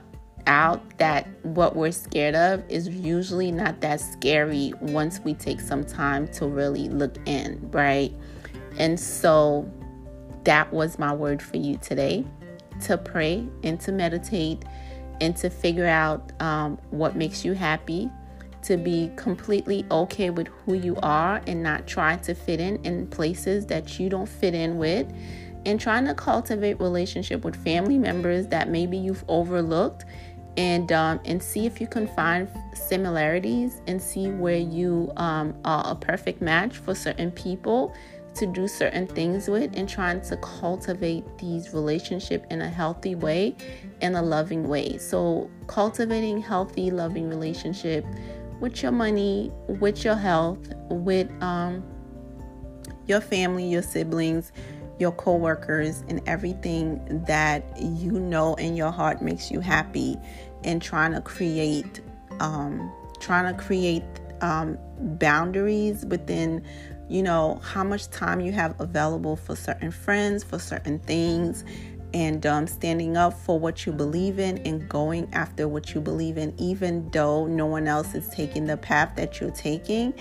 out 0.49 0.99
that 0.99 1.29
what 1.43 1.77
we're 1.77 1.93
scared 1.93 2.35
of 2.35 2.63
is 2.69 2.89
usually 2.89 3.51
not 3.51 3.81
that 3.81 4.01
scary 4.01 4.73
once 4.81 5.21
we 5.21 5.35
take 5.35 5.61
some 5.61 5.85
time 5.85 6.29
to 6.29 6.47
really 6.47 6.89
look 6.89 7.17
in 7.27 7.61
right? 7.71 8.13
And 8.79 8.99
so 8.99 9.71
that 10.45 10.73
was 10.73 10.99
my 10.99 11.13
word 11.13 11.43
for 11.43 11.57
you 11.57 11.77
today 11.79 12.25
to 12.83 12.97
pray 12.99 13.47
and 13.63 13.81
to 13.81 13.93
meditate 13.93 14.65
and 15.21 15.37
to 15.37 15.51
figure 15.51 15.87
out 15.87 16.33
um, 16.41 16.79
what 16.91 17.17
makes 17.17 17.45
you 17.45 17.53
happy, 17.53 18.11
to 18.63 18.77
be 18.77 19.11
completely 19.17 19.87
okay 19.91 20.31
with 20.31 20.49
who 20.49 20.75
you 20.75 20.97
are 21.03 21.41
and 21.47 21.63
not 21.63 21.87
try 21.87 22.17
to 22.17 22.35
fit 22.35 22.61
in 22.61 22.77
in 22.85 23.07
places 23.07 23.67
that 23.67 23.99
you 23.99 24.09
don't 24.09 24.29
fit 24.29 24.55
in 24.55 24.79
with, 24.79 25.07
and 25.65 25.81
trying 25.81 26.05
to 26.05 26.15
cultivate 26.15 26.81
relationship 26.81 27.45
with 27.45 27.57
family 27.57 27.99
members 27.99 28.47
that 28.49 28.69
maybe 28.69 28.97
you've 28.97 29.25
overlooked, 29.29 30.05
and 30.57 30.91
um, 30.93 31.21
and 31.25 31.43
see 31.43 31.67
if 31.67 31.81
you 31.81 31.87
can 31.87 32.07
find 32.09 32.49
similarities 32.75 33.81
and 33.87 34.01
see 34.01 34.31
where 34.31 34.57
you 34.57 35.13
um, 35.17 35.55
are 35.65 35.93
a 35.93 35.95
perfect 35.95 36.41
match 36.41 36.77
for 36.77 36.95
certain 36.95 37.31
people 37.31 37.95
to 38.37 38.47
do 38.47 38.69
certain 38.69 39.07
things 39.07 39.49
with 39.49 39.71
and 39.77 39.89
trying 39.89 40.21
to 40.21 40.37
cultivate 40.39 41.25
these 41.39 41.73
relationship 41.73 42.47
in 42.51 42.61
a 42.61 42.69
healthy 42.69 43.15
way 43.15 43.55
in 44.01 44.15
a 44.15 44.23
loving 44.23 44.69
way. 44.69 44.99
So 44.99 45.51
cultivating 45.67 46.41
healthy 46.41 46.91
loving 46.91 47.29
relationship 47.29 48.05
with 48.61 48.83
your 48.83 48.93
money 48.93 49.53
with 49.69 50.05
your 50.05 50.15
health 50.15 50.59
with 50.89 51.31
um, 51.43 51.85
your 53.07 53.21
family 53.21 53.69
your 53.69 53.83
siblings 53.83 54.53
your 54.99 55.13
coworkers 55.13 56.03
and 56.09 56.23
everything 56.27 57.23
that 57.27 57.65
you 57.79 58.13
know 58.13 58.55
in 58.55 58.77
your 58.77 58.91
heart 58.91 59.21
makes 59.21 59.51
you 59.51 59.61
happy 59.61 60.17
and 60.65 60.81
trying 60.81 61.13
to 61.13 61.21
create 61.21 62.01
um, 62.41 62.91
trying 63.21 63.55
to 63.55 63.63
create 63.63 64.05
um, 64.41 64.79
boundaries 65.01 66.05
within 66.07 66.65
you 67.09 67.23
know, 67.23 67.61
how 67.63 67.85
much 67.85 68.09
time 68.11 68.41
you 68.41 68.53
have 68.53 68.79
available 68.81 69.37
for 69.37 69.55
certain 69.55 69.91
friends, 69.91 70.43
for 70.43 70.59
certain 70.59 70.99
things, 71.01 71.65
and 72.15 72.47
um, 72.47 72.67
standing 72.67 73.17
up 73.17 73.33
for 73.33 73.59
what 73.59 73.85
you 73.85 73.93
believe 73.93 74.39
in 74.39 74.59
and 74.59 74.89
going 74.89 75.29
after 75.33 75.69
what 75.69 75.95
you 75.95 76.01
believe 76.01 76.39
in, 76.39 76.55
even 76.59 77.09
though 77.11 77.47
no 77.47 77.67
one 77.67 77.87
else 77.87 78.15
is 78.15 78.29
taking 78.29 78.65
the 78.67 78.77
path 78.77 79.15
that 79.17 79.41
you're 79.41 79.51
taking, 79.51 80.15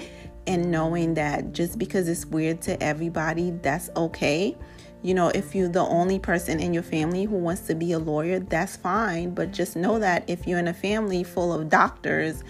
and 0.47 0.69
knowing 0.69 1.13
that 1.15 1.53
just 1.53 1.79
because 1.79 2.07
it's 2.07 2.25
weird 2.25 2.61
to 2.61 2.81
everybody, 2.83 3.51
that's 3.61 3.89
okay. 3.95 4.55
You 5.01 5.13
know, 5.13 5.29
if 5.29 5.53
you're 5.53 5.69
the 5.69 5.81
only 5.81 6.19
person 6.19 6.59
in 6.59 6.73
your 6.73 6.83
family 6.83 7.25
who 7.25 7.35
wants 7.35 7.61
to 7.67 7.75
be 7.75 7.91
a 7.91 7.99
lawyer, 7.99 8.39
that's 8.39 8.75
fine. 8.75 9.33
But 9.33 9.51
just 9.51 9.75
know 9.75 9.99
that 9.99 10.27
if 10.27 10.47
you're 10.47 10.59
in 10.59 10.67
a 10.67 10.73
family 10.73 11.23
full 11.23 11.53
of 11.53 11.69
doctors, 11.69 12.43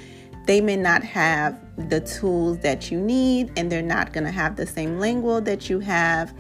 they 0.46 0.62
may 0.62 0.76
not 0.76 1.04
have 1.04 1.60
the 1.90 2.00
tools 2.02 2.60
that 2.60 2.92
you 2.92 3.00
need 3.00 3.52
and 3.58 3.72
they're 3.72 3.82
not 3.82 4.14
going 4.14 4.24
to 4.24 4.32
have 4.32 4.56
the 4.56 4.66
same 4.66 5.00
lingo 5.00 5.40
that 5.40 5.70
you 5.70 5.80
have 5.80 6.34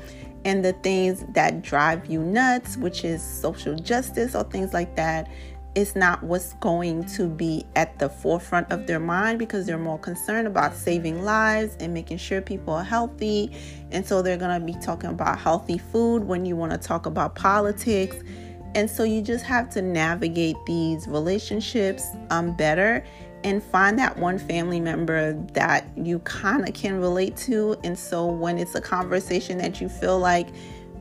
and 0.45 0.63
the 0.63 0.73
things 0.73 1.25
that 1.33 1.61
drive 1.61 2.05
you 2.05 2.21
nuts 2.21 2.77
which 2.77 3.03
is 3.03 3.21
social 3.21 3.75
justice 3.75 4.35
or 4.35 4.43
things 4.43 4.73
like 4.73 4.95
that 4.95 5.27
is 5.75 5.95
not 5.95 6.23
what's 6.23 6.53
going 6.55 7.03
to 7.03 7.27
be 7.27 7.65
at 7.75 7.99
the 7.99 8.09
forefront 8.09 8.71
of 8.71 8.87
their 8.87 8.99
mind 8.99 9.37
because 9.37 9.65
they're 9.65 9.77
more 9.77 9.99
concerned 9.99 10.47
about 10.47 10.73
saving 10.73 11.23
lives 11.23 11.75
and 11.81 11.93
making 11.93 12.17
sure 12.17 12.41
people 12.41 12.73
are 12.73 12.83
healthy. 12.83 13.51
And 13.91 14.05
so 14.05 14.21
they're 14.21 14.37
going 14.37 14.57
to 14.57 14.65
be 14.65 14.73
talking 14.79 15.09
about 15.09 15.37
healthy 15.37 15.77
food 15.77 16.23
when 16.23 16.45
you 16.45 16.55
want 16.55 16.71
to 16.71 16.77
talk 16.77 17.05
about 17.05 17.35
politics. 17.35 18.15
And 18.73 18.89
so 18.89 19.03
you 19.03 19.21
just 19.21 19.43
have 19.45 19.69
to 19.71 19.81
navigate 19.81 20.55
these 20.65 21.07
relationships 21.07 22.07
um, 22.29 22.55
better 22.55 23.05
and 23.45 23.61
find 23.61 23.99
that 23.99 24.17
one 24.17 24.39
family 24.39 24.79
member 24.79 25.33
that 25.53 25.87
you 25.95 26.17
kind 26.19 26.67
of 26.67 26.73
can 26.73 26.99
relate 26.99 27.37
to. 27.37 27.77
And 27.83 27.97
so 27.97 28.25
when 28.25 28.57
it's 28.57 28.73
a 28.73 28.81
conversation 28.81 29.59
that 29.59 29.79
you 29.79 29.87
feel 29.87 30.17
like 30.17 30.47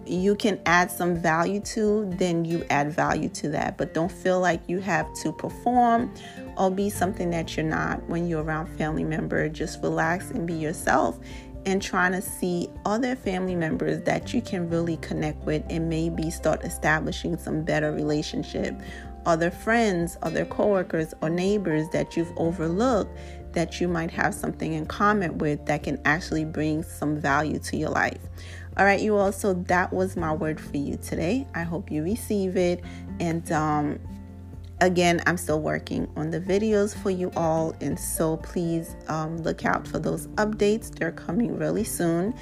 you 0.06 0.36
can 0.36 0.60
add 0.66 0.90
some 0.90 1.16
value 1.16 1.60
to, 1.60 2.04
then 2.18 2.44
you 2.44 2.62
add 2.68 2.92
value 2.92 3.30
to 3.30 3.48
that. 3.48 3.78
But 3.78 3.94
don't 3.94 4.12
feel 4.12 4.40
like 4.40 4.60
you 4.68 4.78
have 4.80 5.10
to 5.22 5.32
perform 5.32 6.12
or 6.58 6.70
be 6.70 6.90
something 6.90 7.30
that 7.30 7.56
you're 7.56 7.64
not 7.64 8.06
when 8.10 8.28
you're 8.28 8.42
around 8.42 8.66
family 8.76 9.04
member. 9.04 9.48
Just 9.48 9.82
relax 9.82 10.30
and 10.30 10.46
be 10.46 10.52
yourself 10.52 11.18
and 11.64 11.80
trying 11.80 12.12
to 12.12 12.20
see 12.20 12.68
other 12.84 13.16
family 13.16 13.56
members 13.56 14.02
that 14.02 14.34
you 14.34 14.42
can 14.42 14.68
really 14.68 14.98
connect 14.98 15.42
with 15.46 15.64
and 15.70 15.88
maybe 15.88 16.30
start 16.30 16.62
establishing 16.62 17.38
some 17.38 17.62
better 17.62 17.90
relationship 17.90 18.78
other 19.26 19.50
friends, 19.50 20.16
other 20.22 20.44
coworkers, 20.44 21.14
or 21.22 21.30
neighbors 21.30 21.88
that 21.90 22.16
you've 22.16 22.32
overlooked 22.36 23.16
that 23.54 23.80
you 23.80 23.88
might 23.88 24.10
have 24.10 24.34
something 24.34 24.72
in 24.74 24.84
common 24.84 25.38
with 25.38 25.64
that 25.66 25.82
can 25.82 26.00
actually 26.04 26.44
bring 26.44 26.82
some 26.82 27.16
value 27.16 27.58
to 27.60 27.76
your 27.76 27.90
life. 27.90 28.18
All 28.76 28.84
right, 28.84 29.00
you 29.00 29.16
all. 29.16 29.32
So 29.32 29.54
that 29.54 29.92
was 29.92 30.16
my 30.16 30.32
word 30.32 30.60
for 30.60 30.76
you 30.76 30.96
today. 30.96 31.46
I 31.54 31.62
hope 31.62 31.90
you 31.90 32.02
receive 32.02 32.56
it. 32.56 32.82
And 33.20 33.50
um, 33.52 34.00
again, 34.80 35.22
I'm 35.26 35.36
still 35.36 35.60
working 35.60 36.10
on 36.16 36.30
the 36.30 36.40
videos 36.40 37.00
for 37.00 37.10
you 37.10 37.30
all. 37.36 37.74
And 37.80 37.98
so 37.98 38.38
please 38.38 38.96
um, 39.08 39.38
look 39.38 39.64
out 39.64 39.86
for 39.86 40.00
those 40.00 40.26
updates. 40.28 40.92
They're 40.92 41.12
coming 41.12 41.56
really 41.56 41.84
soon. 41.84 42.34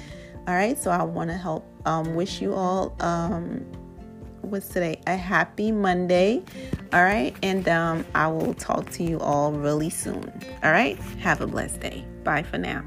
All 0.47 0.55
right, 0.55 0.77
so 0.77 0.91
I 0.91 1.03
want 1.03 1.29
to 1.29 1.37
help 1.37 1.65
um, 1.85 2.15
wish 2.15 2.41
you 2.41 2.53
all 2.53 2.95
um, 2.99 3.65
what's 4.43 4.67
today? 4.67 5.01
A 5.07 5.15
happy 5.15 5.71
Monday. 5.71 6.43
All 6.91 7.03
right. 7.03 7.35
And 7.41 7.67
um, 7.67 8.05
I 8.13 8.27
will 8.27 8.53
talk 8.53 8.89
to 8.91 9.03
you 9.03 9.19
all 9.19 9.51
really 9.51 9.89
soon. 9.89 10.31
All 10.63 10.71
right. 10.71 10.97
Have 11.19 11.41
a 11.41 11.47
blessed 11.47 11.79
day. 11.79 12.05
Bye 12.23 12.43
for 12.43 12.57
now. 12.57 12.83